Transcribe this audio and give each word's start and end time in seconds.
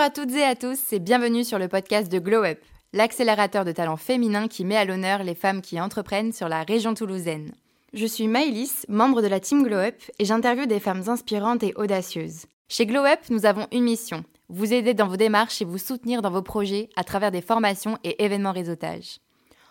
Bonjour 0.00 0.12
à 0.22 0.24
toutes 0.24 0.34
et 0.34 0.44
à 0.44 0.56
tous 0.56 0.94
et 0.94 0.98
bienvenue 0.98 1.44
sur 1.44 1.58
le 1.58 1.68
podcast 1.68 2.10
de 2.10 2.18
Glow 2.18 2.42
Up, 2.42 2.58
l'accélérateur 2.94 3.66
de 3.66 3.72
talents 3.72 3.98
féminins 3.98 4.48
qui 4.48 4.64
met 4.64 4.78
à 4.78 4.86
l'honneur 4.86 5.22
les 5.24 5.34
femmes 5.34 5.60
qui 5.60 5.78
entreprennent 5.78 6.32
sur 6.32 6.48
la 6.48 6.62
région 6.62 6.94
toulousaine. 6.94 7.52
Je 7.92 8.06
suis 8.06 8.26
Maëlys, 8.26 8.86
membre 8.88 9.20
de 9.20 9.26
la 9.26 9.40
team 9.40 9.62
Glow 9.62 9.76
Up 9.76 9.96
et 10.18 10.24
j'interviewe 10.24 10.66
des 10.66 10.80
femmes 10.80 11.02
inspirantes 11.08 11.62
et 11.64 11.74
audacieuses. 11.76 12.46
Chez 12.70 12.86
Glow 12.86 13.04
Up, 13.04 13.18
nous 13.28 13.44
avons 13.44 13.66
une 13.72 13.82
mission, 13.82 14.24
vous 14.48 14.72
aider 14.72 14.94
dans 14.94 15.06
vos 15.06 15.18
démarches 15.18 15.60
et 15.60 15.66
vous 15.66 15.76
soutenir 15.76 16.22
dans 16.22 16.30
vos 16.30 16.40
projets 16.40 16.88
à 16.96 17.04
travers 17.04 17.30
des 17.30 17.42
formations 17.42 17.98
et 18.02 18.24
événements 18.24 18.52
réseautage. 18.52 19.18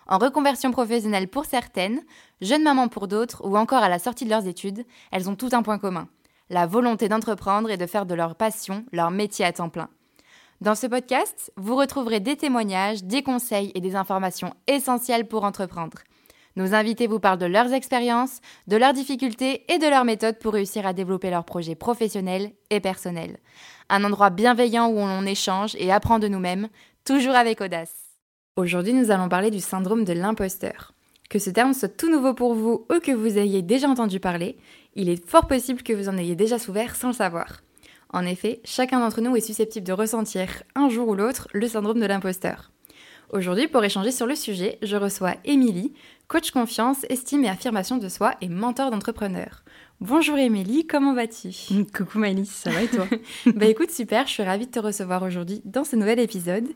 En 0.05 0.19
reconversion 0.19 0.69
professionnelle 0.69 1.27
pour 1.27 1.45
certaines, 1.45 2.03
jeunes 2.39 2.61
mamans 2.61 2.87
pour 2.87 3.07
d'autres 3.07 3.43
ou 3.43 3.57
encore 3.57 3.81
à 3.81 3.89
la 3.89 3.97
sortie 3.97 4.25
de 4.25 4.29
leurs 4.29 4.45
études, 4.45 4.85
elles 5.11 5.27
ont 5.27 5.35
tout 5.35 5.49
un 5.53 5.63
point 5.63 5.79
commun 5.79 6.07
la 6.51 6.65
volonté 6.65 7.09
d'entreprendre 7.09 7.69
et 7.69 7.77
de 7.77 7.85
faire 7.85 8.05
de 8.05 8.15
leur 8.15 8.35
passion 8.35 8.83
leur 8.91 9.11
métier 9.11 9.45
à 9.45 9.53
temps 9.53 9.69
plein. 9.69 9.89
Dans 10.61 10.75
ce 10.75 10.87
podcast, 10.87 11.53
vous 11.55 11.77
retrouverez 11.77 12.19
des 12.19 12.35
témoignages, 12.35 13.05
des 13.05 13.23
conseils 13.23 13.71
et 13.75 13.79
des 13.79 13.95
informations 13.95 14.53
essentielles 14.67 15.25
pour 15.25 15.45
entreprendre. 15.45 15.99
Nos 16.57 16.73
invités 16.73 17.07
vous 17.07 17.21
parlent 17.21 17.39
de 17.39 17.45
leurs 17.45 17.71
expériences, 17.71 18.41
de 18.67 18.75
leurs 18.75 18.91
difficultés 18.91 19.63
et 19.71 19.77
de 19.77 19.87
leurs 19.87 20.03
méthodes 20.03 20.37
pour 20.37 20.51
réussir 20.51 20.85
à 20.85 20.91
développer 20.91 21.29
leurs 21.29 21.45
projets 21.45 21.75
professionnels 21.75 22.51
et 22.71 22.81
personnels. 22.81 23.37
Un 23.87 24.03
endroit 24.03 24.31
bienveillant 24.31 24.89
où 24.89 24.97
on 24.97 25.25
échange 25.25 25.77
et 25.79 25.93
apprend 25.93 26.19
de 26.19 26.27
nous-mêmes, 26.27 26.67
toujours 27.05 27.35
avec 27.35 27.61
audace. 27.61 27.95
Aujourd'hui, 28.57 28.91
nous 28.91 29.11
allons 29.11 29.29
parler 29.29 29.51
du 29.51 29.61
syndrome 29.61 30.03
de 30.03 30.11
l'imposteur. 30.11 30.91
Que 31.29 31.39
ce 31.39 31.51
terme 31.51 31.73
soit 31.73 31.87
tout 31.87 32.11
nouveau 32.11 32.33
pour 32.33 32.53
vous 32.53 32.85
ou 32.93 32.99
que 32.99 33.13
vous 33.13 33.37
ayez 33.37 33.61
déjà 33.61 33.87
entendu 33.87 34.19
parler, 34.19 34.57
il 34.93 35.07
est 35.07 35.25
fort 35.25 35.47
possible 35.47 35.83
que 35.83 35.93
vous 35.93 36.09
en 36.09 36.17
ayez 36.17 36.35
déjà 36.35 36.59
souffert 36.59 36.97
sans 36.97 37.07
le 37.07 37.13
savoir. 37.13 37.61
En 38.11 38.25
effet, 38.25 38.59
chacun 38.65 38.99
d'entre 38.99 39.21
nous 39.21 39.35
est 39.35 39.41
susceptible 39.41 39.85
de 39.85 39.93
ressentir 39.93 40.63
un 40.75 40.89
jour 40.89 41.07
ou 41.09 41.15
l'autre 41.15 41.47
le 41.53 41.67
syndrome 41.67 41.99
de 41.99 42.05
l'imposteur. 42.05 42.71
Aujourd'hui, 43.31 43.67
pour 43.67 43.83
échanger 43.83 44.11
sur 44.11 44.25
le 44.25 44.35
sujet, 44.35 44.79
je 44.81 44.97
reçois 44.97 45.35
Émilie, 45.45 45.93
coach 46.27 46.49
confiance, 46.49 47.05
estime 47.09 47.45
et 47.45 47.49
affirmation 47.49 47.97
de 47.97 48.09
soi 48.09 48.33
et 48.41 48.49
mentor 48.49 48.89
d'entrepreneur. 48.89 49.63
Bonjour 50.01 50.39
Émilie, 50.39 50.87
comment 50.87 51.13
vas-tu? 51.13 51.49
Coucou 51.95 52.17
Maëlys, 52.17 52.49
ça 52.49 52.71
va 52.71 52.81
et 52.81 52.87
toi? 52.87 53.05
Bah 53.53 53.67
écoute, 53.67 53.91
super, 53.91 54.25
je 54.25 54.31
suis 54.31 54.43
ravie 54.43 54.65
de 54.65 54.71
te 54.71 54.79
recevoir 54.79 55.21
aujourd'hui 55.21 55.61
dans 55.65 55.83
ce 55.83 55.95
nouvel 55.95 56.17
épisode. 56.19 56.67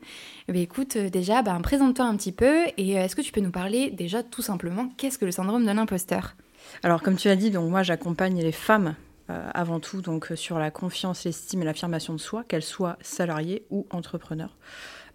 Bah 0.47 0.59
écoute, 0.59 0.97
euh, 0.97 1.09
déjà, 1.09 1.41
bah, 1.41 1.57
présente-toi 1.63 2.05
un 2.05 2.15
petit 2.15 2.31
peu 2.31 2.65
et 2.77 2.99
euh, 2.99 3.05
est-ce 3.05 3.15
que 3.15 3.21
tu 3.21 3.31
peux 3.31 3.41
nous 3.41 3.49
parler 3.49 3.89
déjà 3.89 4.21
tout 4.21 4.43
simplement 4.43 4.89
qu'est-ce 4.97 5.17
que 5.17 5.25
le 5.25 5.31
syndrome 5.31 5.65
de 5.65 5.71
l'imposteur? 5.71 6.35
Alors 6.83 7.01
comme 7.01 7.15
tu 7.15 7.29
l'as 7.29 7.35
dit, 7.35 7.49
donc 7.49 7.67
moi 7.71 7.81
j'accompagne 7.81 8.39
les 8.43 8.51
femmes 8.51 8.95
euh, 9.29 9.49
avant 9.53 9.79
tout 9.79 10.01
donc 10.01 10.31
sur 10.35 10.59
la 10.59 10.71
confiance, 10.71 11.23
l'estime 11.23 11.61
et 11.61 11.65
l'affirmation 11.65 12.13
de 12.13 12.19
soi, 12.19 12.43
qu'elles 12.43 12.63
soient 12.63 12.97
salariées 13.01 13.65
ou 13.69 13.87
entrepreneurs 13.89 14.57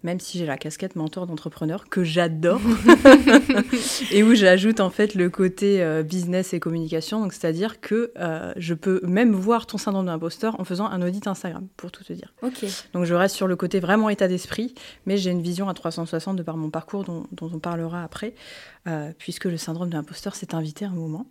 même 0.03 0.19
si 0.19 0.37
j'ai 0.37 0.45
la 0.45 0.57
casquette 0.57 0.95
mentor 0.95 1.27
d'entrepreneur 1.27 1.89
que 1.89 2.03
j'adore 2.03 2.61
et 4.11 4.23
où 4.23 4.33
j'ajoute 4.33 4.79
en 4.79 4.89
fait 4.89 5.15
le 5.15 5.29
côté 5.29 5.81
euh, 5.81 6.03
business 6.03 6.53
et 6.53 6.59
communication. 6.59 7.21
Donc 7.21 7.33
c'est-à-dire 7.33 7.81
que 7.81 8.11
euh, 8.17 8.53
je 8.55 8.73
peux 8.73 9.01
même 9.03 9.33
voir 9.33 9.65
ton 9.65 9.77
syndrome 9.77 10.05
d'imposteur 10.05 10.59
en 10.59 10.63
faisant 10.63 10.85
un 10.85 11.01
audit 11.01 11.27
Instagram, 11.27 11.67
pour 11.77 11.91
tout 11.91 12.03
te 12.03 12.13
dire. 12.13 12.33
Ok. 12.41 12.65
Donc 12.93 13.05
je 13.05 13.13
reste 13.13 13.35
sur 13.35 13.47
le 13.47 13.55
côté 13.55 13.79
vraiment 13.79 14.09
état 14.09 14.27
d'esprit, 14.27 14.73
mais 15.05 15.17
j'ai 15.17 15.31
une 15.31 15.41
vision 15.41 15.67
à 15.69 15.73
360 15.73 16.35
de 16.35 16.43
par 16.43 16.57
mon 16.57 16.69
parcours 16.69 17.03
dont, 17.03 17.27
on 17.41 17.59
parlera 17.59 18.03
après, 18.03 18.35
euh, 18.87 19.11
puisque 19.17 19.45
le 19.45 19.57
syndrome 19.57 19.89
d'imposteur 19.89 20.35
s'est 20.35 20.55
invité 20.55 20.85
un 20.85 20.91
moment. 20.91 21.25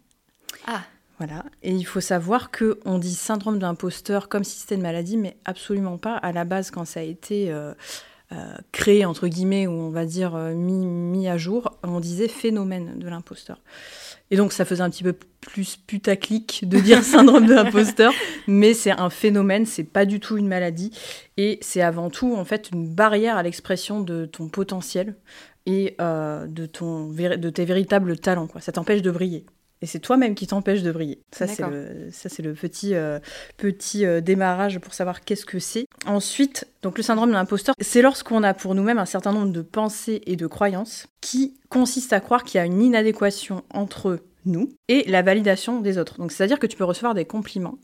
Ah. 0.67 0.83
Voilà. 1.19 1.45
Et 1.63 1.73
il 1.73 1.85
faut 1.85 2.01
savoir 2.01 2.51
que 2.51 2.79
on 2.85 2.99
dit 2.99 3.15
syndrome 3.15 3.59
d'imposteur 3.59 4.29
comme 4.29 4.45
si 4.45 4.61
c'était 4.61 4.77
une 4.77 4.83
maladie, 4.83 5.17
mais 5.17 5.37
absolument 5.45 5.99
pas. 5.99 6.17
À 6.17 6.33
la 6.33 6.45
base, 6.45 6.71
quand 6.71 6.85
ça 6.85 7.01
a 7.01 7.03
été 7.03 7.53
euh, 8.31 8.55
créé, 8.73 9.07
entre 9.07 9.27
guillemets, 9.27 9.67
ou 9.67 9.71
on 9.71 9.89
va 9.89 10.05
dire 10.05 10.35
euh, 10.35 10.53
mis, 10.53 11.29
à 11.29 11.39
jour, 11.39 11.79
on 11.83 11.99
disait 11.99 12.29
phénomène 12.29 12.99
de 12.99 13.09
l'imposteur. 13.09 13.59
Et 14.31 14.37
donc 14.37 14.53
ça 14.53 14.67
faisait 14.67 14.83
un 14.83 14.91
petit 14.91 15.03
peu 15.03 15.15
plus 15.41 15.77
putaclic 15.77 16.69
de 16.69 16.79
dire 16.79 17.03
syndrome 17.05 17.47
de 17.47 17.55
l'imposteur, 17.55 18.13
mais 18.47 18.75
c'est 18.75 18.91
un 18.91 19.09
phénomène, 19.09 19.65
c'est 19.65 19.85
pas 19.85 20.05
du 20.05 20.21
tout 20.21 20.37
une 20.37 20.47
maladie, 20.47 20.91
et 21.39 21.59
c'est 21.63 21.81
avant 21.81 22.11
tout 22.11 22.35
en 22.37 22.45
fait 22.45 22.69
une 22.71 22.87
barrière 22.87 23.39
à 23.39 23.43
l'expression 23.43 24.03
de 24.03 24.27
ton 24.27 24.49
potentiel 24.51 25.17
et 25.65 25.97
euh, 25.99 26.47
de, 26.47 26.67
ton, 26.67 27.07
de 27.09 27.49
tes 27.49 27.65
véritables 27.65 28.19
talents. 28.19 28.47
Quoi. 28.47 28.61
Ça 28.61 28.73
t'empêche 28.73 29.01
de 29.01 29.11
briller. 29.11 29.47
Et 29.81 29.87
c'est 29.87 30.01
toi-même 30.01 30.35
qui 30.35 30.47
t'empêche 30.47 30.83
de 30.83 30.91
briller. 30.91 31.21
Ça, 31.33 31.47
c'est 31.47 31.67
le, 31.67 32.09
ça, 32.11 32.29
c'est 32.29 32.43
le 32.43 32.53
petit, 32.55 32.95
euh, 32.95 33.21
petit 33.57 34.05
euh, 34.05 34.21
démarrage 34.21 34.79
pour 34.81 34.93
savoir 34.93 35.25
qu'est-ce 35.25 35.47
que 35.47 35.59
c'est. 35.59 35.87
Ensuite, 36.07 36.67
donc 36.83 36.97
le 36.97 37.05
syndrome 37.05 37.29
de 37.29 37.35
l'imposteur, 37.35 37.75
c'est 37.81 38.03
lorsqu'on 38.03 38.43
a 38.43 38.55
pour 38.55 38.75
nous-mêmes 38.75 38.99
un 38.99 39.07
certain 39.07 39.33
nombre 39.33 39.53
de 39.53 39.63
pensées 39.63 40.23
et 40.27 40.37
de 40.37 40.47
croyances 40.47 41.07
qui 41.21 41.55
consistent 41.69 42.13
à 42.13 42.21
croire 42.21 42.43
qu'il 42.43 42.59
y 42.59 42.61
a 42.61 42.67
une 42.67 42.83
inadéquation 42.83 43.63
entre 43.73 44.21
nous 44.47 44.71
et 44.89 45.05
la 45.09 45.23
validation 45.23 45.81
des 45.81 45.99
autres. 45.99 46.19
Donc, 46.19 46.33
c'est-à-dire 46.33 46.59
que 46.59 46.67
tu 46.67 46.77
peux 46.77 46.85
recevoir 46.85 47.15
des 47.15 47.25
compliments, 47.25 47.79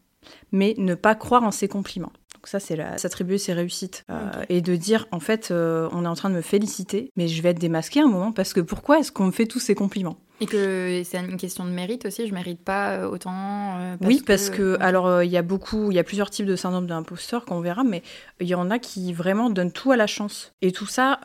mais 0.50 0.74
ne 0.78 0.94
pas 0.94 1.14
croire 1.14 1.44
en 1.44 1.50
ces 1.52 1.68
compliments. 1.68 2.12
Donc 2.34 2.48
ça, 2.48 2.60
c'est 2.60 2.76
s'attribuer 2.98 3.38
ses 3.38 3.54
réussites. 3.54 4.04
Euh, 4.10 4.30
et 4.50 4.60
de 4.60 4.76
dire, 4.76 5.06
en 5.12 5.20
fait, 5.20 5.50
on 5.50 6.04
est 6.04 6.08
en 6.08 6.14
train 6.14 6.28
de 6.28 6.34
me 6.34 6.42
féliciter, 6.42 7.10
mais 7.16 7.28
je 7.28 7.40
vais 7.40 7.50
être 7.50 7.58
démasqué 7.58 8.00
un 8.00 8.08
moment 8.08 8.32
parce 8.32 8.52
que 8.52 8.60
pourquoi 8.60 8.98
est-ce 8.98 9.12
qu'on 9.12 9.26
me 9.26 9.32
fait 9.32 9.46
tous 9.46 9.60
ces 9.60 9.74
compliments? 9.74 10.18
Et 10.40 10.46
que 10.46 11.02
c'est 11.04 11.18
une 11.18 11.36
question 11.36 11.64
de 11.64 11.70
mérite 11.70 12.06
aussi, 12.06 12.26
je 12.26 12.34
mérite 12.34 12.60
pas 12.60 12.96
euh, 12.96 13.08
autant. 13.08 13.78
Euh, 13.78 13.96
oui, 14.00 14.20
parce 14.26 14.50
que, 14.50 14.76
alors 14.80 15.06
euh, 15.06 15.24
il 15.24 15.30
y 15.30 15.36
a 15.36 15.42
beaucoup, 15.42 15.92
il 15.92 15.94
y 15.94 15.98
a 16.00 16.04
plusieurs 16.04 16.28
types 16.28 16.46
de 16.46 16.56
syndrome 16.56 16.88
d'imposteur 16.88 17.44
qu'on 17.44 17.60
verra, 17.60 17.84
mais 17.84 18.02
il 18.40 18.48
y 18.48 18.54
en 18.56 18.68
a 18.70 18.80
qui 18.80 19.12
vraiment 19.12 19.48
donnent 19.48 19.70
tout 19.70 19.92
à 19.92 19.96
la 19.96 20.08
chance. 20.08 20.52
Et 20.60 20.72
tout 20.72 20.86
ça, 20.86 21.20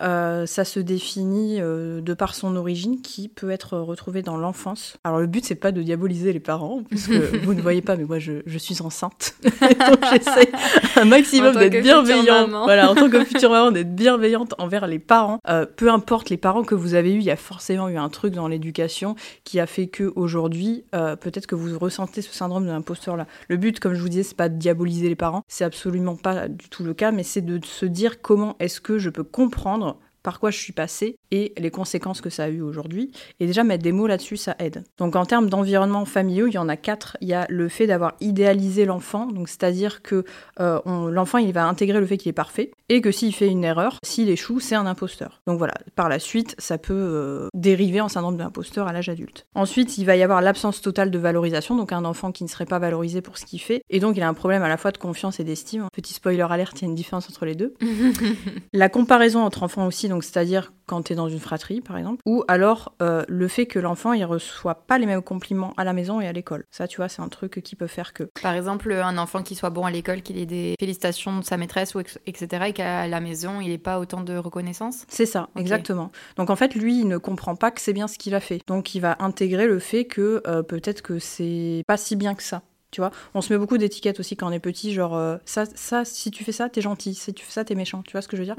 ça 0.46 0.66
se 0.66 0.80
définit 0.80 1.60
de 1.60 2.14
par 2.14 2.36
son 2.36 2.56
origine, 2.56 3.02
qui 3.02 3.30
peut 3.30 3.50
être 3.50 3.78
retrouvé 3.80 4.22
dans 4.22 4.38
l'enfance. 4.38 4.98
Alors 5.04 5.20
le 5.20 5.28
but 5.28 5.44
c'est 5.44 5.56
pas 5.56 5.72
de 5.72 5.82
diaboliser 5.82 6.32
les 6.32 6.40
parents, 6.40 6.84
puisque 6.88 7.12
vous 7.44 7.54
ne 7.54 7.62
voyez 7.62 7.82
pas, 7.82 7.96
mais 7.96 8.06
moi 8.06 8.20
je, 8.20 8.34
je 8.46 8.58
suis 8.58 8.82
enceinte, 8.82 9.34
donc 9.44 10.00
j'essaie 10.12 10.52
un 10.96 11.06
maximum 11.06 11.56
d'être 11.56 11.82
bienveillante. 11.82 12.52
Voilà, 12.52 12.92
en 12.92 12.96
tant 12.96 13.10
que 13.10 13.24
future 13.26 13.50
maman, 13.50 13.72
d'être 13.72 13.96
bienveillante 13.96 14.54
envers 14.60 14.86
les 14.86 15.00
parents. 15.00 15.40
peu 15.76 15.90
importe 15.90 16.30
les 16.30 16.38
parents 16.38 16.64
que 16.64 16.76
vous 16.76 16.94
avez 16.94 17.14
eus, 17.14 17.20
il 17.20 17.26
y 17.26 17.32
a 17.32 17.36
forcément 17.36 17.90
eu 17.90 17.98
un 17.98 18.10
truc 18.10 18.34
dans 18.34 18.48
l'éducation 18.48 18.99
qui 19.44 19.60
a 19.60 19.66
fait 19.66 19.88
que 19.88 20.12
aujourd'hui, 20.16 20.84
euh, 20.96 21.16
peut-être 21.16 21.48
que 21.48 21.56
vous 21.56 21.78
ressentez 21.78 22.22
ce 22.22 22.34
syndrome 22.34 22.66
de 22.66 22.72
l'imposteur 22.72 23.16
là. 23.16 23.28
Le 23.48 23.58
but, 23.58 23.80
comme 23.80 23.94
je 23.94 24.02
vous 24.02 24.10
disais, 24.10 24.24
c'est 24.24 24.38
pas 24.38 24.50
de 24.50 24.58
diaboliser 24.58 25.10
les 25.10 25.16
parents, 25.16 25.44
c'est 25.48 25.64
absolument 25.64 26.16
pas 26.16 26.48
du 26.48 26.70
tout 26.70 26.84
le 26.84 26.94
cas, 26.94 27.12
mais 27.12 27.24
c'est 27.24 27.42
de 27.42 27.64
se 27.66 27.86
dire 27.86 28.22
comment 28.22 28.56
est-ce 28.60 28.82
que 28.82 28.98
je 28.98 29.10
peux 29.10 29.24
comprendre 29.24 29.98
par 30.24 30.40
quoi 30.40 30.52
je 30.52 30.58
suis 30.58 30.74
passée 30.74 31.18
et 31.32 31.54
les 31.58 31.72
conséquences 31.72 32.22
que 32.22 32.30
ça 32.30 32.46
a 32.46 32.50
eu 32.50 32.62
aujourd'hui. 32.62 33.12
Et 33.40 33.48
déjà, 33.48 33.64
mettre 33.64 33.84
des 33.84 33.92
mots 33.92 34.08
là-dessus, 34.08 34.38
ça 34.38 34.56
aide. 34.60 34.84
Donc 34.98 35.16
en 35.16 35.26
termes 35.26 35.50
d'environnement 35.50 36.06
familiaux, 36.06 36.48
il 36.48 36.54
y 36.54 36.58
en 36.58 36.70
a 36.70 36.78
quatre. 36.78 37.18
Il 37.22 37.28
y 37.28 37.34
a 37.34 37.46
le 37.50 37.70
fait 37.70 37.88
d'avoir 37.88 38.16
idéalisé 38.20 38.86
l'enfant, 38.86 39.28
donc 39.28 39.48
c'est-à-dire 39.48 40.02
que 40.02 40.26
euh, 40.60 40.80
l'enfant, 41.10 41.38
il 41.38 41.54
va 41.54 41.68
intégrer 41.68 42.00
le 42.00 42.06
fait 42.06 42.18
qu'il 42.18 42.30
est 42.30 42.34
parfait, 42.34 42.72
et 42.90 43.02
que 43.02 43.12
s'il 43.12 43.34
fait 43.34 43.48
une 43.48 43.64
erreur, 43.64 43.98
s'il 44.04 44.30
échoue, 44.30 44.60
c'est 44.60 44.76
un 44.76 44.86
imposteur. 44.86 45.42
Donc 45.48 45.58
voilà, 45.58 45.76
par 45.96 46.10
la 46.10 46.20
suite, 46.20 46.56
ça 46.58 46.78
peut 46.78 46.94
euh, 46.94 47.48
dériver 47.54 48.02
en 48.02 48.10
syndrome 48.10 48.38
d'imposteur 48.38 48.88
à 48.88 48.94
l'âge 48.94 49.10
adulte. 49.10 49.46
Ensuite, 49.56 49.98
il 49.98 50.06
va 50.06 50.16
y 50.16 50.24
avoir 50.24 50.42
l'absence 50.42 50.82
totale 50.82 51.12
de 51.12 51.20
valorisation, 51.20 51.76
donc 51.76 51.94
un 51.94 52.06
enfant 52.06 52.32
qui 52.32 52.44
ne 52.44 52.50
serait 52.50 52.66
pas 52.66 52.80
valorisé 52.80 53.22
pour 53.22 53.38
ce 53.38 53.46
qu'il 53.46 53.62
fait, 53.62 53.82
et 53.90 54.00
donc 54.00 54.18
il 54.18 54.24
a 54.24 54.28
un 54.28 54.34
problème 54.34 54.64
à 54.64 54.68
la 54.68 54.78
fois 54.78 54.92
de 54.92 54.98
confiance 54.98 55.40
et 55.40 55.44
d'estime. 55.44 55.88
Petit 55.94 56.14
spoiler 56.14 56.46
alerte, 56.50 56.82
il 56.82 56.86
y 56.86 56.86
a 56.86 56.90
une 56.90 56.96
différence 56.96 57.30
entre 57.30 57.46
les 57.46 57.56
deux. 57.56 57.74
la 58.74 58.90
comparaison 58.90 59.44
entre 59.44 59.64
enfants 59.64 59.86
aussi, 59.86 60.10
donc 60.10 60.24
c'est-à-dire 60.24 60.74
quand 60.88 61.04
tu 61.04 61.14
es 61.14 61.16
dans 61.16 61.30
une 61.30 61.40
fratrie, 61.40 61.82
par 61.82 61.98
exemple, 61.98 62.22
ou 62.26 62.44
alors 62.48 62.96
euh, 63.02 63.24
le 63.28 63.48
fait 63.48 63.68
que 63.68 63.78
l'enfant 63.78 64.14
il 64.14 64.26
reçoit 64.26 64.76
pas 64.88 64.98
les 64.98 65.06
mêmes 65.06 65.22
compliments 65.22 65.74
à 65.78 65.84
la 65.84 65.94
maison 65.94 66.20
et 66.20 66.28
à 66.28 66.32
l'école. 66.32 66.66
Ça, 66.72 66.88
tu 66.88 66.98
vois, 66.98 67.10
c'est 67.10 67.22
un 67.22 67.28
truc 67.28 67.62
qui 67.64 67.76
peut 67.76 67.88
faire 67.88 68.14
que. 68.14 68.24
Par 68.42 68.54
exemple, 68.54 68.92
un 68.92 69.18
enfant 69.20 69.44
qui 69.44 69.54
soit 69.54 69.70
bon 69.70 69.86
à 69.86 69.92
l'école, 69.92 70.24
qu'il 70.24 70.40
ait 70.40 70.48
des 70.48 70.76
félicitations 70.80 71.40
de 71.40 71.46
sa 71.46 71.58
maîtresse 71.58 71.94
ou 71.94 72.00
etc. 72.00 72.64
et 72.66 72.74
qu'à 72.80 73.08
la 73.08 73.20
maison 73.20 73.60
il 73.60 73.70
n'ait 73.70 73.78
pas 73.78 74.00
autant 74.00 74.22
de 74.22 74.38
reconnaissance? 74.38 75.06
C'est 75.10 75.26
ça, 75.26 75.50
exactement. 75.58 76.12
Donc 76.38 76.50
en 76.50 76.56
fait, 76.56 76.76
lui, 76.76 77.00
il 77.00 77.08
ne 77.08 77.18
comprend 77.18 77.56
pas 77.56 77.72
que 77.72 77.82
c'est 77.82 77.94
bien 77.94 78.08
ce 78.08 78.18
qu'il 78.18 78.34
a 78.36 78.40
fait. 78.40 78.62
Donc 78.68 78.96
il 78.96 79.02
va 79.02 79.18
intégrer 79.20 79.68
le 79.68 79.80
fait 79.80 80.06
que 80.06 80.42
euh, 80.48 80.64
peut-être 80.64 81.02
que 81.02 81.20
c'est 81.20 81.84
pas 81.88 81.98
si 81.98 82.16
bien 82.16 82.36
que 82.36 82.44
ça. 82.44 82.62
Tu 82.92 83.02
vois, 83.02 83.12
on 83.36 83.42
se 83.42 83.54
met 83.54 83.60
beaucoup 83.60 83.78
d'étiquettes 83.78 84.20
aussi 84.20 84.36
quand 84.36 84.48
on 84.48 84.52
est 84.52 84.60
petit, 84.60 84.94
genre 84.94 85.16
euh, 85.16 85.38
ça, 85.46 85.66
ça, 85.76 86.06
si 86.06 86.32
tu 86.32 86.44
fais 86.44 86.52
ça, 86.52 86.70
t'es 86.70 86.82
gentil, 86.82 87.14
si 87.14 87.34
tu 87.34 87.46
fais 87.46 87.52
ça, 87.52 87.64
t'es 87.64 87.76
méchant. 87.76 88.02
Tu 88.02 88.14
vois 88.14 88.22
ce 88.22 88.28
que 88.28 88.36
je 88.36 88.42
veux 88.42 88.46
dire? 88.46 88.56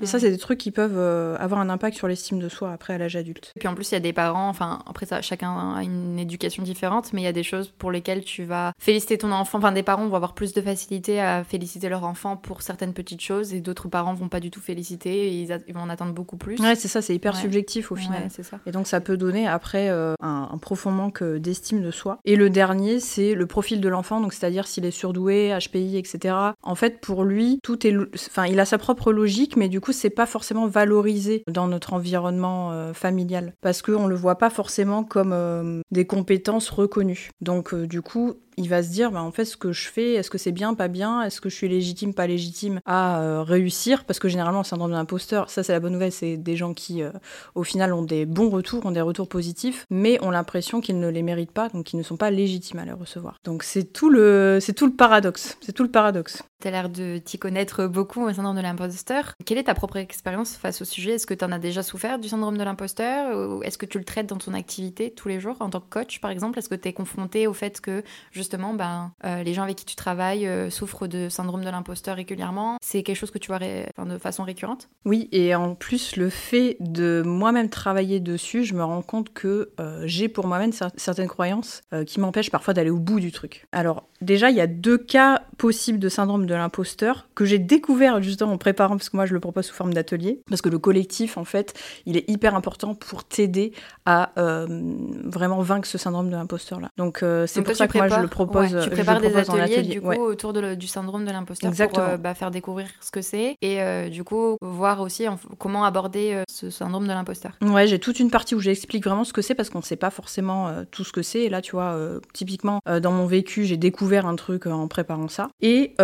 Et 0.00 0.06
ça, 0.06 0.18
c'est 0.18 0.30
des 0.30 0.38
trucs 0.38 0.58
qui 0.58 0.70
peuvent 0.70 0.96
euh, 0.96 1.36
avoir 1.38 1.60
un 1.60 1.68
impact 1.68 1.96
sur 1.96 2.08
l'estime 2.08 2.38
de 2.38 2.48
soi 2.48 2.72
après 2.72 2.94
à 2.94 2.98
l'âge 2.98 3.16
adulte. 3.16 3.52
Et 3.56 3.60
puis 3.60 3.68
en 3.68 3.74
plus, 3.74 3.90
il 3.90 3.94
y 3.94 3.96
a 3.96 4.00
des 4.00 4.12
parents, 4.12 4.48
enfin 4.48 4.82
après 4.86 5.06
ça, 5.06 5.20
chacun 5.20 5.74
a 5.76 5.82
une 5.82 6.18
éducation 6.18 6.62
différente, 6.62 7.12
mais 7.12 7.20
il 7.20 7.24
y 7.24 7.28
a 7.28 7.32
des 7.32 7.42
choses 7.42 7.72
pour 7.76 7.90
lesquelles 7.90 8.24
tu 8.24 8.44
vas 8.44 8.72
féliciter 8.78 9.18
ton 9.18 9.32
enfant. 9.32 9.58
Enfin, 9.58 9.72
des 9.72 9.82
parents 9.82 10.06
vont 10.06 10.16
avoir 10.16 10.34
plus 10.34 10.54
de 10.54 10.62
facilité 10.62 11.20
à 11.20 11.44
féliciter 11.44 11.88
leur 11.88 12.04
enfant 12.04 12.36
pour 12.36 12.62
certaines 12.62 12.94
petites 12.94 13.20
choses, 13.20 13.52
et 13.52 13.60
d'autres 13.60 13.88
parents 13.88 14.14
vont 14.14 14.28
pas 14.28 14.40
du 14.40 14.50
tout 14.50 14.60
féliciter, 14.60 15.28
et 15.28 15.42
ils, 15.42 15.74
vont 15.74 15.80
en 15.80 15.90
attendre 15.90 16.12
beaucoup 16.12 16.36
plus. 16.36 16.58
Ouais, 16.58 16.74
c'est 16.74 16.88
ça, 16.88 17.02
c'est 17.02 17.14
hyper 17.14 17.36
subjectif 17.36 17.92
au 17.92 17.96
final. 17.96 18.30
ça. 18.30 18.60
Et 18.66 18.70
donc 18.70 18.86
ça 18.86 19.00
peut 19.00 19.16
donner 19.16 19.46
après 19.46 19.90
euh, 19.90 20.14
un, 20.22 20.48
un 20.52 20.58
profond 20.58 20.90
manque 20.90 21.22
d'estime 21.22 21.82
de 21.82 21.90
soi. 21.90 22.18
Et 22.24 22.36
le 22.36 22.48
dernier, 22.48 23.00
c'est 23.00 23.34
le 23.34 23.46
profil 23.46 23.73
de 23.80 23.88
l'enfant, 23.88 24.20
donc 24.20 24.32
c'est-à-dire 24.32 24.66
s'il 24.66 24.84
est 24.84 24.90
surdoué, 24.90 25.56
HPI, 25.58 25.96
etc. 25.96 26.34
En 26.62 26.74
fait, 26.74 27.00
pour 27.00 27.24
lui, 27.24 27.58
tout 27.62 27.86
est, 27.86 27.96
enfin, 28.14 28.46
il 28.46 28.60
a 28.60 28.64
sa 28.64 28.78
propre 28.78 29.12
logique, 29.12 29.56
mais 29.56 29.68
du 29.68 29.80
coup, 29.80 29.92
c'est 29.92 30.10
pas 30.10 30.26
forcément 30.26 30.66
valorisé 30.66 31.44
dans 31.48 31.66
notre 31.66 31.92
environnement 31.92 32.72
euh, 32.72 32.92
familial 32.92 33.54
parce 33.60 33.82
qu'on 33.82 34.06
le 34.06 34.14
voit 34.14 34.36
pas 34.36 34.50
forcément 34.50 35.04
comme 35.04 35.32
euh, 35.32 35.80
des 35.90 36.06
compétences 36.06 36.70
reconnues. 36.70 37.30
Donc, 37.40 37.74
du 37.74 38.02
coup, 38.02 38.34
il 38.56 38.68
va 38.68 38.82
se 38.82 38.90
dire, 38.90 39.10
bah, 39.10 39.22
en 39.22 39.30
fait, 39.30 39.44
ce 39.44 39.56
que 39.56 39.72
je 39.72 39.88
fais, 39.88 40.14
est-ce 40.14 40.30
que 40.30 40.38
c'est 40.38 40.52
bien, 40.52 40.74
pas 40.74 40.88
bien? 40.88 41.22
Est-ce 41.22 41.40
que 41.40 41.48
je 41.48 41.54
suis 41.54 41.68
légitime, 41.68 42.14
pas 42.14 42.26
légitime 42.26 42.80
à 42.84 43.20
euh, 43.20 43.42
réussir? 43.42 44.04
Parce 44.04 44.18
que 44.18 44.28
généralement, 44.28 44.60
le 44.60 44.64
syndrome 44.64 44.90
de 44.90 44.96
l'imposteur, 44.96 45.50
ça 45.50 45.62
c'est 45.62 45.72
la 45.72 45.80
bonne 45.80 45.92
nouvelle, 45.92 46.12
c'est 46.12 46.36
des 46.36 46.56
gens 46.56 46.74
qui, 46.74 47.02
euh, 47.02 47.10
au 47.54 47.62
final, 47.62 47.92
ont 47.92 48.02
des 48.02 48.26
bons 48.26 48.50
retours, 48.50 48.86
ont 48.86 48.90
des 48.90 49.00
retours 49.00 49.28
positifs, 49.28 49.86
mais 49.90 50.22
ont 50.22 50.30
l'impression 50.30 50.80
qu'ils 50.80 50.98
ne 50.98 51.08
les 51.08 51.22
méritent 51.22 51.52
pas, 51.52 51.68
donc 51.68 51.84
qu'ils 51.84 51.98
ne 51.98 52.04
sont 52.04 52.16
pas 52.16 52.30
légitimes 52.30 52.78
à 52.78 52.84
les 52.84 52.92
recevoir. 52.92 53.38
Donc 53.44 53.62
c'est 53.62 53.84
tout 53.84 54.10
le, 54.10 54.58
c'est 54.60 54.74
tout 54.74 54.86
le 54.86 54.92
paradoxe. 54.92 55.56
C'est 55.60 55.72
tout 55.72 55.82
le 55.82 55.90
paradoxe. 55.90 56.42
Tu 56.64 56.68
as 56.68 56.70
l'air 56.70 56.88
de 56.88 57.18
t'y 57.18 57.38
connaître 57.38 57.88
beaucoup 57.88 58.22
au 58.22 58.32
syndrome 58.32 58.56
de 58.56 58.62
l'imposteur. 58.62 59.34
Quelle 59.44 59.58
est 59.58 59.64
ta 59.64 59.74
propre 59.74 59.98
expérience 59.98 60.56
face 60.56 60.80
au 60.80 60.86
sujet? 60.86 61.12
Est-ce 61.12 61.26
que 61.26 61.34
tu 61.34 61.44
en 61.44 61.52
as 61.52 61.58
déjà 61.58 61.82
souffert 61.82 62.18
du 62.18 62.30
syndrome 62.30 62.56
de 62.56 62.64
l'imposteur? 62.64 63.62
Est-ce 63.62 63.76
que 63.76 63.84
tu 63.84 63.98
le 63.98 64.04
traites 64.04 64.26
dans 64.26 64.38
ton 64.38 64.54
activité 64.54 65.10
tous 65.10 65.28
les 65.28 65.40
jours? 65.40 65.56
En 65.60 65.68
tant 65.68 65.80
que 65.80 65.90
coach, 65.90 66.22
par 66.22 66.30
exemple 66.30 66.58
Est-ce 66.58 66.70
que 66.70 66.74
tu 66.74 66.88
es 66.88 66.94
confronté 66.94 67.46
au 67.46 67.52
fait 67.52 67.82
que 67.82 68.02
justement, 68.32 68.72
ben, 68.72 69.12
euh, 69.26 69.42
les 69.42 69.52
gens 69.52 69.64
avec 69.64 69.76
qui 69.76 69.84
tu 69.84 69.94
travailles 69.94 70.46
euh, 70.46 70.70
souffrent 70.70 71.06
de 71.06 71.28
syndrome 71.28 71.66
de 71.66 71.68
l'imposteur 71.68 72.16
régulièrement? 72.16 72.78
C'est 72.80 73.02
quelque 73.02 73.18
chose 73.18 73.30
que 73.30 73.36
tu 73.36 73.48
vois 73.48 73.58
de 73.58 74.16
façon 74.16 74.44
récurrente? 74.44 74.88
Oui, 75.04 75.28
et 75.32 75.54
en 75.54 75.74
plus, 75.74 76.16
le 76.16 76.30
fait 76.30 76.78
de 76.80 77.22
moi-même 77.26 77.68
travailler 77.68 78.20
dessus, 78.20 78.64
je 78.64 78.72
me 78.72 78.82
rends 78.82 79.02
compte 79.02 79.34
que 79.34 79.72
euh, 79.80 80.04
j'ai 80.06 80.30
pour 80.30 80.46
moi-même 80.46 80.72
certaines 80.96 81.28
croyances 81.28 81.82
qui 82.06 82.20
m'empêchent 82.20 82.50
parfois 82.50 82.72
d'aller 82.72 82.88
au 82.88 82.98
bout 82.98 83.20
du 83.20 83.32
truc. 83.32 83.66
Alors, 83.70 84.08
déjà, 84.22 84.48
il 84.48 84.56
y 84.56 84.62
a 84.62 84.66
deux 84.66 84.96
cas 84.96 85.42
possibles 85.58 85.98
de 85.98 86.08
syndrome 86.08 86.46
de 86.46 86.53
l'imposteur 86.56 87.28
que 87.34 87.44
j'ai 87.44 87.58
découvert 87.58 88.22
justement 88.22 88.52
en 88.52 88.58
préparant, 88.58 88.96
parce 88.96 89.10
que 89.10 89.16
moi, 89.16 89.26
je 89.26 89.34
le 89.34 89.40
propose 89.40 89.66
sous 89.66 89.74
forme 89.74 89.94
d'atelier, 89.94 90.40
parce 90.48 90.62
que 90.62 90.68
le 90.68 90.78
collectif, 90.78 91.36
en 91.36 91.44
fait, 91.44 91.74
il 92.06 92.16
est 92.16 92.28
hyper 92.28 92.54
important 92.54 92.94
pour 92.94 93.24
t'aider 93.24 93.72
à 94.06 94.32
vraiment 94.36 95.60
vaincre 95.60 95.86
ce 95.86 95.98
syndrome 95.98 96.28
de 96.28 96.36
l'imposteur-là. 96.36 96.88
Donc, 96.96 97.24
c'est 97.46 97.62
pour 97.62 97.74
ça 97.74 97.88
que 97.88 97.98
moi, 97.98 98.08
je 98.08 98.20
le 98.20 98.28
propose 98.28 98.74
tu 98.82 98.90
prépares 98.90 99.20
des 99.20 99.36
ateliers 99.36 99.82
du 99.82 100.00
coup 100.00 100.12
autour 100.12 100.52
du 100.52 100.86
syndrome 100.86 101.24
de 101.24 101.30
l'imposteur 101.30 101.72
pour 101.88 101.98
euh, 101.98 102.16
bah, 102.16 102.34
faire 102.34 102.50
découvrir 102.50 102.88
ce 103.00 103.10
que 103.10 103.22
c'est 103.22 103.56
et 103.60 103.82
euh, 103.82 104.08
du 104.08 104.24
coup 104.24 104.56
voir 104.60 105.00
aussi 105.00 105.26
comment 105.58 105.84
aborder 105.84 106.32
euh, 106.32 106.42
ce 106.50 106.70
syndrome 106.70 107.04
de 107.04 107.12
l'imposteur. 107.12 107.52
Ouais, 107.62 107.86
j'ai 107.86 107.98
toute 107.98 108.20
une 108.20 108.30
partie 108.30 108.54
où 108.54 108.60
j'explique 108.60 109.04
vraiment 109.04 109.24
ce 109.24 109.32
que 109.32 109.42
c'est 109.42 109.54
parce 109.54 109.70
qu'on 109.70 109.78
ne 109.78 109.84
sait 109.84 109.96
pas 109.96 110.10
forcément 110.10 110.70
tout 110.90 111.04
ce 111.04 111.12
que 111.12 111.22
c'est. 111.22 111.40
Et 111.40 111.48
là, 111.48 111.60
tu 111.60 111.72
vois, 111.72 111.98
typiquement 112.32 112.80
dans 113.00 113.12
mon 113.12 113.26
vécu, 113.26 113.64
j'ai 113.64 113.76
découvert 113.76 114.26
un 114.26 114.36
truc 114.36 114.66
en 114.66 114.88
préparant 114.88 115.28
ça. 115.28 115.48
Et 115.60 115.94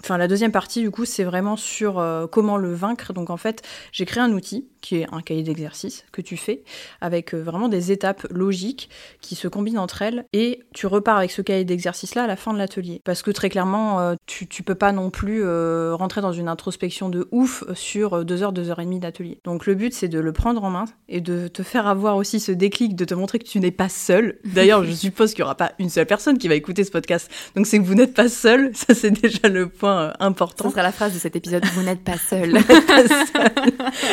enfin 0.00 0.18
la 0.18 0.28
deuxième 0.28 0.52
partie 0.52 0.80
du 0.80 0.90
coup, 0.90 1.04
c'est 1.04 1.24
vraiment 1.24 1.56
sur 1.56 2.02
comment 2.30 2.56
le 2.56 2.72
vaincre. 2.72 3.12
Donc 3.12 3.30
en 3.30 3.36
fait, 3.36 3.62
j'ai 3.92 4.04
créé 4.04 4.22
un 4.22 4.32
outil 4.32 4.68
qui 4.80 4.96
est 4.96 5.06
un 5.12 5.20
cahier 5.20 5.42
d'exercice 5.42 6.04
que 6.12 6.22
tu 6.22 6.36
fais 6.36 6.62
avec 7.00 7.34
vraiment 7.34 7.68
des 7.68 7.92
étapes 7.92 8.26
logiques 8.30 8.88
qui 9.20 9.34
se 9.34 9.48
combinent 9.48 9.78
entre 9.78 10.02
elles 10.02 10.24
et 10.32 10.60
tu 10.74 10.86
repars 10.86 11.18
avec 11.18 11.30
ce 11.30 11.42
cahier 11.42 11.64
d'exercice 11.64 12.14
là 12.14 12.24
à 12.24 12.26
la 12.26 12.36
fin 12.36 12.52
de 12.52 12.58
l'atelier. 12.58 13.00
Parce 13.04 13.22
que 13.22 13.30
très 13.30 13.48
clairement, 13.48 14.00
euh, 14.00 14.14
tu, 14.26 14.46
tu 14.46 14.62
peux 14.62 14.74
pas 14.74 14.92
non 14.92 15.10
plus 15.10 15.42
euh, 15.44 15.94
rentrer 15.94 16.20
dans 16.20 16.32
une 16.32 16.48
introspection 16.48 17.08
de 17.08 17.28
ouf 17.30 17.64
sur 17.74 18.14
euh, 18.14 18.24
deux 18.24 18.42
heures, 18.42 18.52
deux 18.52 18.70
heures 18.70 18.80
et 18.80 18.84
demie 18.84 19.00
d'atelier. 19.00 19.38
Donc 19.44 19.66
le 19.66 19.74
but, 19.74 19.92
c'est 19.92 20.08
de 20.08 20.18
le 20.18 20.32
prendre 20.32 20.62
en 20.64 20.70
main 20.70 20.84
et 21.08 21.20
de 21.20 21.48
te 21.48 21.62
faire 21.62 21.86
avoir 21.86 22.16
aussi 22.16 22.40
ce 22.40 22.52
déclic, 22.52 22.94
de 22.94 23.04
te 23.04 23.14
montrer 23.14 23.38
que 23.38 23.44
tu 23.44 23.60
n'es 23.60 23.70
pas 23.70 23.88
seul. 23.88 24.38
D'ailleurs, 24.44 24.84
je 24.84 24.92
suppose 25.00 25.32
qu'il 25.32 25.40
y 25.40 25.42
aura 25.42 25.56
pas 25.56 25.72
une 25.78 25.90
seule 25.90 26.06
personne 26.06 26.38
qui 26.38 26.48
va 26.48 26.54
écouter 26.54 26.84
ce 26.84 26.90
podcast. 26.90 27.30
Donc 27.56 27.66
c'est 27.66 27.78
que 27.78 27.84
vous 27.84 27.94
n'êtes 27.94 28.14
pas 28.14 28.28
seul. 28.28 28.70
Ça, 28.74 28.94
c'est 28.94 29.10
déjà 29.10 29.48
le 29.48 29.69
point 29.70 30.12
important. 30.20 30.64
Ça 30.64 30.70
sera 30.70 30.82
la 30.82 30.92
phrase 30.92 31.14
de 31.14 31.18
cet 31.18 31.36
épisode. 31.36 31.64
Vous 31.74 31.82
n'êtes 31.82 32.02
pas 32.04 32.18
seul. 32.30 32.56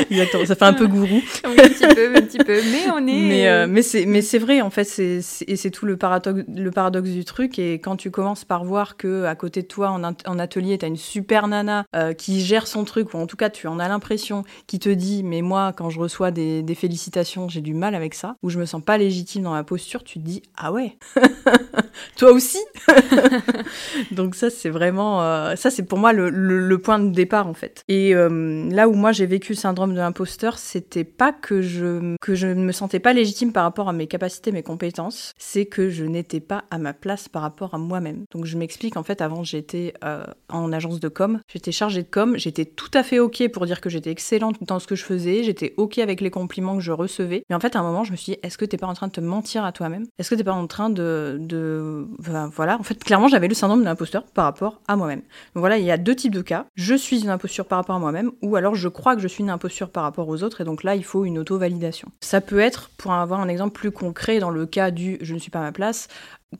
Exactement. 0.09 0.45
Ça 0.45 0.55
fait 0.55 0.65
un 0.65 0.73
peu 0.73 0.87
gourou. 0.87 1.21
un 1.43 1.55
petit 1.55 1.95
peu, 1.95 2.15
un 2.15 2.21
petit 2.21 2.37
peu. 2.37 2.61
Mais 2.71 2.91
on 2.93 3.05
est. 3.07 3.21
Mais, 3.21 3.67
mais 3.67 3.81
c'est, 3.81 4.05
mais 4.05 4.21
c'est 4.21 4.39
vrai, 4.39 4.61
en 4.61 4.69
fait, 4.69 4.83
c'est, 4.83 5.21
et 5.47 5.55
c'est 5.55 5.71
tout 5.71 5.85
le 5.85 5.97
paradoxe, 5.97 6.43
le 6.47 6.71
paradoxe 6.71 7.09
du 7.09 7.25
truc. 7.25 7.59
Et 7.59 7.73
quand 7.75 7.95
tu 7.95 8.11
commences 8.11 8.45
par 8.45 8.63
voir 8.63 8.97
que 8.97 9.25
à 9.25 9.35
côté 9.35 9.61
de 9.61 9.67
toi 9.67 9.89
en, 9.89 10.39
atelier, 10.39 10.77
tu 10.77 10.85
as 10.85 10.87
une 10.87 10.97
super 10.97 11.47
nana 11.47 11.85
euh, 11.95 12.13
qui 12.13 12.41
gère 12.41 12.67
son 12.67 12.83
truc, 12.83 13.13
ou 13.13 13.17
en 13.17 13.27
tout 13.27 13.37
cas 13.37 13.49
tu 13.49 13.67
en 13.67 13.79
as 13.79 13.87
l'impression, 13.87 14.43
qui 14.67 14.79
te 14.79 14.89
dit 14.89 15.23
mais 15.23 15.41
moi 15.41 15.73
quand 15.73 15.89
je 15.89 15.99
reçois 15.99 16.31
des, 16.31 16.63
félicitations, 16.75 17.49
j'ai 17.49 17.61
du 17.61 17.73
mal 17.73 17.95
avec 17.95 18.13
ça, 18.13 18.35
ou 18.43 18.49
je 18.49 18.59
me 18.59 18.65
sens 18.65 18.83
pas 18.83 18.97
légitime 18.97 19.43
dans 19.43 19.53
ma 19.53 19.63
posture, 19.63 20.03
tu 20.03 20.19
te 20.19 20.23
dis 20.23 20.43
ah 20.57 20.71
ouais, 20.71 20.97
toi 22.17 22.31
aussi. 22.31 22.59
Donc 24.11 24.35
ça 24.35 24.49
c'est 24.49 24.69
vraiment, 24.69 25.21
euh, 25.23 25.46
ça 25.55 25.69
c'est 25.69 25.83
pour 25.83 25.97
moi 25.97 26.13
le, 26.13 26.77
point 26.77 26.99
de 26.99 27.09
départ 27.09 27.47
en 27.47 27.53
fait. 27.53 27.83
Et 27.87 28.13
euh, 28.15 28.69
là 28.69 28.87
où 28.87 28.93
moi 28.93 29.11
j'ai 29.11 29.25
vécu 29.25 29.53
le 29.53 29.57
syndrome 29.57 29.93
de 29.93 29.99
l'imposteur, 29.99 30.59
c'était 30.59 31.03
pas 31.03 31.33
que 31.33 31.61
je 31.61 32.15
que 32.21 32.35
je 32.35 32.47
ne 32.47 32.63
me 32.63 32.71
sentais 32.71 32.99
pas 32.99 33.13
légitime 33.13 33.51
par 33.51 33.63
rapport 33.63 33.89
à 33.89 33.93
mes 33.93 34.07
capacités, 34.07 34.51
mes 34.51 34.63
compétences, 34.63 35.33
c'est 35.37 35.65
que 35.65 35.89
je 35.89 36.05
n'étais 36.05 36.39
pas 36.39 36.65
à 36.71 36.77
ma 36.77 36.93
place 36.93 37.27
par 37.29 37.41
rapport 37.41 37.73
à 37.73 37.77
moi-même. 37.77 38.25
Donc 38.31 38.45
je 38.45 38.57
m'explique, 38.57 38.97
en 38.97 39.03
fait, 39.03 39.21
avant 39.21 39.43
j'étais 39.43 39.93
euh, 40.03 40.25
en 40.49 40.71
agence 40.71 40.99
de 40.99 41.07
com, 41.07 41.39
j'étais 41.47 41.71
chargée 41.71 42.03
de 42.03 42.09
com, 42.09 42.37
j'étais 42.37 42.65
tout 42.65 42.91
à 42.93 43.03
fait 43.03 43.19
ok 43.19 43.49
pour 43.51 43.65
dire 43.65 43.81
que 43.81 43.89
j'étais 43.89 44.11
excellente 44.11 44.57
dans 44.61 44.79
ce 44.79 44.87
que 44.87 44.95
je 44.95 45.03
faisais, 45.03 45.43
j'étais 45.43 45.73
ok 45.77 45.99
avec 45.99 46.21
les 46.21 46.29
compliments 46.29 46.75
que 46.75 46.83
je 46.83 46.91
recevais. 46.91 47.43
Mais 47.49 47.55
en 47.55 47.59
fait, 47.59 47.75
à 47.75 47.79
un 47.79 47.83
moment, 47.83 48.03
je 48.03 48.11
me 48.11 48.17
suis 48.17 48.33
dit, 48.33 48.39
est-ce 48.43 48.57
que 48.57 48.65
t'es 48.65 48.77
pas 48.77 48.87
en 48.87 48.93
train 48.93 49.07
de 49.07 49.11
te 49.11 49.21
mentir 49.21 49.63
à 49.65 49.71
toi-même? 49.71 50.05
Est-ce 50.17 50.29
que 50.29 50.35
t'es 50.35 50.43
pas 50.43 50.53
en 50.53 50.67
train 50.67 50.89
de, 50.89 51.37
de... 51.39 52.07
voilà, 52.19 52.77
en 52.79 52.83
fait, 52.83 53.03
clairement, 53.03 53.27
j'avais 53.27 53.47
le 53.47 53.53
syndrome 53.53 53.79
de 53.79 53.85
l'imposteur 53.85 54.23
par 54.23 54.45
rapport 54.45 54.81
à 54.87 54.95
moi-même. 54.95 55.21
Donc 55.55 55.61
voilà, 55.61 55.77
il 55.77 55.85
y 55.85 55.91
a 55.91 55.97
deux 55.97 56.15
types 56.15 56.33
de 56.33 56.41
cas. 56.41 56.65
Je 56.75 56.95
suis 56.95 57.21
une 57.21 57.29
imposture 57.29 57.65
par 57.65 57.79
rapport 57.79 57.95
à 57.95 57.99
moi-même, 57.99 58.31
ou 58.41 58.55
alors 58.55 58.75
je 58.75 58.87
crois 58.87 59.15
que 59.15 59.21
je 59.21 59.27
suis 59.27 59.43
une 59.43 59.49
imposture 59.49 59.89
par 59.89 60.03
rapport 60.03 60.27
aux 60.27 60.43
autres, 60.43 60.61
et 60.61 60.63
donc 60.63 60.83
là, 60.83 60.95
il 60.95 61.03
faut 61.03 61.25
une 61.25 61.39
auto-validation. 61.39 62.09
Ça 62.21 62.41
peut 62.41 62.59
être, 62.59 62.89
pour 62.97 63.13
avoir 63.13 63.39
un 63.39 63.47
exemple 63.47 63.73
plus 63.73 63.91
concret, 63.91 64.39
dans 64.39 64.49
le 64.49 64.65
cas 64.65 64.91
du 64.91 65.17
je 65.21 65.33
ne 65.33 65.39
suis 65.39 65.51
pas 65.51 65.59
à 65.59 65.63
ma 65.63 65.71
place, 65.71 66.07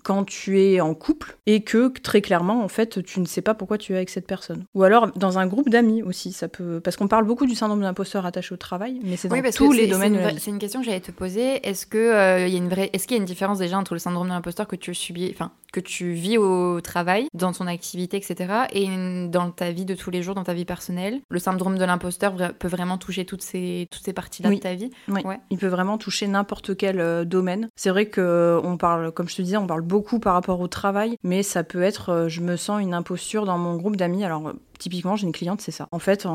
quand 0.04 0.26
tu 0.26 0.62
es 0.62 0.82
en 0.82 0.94
couple 0.94 1.38
et 1.46 1.62
que 1.62 1.88
très 1.88 2.22
clairement 2.22 2.64
en 2.64 2.68
fait 2.68 3.04
tu 3.04 3.20
ne 3.20 3.26
sais 3.26 3.42
pas 3.42 3.54
pourquoi 3.54 3.78
tu 3.78 3.94
es 3.94 3.96
avec 3.96 4.10
cette 4.10 4.28
personne. 4.28 4.66
Ou 4.76 4.84
alors 4.84 5.12
dans 5.14 5.40
un 5.40 5.48
groupe 5.48 5.70
d'amis 5.70 6.04
aussi 6.04 6.34
ça 6.34 6.48
peut 6.48 6.80
parce 6.82 6.98
qu'on 6.98 7.08
parle 7.08 7.26
beaucoup 7.26 7.46
du 7.46 7.56
syndrome 7.56 7.82
d'imposteur 7.82 8.26
attaché 8.26 8.54
au 8.54 8.58
travail 8.58 9.00
mais 9.04 9.16
c'est 9.16 9.30
dans 9.30 9.42
tous 9.52 9.72
les 9.72 9.88
domaines 9.88 10.38
c'est 10.40 10.52
une, 10.52 10.60
question 10.60 10.82
que 10.82 10.86
j'allais 10.86 11.00
te 11.00 11.12
poser. 11.12 11.68
Est-ce 11.68 11.86
que 11.86 11.98
euh, 11.98 12.48
y 12.48 12.56
a 12.56 12.58
une 12.58 12.70
vraie 12.70 12.90
est-ce 12.94 13.08
qu'il 13.08 13.16
y 13.16 13.20
a 13.20 13.22
une 13.22 13.28
différence 13.28 13.60
déjà 13.60 13.78
entre 13.78 13.94
le 13.94 14.00
syndrome 14.00 14.28
de 14.28 14.34
l'imposteur 14.34 14.68
que 14.68 14.76
tu 14.76 14.94
subis 14.94 15.32
enfin 15.34 15.52
que 15.72 15.80
tu 15.80 16.12
vis 16.14 16.38
au 16.38 16.82
travail 16.82 17.28
dans 17.34 17.52
ton 17.52 17.68
activité 17.68 18.18
etc 18.18 18.66
et 18.72 18.88
dans 19.28 19.52
ta 19.52 19.72
vie 19.72 19.86
de 19.86 19.96
tous 19.96 20.12
les 20.12 20.22
jours 20.22 20.36
dans 20.36 20.44
ta 20.44 20.54
vie 20.54 20.66
personnelle? 20.66 21.22
Le 21.30 21.40
syndrome 21.40 21.78
de 21.78 21.86
l'imposteur 21.86 22.36
peut 22.58 22.68
vraiment 22.68 22.98
toucher 22.98 23.26
toutes 23.26 23.42
ces 23.42 23.88
toutes 23.92 24.04
ces 24.04 24.14
parties 24.14 24.44
là 24.44 24.50
de 24.50 24.56
ta 24.56 24.74
vie? 24.74 24.90
Oui. 25.08 25.22
Ouais. 25.24 25.40
il 25.50 25.58
peut 25.58 25.68
vraiment 25.68 25.98
toucher 25.98 26.28
n'importe 26.28 26.76
quel 26.78 27.00
euh, 27.00 27.26
domaine. 27.26 27.70
C'est 27.76 27.90
vrai 27.90 28.08
que 28.08 28.60
on 28.64 28.78
parle 28.78 29.12
comme 29.12 29.30
je 29.30 29.36
te 29.36 29.42
disais 29.42 29.58
on 29.58 29.68
parle 29.68 29.77
beaucoup 29.82 30.20
par 30.20 30.34
rapport 30.34 30.60
au 30.60 30.68
travail, 30.68 31.18
mais 31.24 31.44
ça 31.44 31.64
peut 31.64 31.82
être 31.82 32.10
euh, 32.10 32.30
je 32.30 32.42
me 32.42 32.56
sens 32.56 32.82
une 32.82 32.94
imposture 32.94 33.46
dans 33.46 33.58
mon 33.58 33.76
groupe 33.76 33.96
d'amis. 33.96 34.24
Alors 34.24 34.54
Typiquement, 34.78 35.16
j'ai 35.16 35.26
une 35.26 35.34
cliente, 35.34 35.62
c'est 35.62 35.72
ça. 35.72 35.88
En 35.92 36.00
fait, 36.00 36.28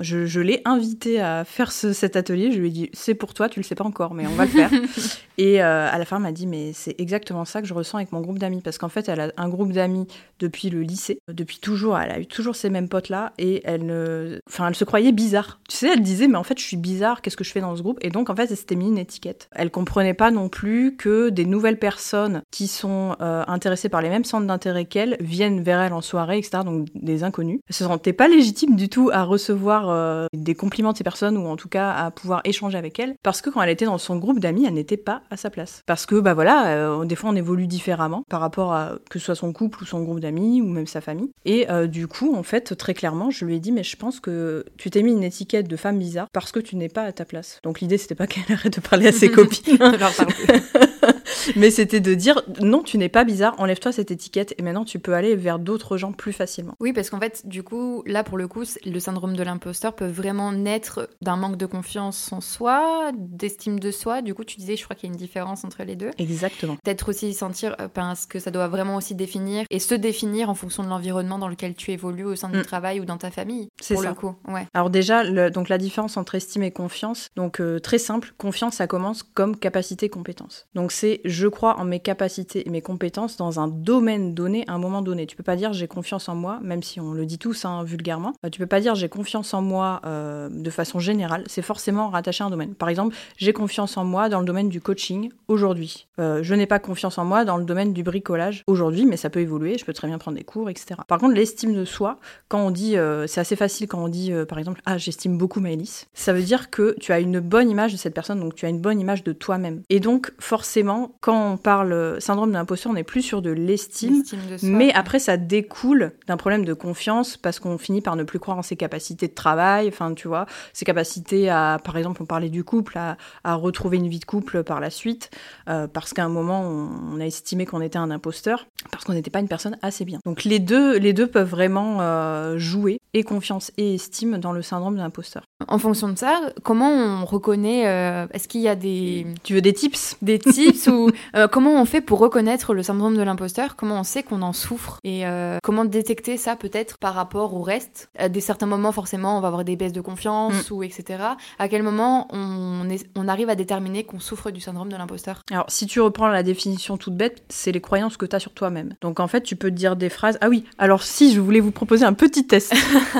je, 0.00 0.40
l'ai 0.40 0.62
invitée 0.64 1.20
à 1.20 1.44
faire 1.44 1.72
cet 1.72 2.16
atelier. 2.16 2.52
Je 2.52 2.58
lui 2.58 2.68
ai 2.68 2.70
dit, 2.70 2.90
c'est 2.92 3.14
pour 3.14 3.34
toi, 3.34 3.48
tu 3.48 3.60
le 3.60 3.64
sais 3.64 3.74
pas 3.74 3.84
encore, 3.84 4.14
mais 4.14 4.26
on 4.26 4.34
va 4.34 4.44
le 4.44 4.50
faire. 4.50 4.70
et 5.38 5.62
euh, 5.62 5.88
à 5.90 5.98
la 5.98 6.04
fin, 6.04 6.16
elle 6.16 6.22
m'a 6.22 6.32
dit, 6.32 6.46
mais 6.46 6.72
c'est 6.72 6.94
exactement 6.98 7.44
ça 7.44 7.62
que 7.62 7.68
je 7.68 7.74
ressens 7.74 7.98
avec 7.98 8.12
mon 8.12 8.20
groupe 8.20 8.38
d'amis. 8.38 8.60
Parce 8.60 8.78
qu'en 8.78 8.88
fait, 8.88 9.08
elle 9.08 9.20
a 9.20 9.32
un 9.36 9.48
groupe 9.48 9.72
d'amis 9.72 10.06
depuis 10.38 10.70
le 10.70 10.82
lycée, 10.82 11.20
depuis 11.28 11.58
toujours. 11.58 11.98
Elle 11.98 12.10
a 12.10 12.20
eu 12.20 12.26
toujours 12.26 12.56
ces 12.56 12.70
mêmes 12.70 12.88
potes-là. 12.88 13.32
Et 13.38 13.62
elle, 13.64 13.86
ne... 13.86 14.40
enfin, 14.48 14.68
elle 14.68 14.74
se 14.74 14.84
croyait 14.84 15.12
bizarre. 15.12 15.60
Tu 15.68 15.76
sais, 15.76 15.92
elle 15.92 16.02
disait, 16.02 16.28
mais 16.28 16.36
en 16.36 16.44
fait, 16.44 16.58
je 16.58 16.64
suis 16.64 16.76
bizarre, 16.76 17.22
qu'est-ce 17.22 17.36
que 17.36 17.44
je 17.44 17.52
fais 17.52 17.60
dans 17.60 17.76
ce 17.76 17.82
groupe? 17.82 17.98
Et 18.02 18.10
donc, 18.10 18.30
en 18.30 18.36
fait, 18.36 18.50
elle 18.50 18.56
s'était 18.56 18.76
mis 18.76 18.88
une 18.88 18.98
étiquette. 18.98 19.48
Elle 19.52 19.70
comprenait 19.70 20.14
pas 20.14 20.30
non 20.30 20.48
plus 20.48 20.96
que 20.96 21.30
des 21.30 21.44
nouvelles 21.44 21.78
personnes 21.78 22.42
qui 22.50 22.68
sont 22.68 23.16
euh, 23.20 23.44
intéressées 23.46 23.88
par 23.88 24.02
les 24.02 24.08
mêmes 24.08 24.24
centres 24.24 24.46
d'intérêt 24.46 24.84
qu'elle 24.84 25.16
viennent 25.20 25.62
vers 25.62 25.80
elle 25.80 25.92
en 25.92 26.00
soirée, 26.00 26.38
etc. 26.38 26.62
Donc, 26.64 26.88
des 26.94 27.24
inconnus 27.24 27.60
se 27.78 27.84
sentait 27.84 28.12
pas 28.12 28.28
légitime 28.28 28.76
du 28.76 28.88
tout 28.88 29.10
à 29.12 29.22
recevoir 29.22 29.88
euh, 29.88 30.26
des 30.32 30.54
compliments 30.54 30.92
de 30.92 30.98
ces 30.98 31.04
personnes 31.04 31.36
ou 31.36 31.46
en 31.46 31.56
tout 31.56 31.68
cas 31.68 31.92
à 31.92 32.10
pouvoir 32.10 32.40
échanger 32.44 32.76
avec 32.76 32.98
elles 32.98 33.14
parce 33.22 33.40
que 33.40 33.50
quand 33.50 33.62
elle 33.62 33.70
était 33.70 33.84
dans 33.84 33.98
son 33.98 34.16
groupe 34.16 34.40
d'amis, 34.40 34.64
elle 34.66 34.74
n'était 34.74 34.96
pas 34.96 35.22
à 35.30 35.36
sa 35.36 35.50
place. 35.50 35.82
Parce 35.86 36.06
que 36.06 36.16
bah 36.16 36.34
voilà, 36.34 36.68
euh, 36.68 37.04
des 37.04 37.14
fois 37.14 37.30
on 37.30 37.36
évolue 37.36 37.66
différemment 37.66 38.24
par 38.28 38.40
rapport 38.40 38.72
à 38.72 38.94
que 39.10 39.18
ce 39.18 39.26
soit 39.26 39.34
son 39.36 39.52
couple 39.52 39.82
ou 39.82 39.86
son 39.86 40.02
groupe 40.02 40.20
d'amis 40.20 40.60
ou 40.60 40.68
même 40.68 40.86
sa 40.86 41.00
famille. 41.00 41.30
Et 41.44 41.70
euh, 41.70 41.86
du 41.86 42.08
coup, 42.08 42.34
en 42.34 42.42
fait, 42.42 42.76
très 42.76 42.94
clairement, 42.94 43.30
je 43.30 43.44
lui 43.44 43.56
ai 43.56 43.60
dit 43.60 43.72
mais 43.72 43.84
je 43.84 43.96
pense 43.96 44.20
que 44.20 44.64
tu 44.76 44.90
t'es 44.90 45.02
mis 45.02 45.12
une 45.12 45.24
étiquette 45.24 45.68
de 45.68 45.76
femme 45.76 45.98
bizarre 45.98 46.26
parce 46.32 46.52
que 46.52 46.60
tu 46.60 46.76
n'es 46.76 46.88
pas 46.88 47.02
à 47.02 47.12
ta 47.12 47.24
place. 47.24 47.60
Donc 47.62 47.80
l'idée 47.80 47.98
c'était 47.98 48.14
pas 48.14 48.26
qu'elle 48.28 48.52
arrête 48.52 48.74
de 48.74 48.80
parler 48.80 49.06
à 49.06 49.12
ses 49.12 49.30
copines. 49.30 49.78
mais 51.56 51.70
c'était 51.70 52.00
de 52.00 52.14
dire 52.14 52.42
non, 52.60 52.82
tu 52.82 52.98
n'es 52.98 53.08
pas 53.08 53.24
bizarre, 53.24 53.54
enlève-toi 53.58 53.92
cette 53.92 54.10
étiquette 54.10 54.54
et 54.58 54.62
maintenant 54.62 54.84
tu 54.84 54.98
peux 54.98 55.14
aller 55.14 55.36
vers 55.36 55.58
d'autres 55.58 55.96
gens 55.96 56.12
plus 56.12 56.32
facilement. 56.32 56.74
Oui, 56.80 56.92
parce 56.92 57.10
qu'en 57.10 57.20
fait, 57.20 57.46
du 57.46 57.62
coup, 57.62 58.02
là 58.06 58.24
pour 58.24 58.38
le 58.38 58.48
coup, 58.48 58.64
le 58.84 59.00
syndrome 59.00 59.36
de 59.36 59.42
l'imposteur 59.42 59.94
peut 59.94 60.06
vraiment 60.06 60.52
naître 60.52 61.08
d'un 61.22 61.36
manque 61.36 61.56
de 61.56 61.66
confiance 61.66 62.32
en 62.32 62.40
soi, 62.40 63.10
d'estime 63.14 63.80
de 63.80 63.90
soi. 63.90 64.22
Du 64.22 64.34
coup, 64.34 64.44
tu 64.44 64.56
disais, 64.56 64.76
je 64.76 64.84
crois 64.84 64.96
qu'il 64.96 65.08
y 65.08 65.12
a 65.12 65.14
une 65.14 65.18
différence 65.18 65.64
entre 65.64 65.82
les 65.84 65.96
deux. 65.96 66.10
Exactement. 66.18 66.76
Peut-être 66.84 67.08
aussi 67.08 67.34
sentir, 67.34 67.76
euh, 67.80 67.88
parce 67.88 68.26
que 68.26 68.38
ça 68.38 68.50
doit 68.50 68.68
vraiment 68.68 68.96
aussi 68.96 69.14
définir 69.14 69.64
et 69.70 69.78
se 69.78 69.94
définir 69.94 70.50
en 70.50 70.54
fonction 70.54 70.82
de 70.82 70.88
l'environnement 70.88 71.38
dans 71.38 71.48
lequel 71.48 71.74
tu 71.74 71.92
évolues 71.92 72.24
au 72.24 72.36
sein 72.36 72.48
du 72.48 72.58
mm. 72.58 72.64
travail 72.64 73.00
ou 73.00 73.04
dans 73.04 73.18
ta 73.18 73.30
famille. 73.30 73.68
C'est 73.80 73.96
ça. 73.96 74.08
le 74.08 74.14
coup. 74.14 74.34
Ouais. 74.46 74.66
Alors 74.74 74.90
déjà, 74.90 75.50
donc 75.50 75.68
la 75.68 75.78
différence 75.78 76.16
entre 76.16 76.34
estime 76.34 76.62
et 76.62 76.70
confiance, 76.70 77.28
donc 77.36 77.60
euh, 77.60 77.78
très 77.78 77.98
simple, 77.98 78.32
confiance, 78.38 78.76
ça 78.76 78.86
commence 78.86 79.22
comme 79.22 79.56
capacité-compétence. 79.56 80.66
Donc 80.74 80.92
c'est 80.92 81.20
je 81.28 81.46
crois 81.46 81.78
en 81.78 81.84
mes 81.84 82.00
capacités 82.00 82.66
et 82.66 82.70
mes 82.70 82.80
compétences 82.80 83.36
dans 83.36 83.60
un 83.60 83.68
domaine 83.68 84.34
donné 84.34 84.64
à 84.66 84.72
un 84.72 84.78
moment 84.78 85.02
donné. 85.02 85.26
Tu 85.26 85.36
peux 85.36 85.42
pas 85.42 85.56
dire 85.56 85.72
j'ai 85.72 85.86
confiance 85.86 86.28
en 86.28 86.34
moi, 86.34 86.58
même 86.62 86.82
si 86.82 87.00
on 87.00 87.12
le 87.12 87.26
dit 87.26 87.38
tous 87.38 87.64
hein, 87.64 87.84
vulgairement. 87.84 88.32
Euh, 88.44 88.50
tu 88.50 88.58
peux 88.58 88.66
pas 88.66 88.80
dire 88.80 88.94
j'ai 88.94 89.08
confiance 89.08 89.54
en 89.54 89.62
moi 89.62 90.00
euh, 90.06 90.48
de 90.50 90.70
façon 90.70 90.98
générale. 90.98 91.44
C'est 91.46 91.62
forcément 91.62 92.08
rattaché 92.08 92.42
à 92.42 92.46
un 92.46 92.50
domaine. 92.50 92.74
Par 92.74 92.88
exemple, 92.88 93.14
j'ai 93.36 93.52
confiance 93.52 93.96
en 93.96 94.04
moi 94.04 94.28
dans 94.28 94.40
le 94.40 94.46
domaine 94.46 94.68
du 94.68 94.80
coaching 94.80 95.30
aujourd'hui. 95.48 96.06
je 96.18 96.54
n'ai 96.54 96.66
pas 96.66 96.78
confiance 96.78 97.18
en 97.18 97.24
moi 97.24 97.44
dans 97.44 97.56
le 97.56 97.64
domaine 97.64 97.92
du 97.92 98.02
bricolage 98.02 98.64
aujourd'hui, 98.66 99.06
mais 99.06 99.16
ça 99.16 99.30
peut 99.30 99.40
évoluer. 99.40 99.78
Je 99.78 99.84
peux 99.84 99.92
très 99.92 100.08
bien 100.08 100.18
prendre 100.18 100.36
des 100.36 100.44
cours, 100.44 100.70
etc. 100.70 101.00
Par 101.06 101.18
contre, 101.18 101.34
l'estime 101.34 101.74
de 101.74 101.84
soi, 101.84 102.18
quand 102.48 102.60
on 102.60 102.70
dit, 102.70 102.96
c'est 103.26 103.40
assez 103.40 103.56
facile 103.56 103.86
quand 103.86 104.02
on 104.02 104.08
dit, 104.08 104.32
par 104.48 104.58
exemple, 104.58 104.80
ah 104.86 104.98
j'estime 104.98 105.38
beaucoup 105.38 105.60
Maëlys, 105.60 106.06
ça 106.14 106.32
veut 106.32 106.42
dire 106.42 106.70
que 106.70 106.96
tu 107.00 107.12
as 107.12 107.20
une 107.20 107.40
bonne 107.40 107.70
image 107.70 107.92
de 107.92 107.98
cette 107.98 108.14
personne, 108.14 108.40
donc 108.40 108.54
tu 108.54 108.66
as 108.66 108.68
une 108.68 108.80
bonne 108.80 109.00
image 109.00 109.24
de 109.24 109.32
toi-même. 109.32 109.82
Et 109.90 110.00
donc, 110.00 110.32
forcément, 110.38 111.17
quand 111.20 111.52
on 111.52 111.56
parle 111.56 112.20
syndrome 112.20 112.52
d'imposteur, 112.52 112.92
on 112.92 112.94
n'est 112.94 113.02
plus 113.02 113.22
sur 113.22 113.42
de 113.42 113.50
l'estime, 113.50 114.22
mais 114.62 114.92
après, 114.92 115.18
ça 115.18 115.36
découle 115.36 116.12
d'un 116.26 116.36
problème 116.36 116.64
de 116.64 116.74
confiance 116.74 117.36
parce 117.36 117.58
qu'on 117.58 117.76
finit 117.76 118.00
par 118.00 118.14
ne 118.14 118.22
plus 118.22 118.38
croire 118.38 118.58
en 118.58 118.62
ses 118.62 118.76
capacités 118.76 119.26
de 119.26 119.34
travail, 119.34 119.88
enfin, 119.88 120.14
tu 120.14 120.28
vois, 120.28 120.46
ses 120.72 120.84
capacités 120.84 121.50
à, 121.50 121.78
par 121.82 121.96
exemple, 121.96 122.22
on 122.22 122.26
parlait 122.26 122.50
du 122.50 122.62
couple, 122.62 122.98
à, 122.98 123.16
retrouver 123.54 123.96
une 123.96 124.08
vie 124.08 124.20
de 124.20 124.24
couple 124.24 124.62
par 124.62 124.80
la 124.80 124.90
suite, 124.90 125.30
euh, 125.68 125.88
parce 125.88 126.14
qu'à 126.14 126.24
un 126.24 126.28
moment, 126.28 126.62
on, 126.62 127.20
a 127.20 127.26
estimé 127.26 127.66
qu'on 127.66 127.80
était 127.80 127.98
un 127.98 128.10
imposteur, 128.10 128.66
parce 128.92 129.04
qu'on 129.04 129.14
n'était 129.14 129.30
pas 129.30 129.40
une 129.40 129.48
personne 129.48 129.76
assez 129.82 130.04
bien. 130.04 130.20
Donc, 130.24 130.44
les 130.44 130.60
deux, 130.60 130.98
les 130.98 131.12
deux 131.12 131.26
peuvent 131.26 131.48
vraiment 131.48 131.98
euh, 132.00 132.58
jouer, 132.58 133.00
et 133.14 133.24
confiance 133.24 133.72
et 133.76 133.94
estime, 133.94 134.38
dans 134.38 134.52
le 134.52 134.62
syndrome 134.62 134.96
d'imposteur. 134.96 135.42
En 135.66 135.78
fonction 135.78 136.08
de 136.08 136.16
ça, 136.16 136.40
comment 136.62 136.88
on 136.88 137.24
reconnaît 137.24 137.88
euh, 137.88 138.28
Est-ce 138.32 138.46
qu'il 138.46 138.60
y 138.60 138.68
a 138.68 138.76
des... 138.76 139.26
Tu 139.42 139.54
veux 139.54 139.60
des 139.60 139.72
tips? 139.72 140.16
Des 140.22 140.38
tips 140.38 140.86
ou 140.86 141.10
euh, 141.36 141.48
comment 141.48 141.80
on 141.80 141.84
fait 141.84 142.00
pour 142.00 142.20
reconnaître 142.20 142.74
le 142.74 142.84
syndrome 142.84 143.16
de 143.16 143.22
l'imposteur? 143.22 143.74
Comment 143.74 143.98
on 143.98 144.04
sait 144.04 144.22
qu'on 144.22 144.42
en 144.42 144.52
souffre? 144.52 145.00
Et 145.02 145.26
euh, 145.26 145.58
comment 145.64 145.84
détecter 145.84 146.36
ça 146.36 146.54
peut-être 146.54 146.98
par 146.98 147.14
rapport 147.14 147.54
au 147.54 147.62
reste? 147.62 148.08
À 148.16 148.28
des 148.28 148.40
certains 148.40 148.66
moments, 148.66 148.92
forcément, 148.92 149.36
on 149.36 149.40
va 149.40 149.48
avoir 149.48 149.64
des 149.64 149.74
baisses 149.74 149.92
de 149.92 150.00
confiance 150.00 150.70
mm. 150.70 150.74
ou 150.74 150.84
etc. 150.84 151.24
À 151.58 151.68
quel 151.68 151.82
moment 151.82 152.28
on, 152.30 152.88
est, 152.88 153.04
on 153.16 153.26
arrive 153.26 153.50
à 153.50 153.56
déterminer 153.56 154.04
qu'on 154.04 154.20
souffre 154.20 154.52
du 154.52 154.60
syndrome 154.60 154.92
de 154.92 154.96
l'imposteur? 154.96 155.42
Alors, 155.50 155.66
si 155.66 155.88
tu 155.88 156.00
reprends 156.00 156.28
la 156.28 156.44
définition 156.44 156.96
toute 156.98 157.16
bête, 157.16 157.42
c'est 157.48 157.72
les 157.72 157.80
croyances 157.80 158.16
que 158.16 158.26
tu 158.26 158.36
as 158.36 158.40
sur 158.40 158.52
toi-même. 158.54 158.94
Donc 159.00 159.18
en 159.18 159.26
fait, 159.26 159.40
tu 159.40 159.56
peux 159.56 159.70
te 159.70 159.76
dire 159.76 159.96
des 159.96 160.08
phrases. 160.08 160.38
Ah 160.40 160.48
oui, 160.48 160.64
alors 160.78 161.02
si 161.02 161.34
je 161.34 161.40
voulais 161.40 161.58
vous 161.58 161.72
proposer 161.72 162.04
un 162.04 162.12
petit 162.12 162.46
test. 162.46 162.72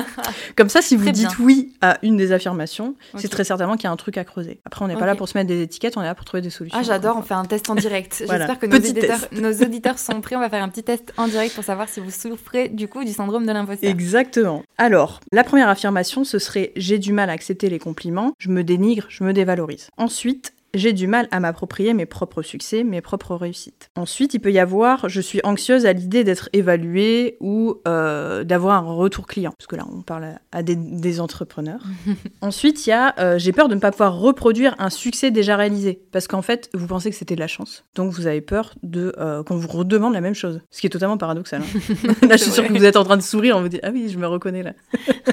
Comme 0.55 0.69
ça, 0.69 0.81
si 0.81 0.95
vous 0.95 1.11
dites 1.11 1.37
oui 1.39 1.73
à 1.81 1.97
une 2.01 2.15
des 2.15 2.28
affirmations, 2.31 2.95
c'est 3.15 3.29
très 3.29 3.43
certainement 3.43 3.75
qu'il 3.75 3.85
y 3.85 3.87
a 3.87 3.91
un 3.91 3.97
truc 3.97 4.17
à 4.17 4.23
creuser. 4.23 4.59
Après, 4.65 4.83
on 4.83 4.87
n'est 4.87 4.95
pas 4.95 5.05
là 5.05 5.15
pour 5.15 5.27
se 5.27 5.37
mettre 5.37 5.47
des 5.47 5.61
étiquettes, 5.61 5.97
on 5.97 6.01
est 6.01 6.05
là 6.05 6.15
pour 6.15 6.25
trouver 6.25 6.41
des 6.41 6.49
solutions. 6.49 6.79
Ah, 6.79 6.83
j'adore, 6.83 7.17
on 7.17 7.21
fait 7.21 7.33
un 7.33 7.45
test 7.45 7.69
en 7.69 7.75
direct. 7.75 8.15
J'espère 8.19 8.59
que 8.59 8.65
nos 8.65 8.77
auditeurs, 8.77 9.19
nos 9.31 9.53
auditeurs, 9.53 9.99
sont 9.99 10.21
prêts. 10.21 10.35
On 10.35 10.39
va 10.39 10.49
faire 10.49 10.63
un 10.63 10.69
petit 10.69 10.83
test 10.83 11.13
en 11.17 11.27
direct 11.27 11.55
pour 11.55 11.63
savoir 11.63 11.89
si 11.89 11.99
vous 11.99 12.11
souffrez 12.11 12.69
du 12.69 12.87
coup 12.87 13.03
du 13.03 13.11
syndrome 13.11 13.45
de 13.45 13.51
l'imposteur. 13.51 13.89
Exactement. 13.89 14.63
Alors, 14.77 15.19
la 15.31 15.43
première 15.43 15.69
affirmation, 15.69 16.23
ce 16.23 16.39
serait 16.39 16.71
j'ai 16.75 16.99
du 16.99 17.13
mal 17.13 17.29
à 17.29 17.33
accepter 17.33 17.69
les 17.69 17.79
compliments, 17.79 18.33
je 18.37 18.49
me 18.49 18.63
dénigre, 18.63 19.05
je 19.09 19.23
me 19.23 19.33
dévalorise. 19.33 19.89
Ensuite, 19.97 20.53
j'ai 20.73 20.93
du 20.93 21.07
mal 21.07 21.27
à 21.31 21.39
m'approprier 21.39 21.93
mes 21.93 22.05
propres 22.05 22.41
succès, 22.41 22.83
mes 22.83 23.01
propres 23.01 23.35
réussites. 23.35 23.89
Ensuite, 23.95 24.33
il 24.33 24.39
peut 24.39 24.51
y 24.51 24.59
avoir, 24.59 25.09
je 25.09 25.21
suis 25.21 25.39
anxieuse 25.43 25.85
à 25.85 25.93
l'idée 25.93 26.23
d'être 26.23 26.49
évaluée 26.53 27.37
ou 27.39 27.75
euh, 27.87 28.43
d'avoir 28.43 28.75
un 28.75 28.93
retour 28.93 29.27
client, 29.27 29.53
parce 29.57 29.67
que 29.67 29.75
là, 29.75 29.85
on 29.91 30.01
parle 30.01 30.35
à, 30.51 30.63
des, 30.63 31.19
entrepreneurs. 31.19 31.83
Ensuite, 32.41 32.85
il 32.85 32.91
y 32.91 32.93
a, 32.93 33.15
euh, 33.19 33.37
j'ai 33.39 33.51
peur 33.51 33.67
de 33.67 33.75
ne 33.75 33.79
pas 33.79 33.91
pouvoir 33.91 34.17
reproduire 34.19 34.75
un 34.79 34.89
succès 34.89 35.31
déjà 35.31 35.55
réalisé, 35.55 36.01
parce 36.11 36.27
qu'en 36.27 36.41
fait, 36.41 36.69
vous 36.73 36.87
pensez 36.87 37.09
que 37.09 37.15
c'était 37.15 37.35
de 37.35 37.39
la 37.39 37.47
chance, 37.47 37.85
donc 37.95 38.13
vous 38.13 38.27
avez 38.27 38.41
peur 38.41 38.75
de 38.83 39.13
euh, 39.17 39.43
qu'on 39.43 39.57
vous 39.57 39.67
redemande 39.67 40.13
la 40.13 40.21
même 40.21 40.35
chose, 40.35 40.61
ce 40.69 40.81
qui 40.81 40.87
est 40.87 40.91
totalement 40.91 41.17
paradoxal. 41.17 41.61
Hein. 41.61 42.13
là, 42.27 42.37
je 42.37 42.43
suis 42.43 42.51
sûre 42.51 42.67
que 42.67 42.73
vous 42.73 42.85
êtes 42.85 42.97
en 42.97 43.03
train 43.03 43.17
de 43.17 43.21
sourire, 43.21 43.57
on 43.57 43.61
vous 43.61 43.69
dit 43.69 43.79
ah 43.83 43.89
oui, 43.91 44.09
je 44.09 44.17
me 44.17 44.27
reconnais 44.27 44.63
là. 44.63 44.73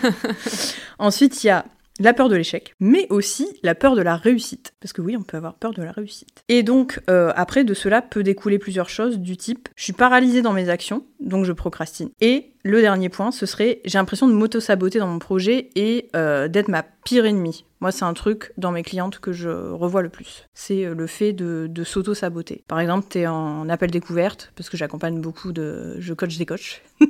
Ensuite, 0.99 1.45
il 1.45 1.49
y 1.49 1.51
a 1.51 1.67
la 2.01 2.13
peur 2.13 2.29
de 2.29 2.37
l'échec, 2.37 2.75
mais 2.81 3.07
aussi 3.11 3.49
la 3.63 3.75
peur 3.75 3.97
de 3.97 4.03
la 4.03 4.17
réussite. 4.17 4.75
Parce 4.81 4.93
que 4.93 5.01
oui, 5.01 5.17
on 5.17 5.23
peut 5.23 5.37
avoir 5.37 5.55
peur 5.55 5.73
de 5.73 5.83
la 5.83 5.93
réussite. 5.93 6.45
Et 6.49 6.63
donc, 6.63 7.01
euh, 7.09 7.33
après, 7.37 7.65
de 7.65 7.75
cela 7.75 8.03
peut 8.03 8.23
découler 8.23 8.59
plusieurs 8.59 8.89
choses 8.89 9.19
du 9.19 9.37
type, 9.37 9.69
je 9.77 9.85
suis 9.85 9.93
paralysée 9.93 10.43
dans 10.43 10.53
mes 10.53 10.69
actions, 10.69 11.05
donc 11.21 11.45
je 11.45 11.53
procrastine. 11.53 12.11
Et 12.21 12.53
le 12.67 12.81
dernier 12.81 13.09
point, 13.09 13.31
ce 13.31 13.47
serait, 13.47 13.81
j'ai 13.85 13.97
l'impression 13.97 14.27
de 14.27 14.33
m'auto-saboter 14.33 14.99
dans 14.99 15.07
mon 15.07 15.21
projet 15.21 15.71
et 15.77 16.09
euh, 16.17 16.49
d'être 16.49 16.69
ma 16.69 16.83
pire 16.83 17.25
ennemie. 17.25 17.65
Moi, 17.81 17.93
c'est 17.93 18.05
un 18.05 18.15
truc 18.15 18.53
dans 18.57 18.73
mes 18.73 18.83
clientes 18.83 19.21
que 19.21 19.33
je 19.33 19.51
revois 19.51 20.03
le 20.03 20.09
plus. 20.09 20.47
C'est 20.55 20.87
euh, 20.87 20.95
le 20.95 21.07
fait 21.07 21.33
de, 21.33 21.85
s'auto-saboter. 21.85 22.65
Par 22.67 22.81
exemple, 22.81 23.07
tu 23.09 23.19
es 23.19 23.27
en 23.27 23.69
appel 23.69 23.91
découverte, 23.91 24.53
parce 24.57 24.69
que 24.69 24.77
j'accompagne 24.77 25.21
beaucoup 25.21 25.53
de... 25.53 25.95
Je 26.01 26.15
coach 26.15 26.37
des 26.39 26.47
coachs. 26.47 26.83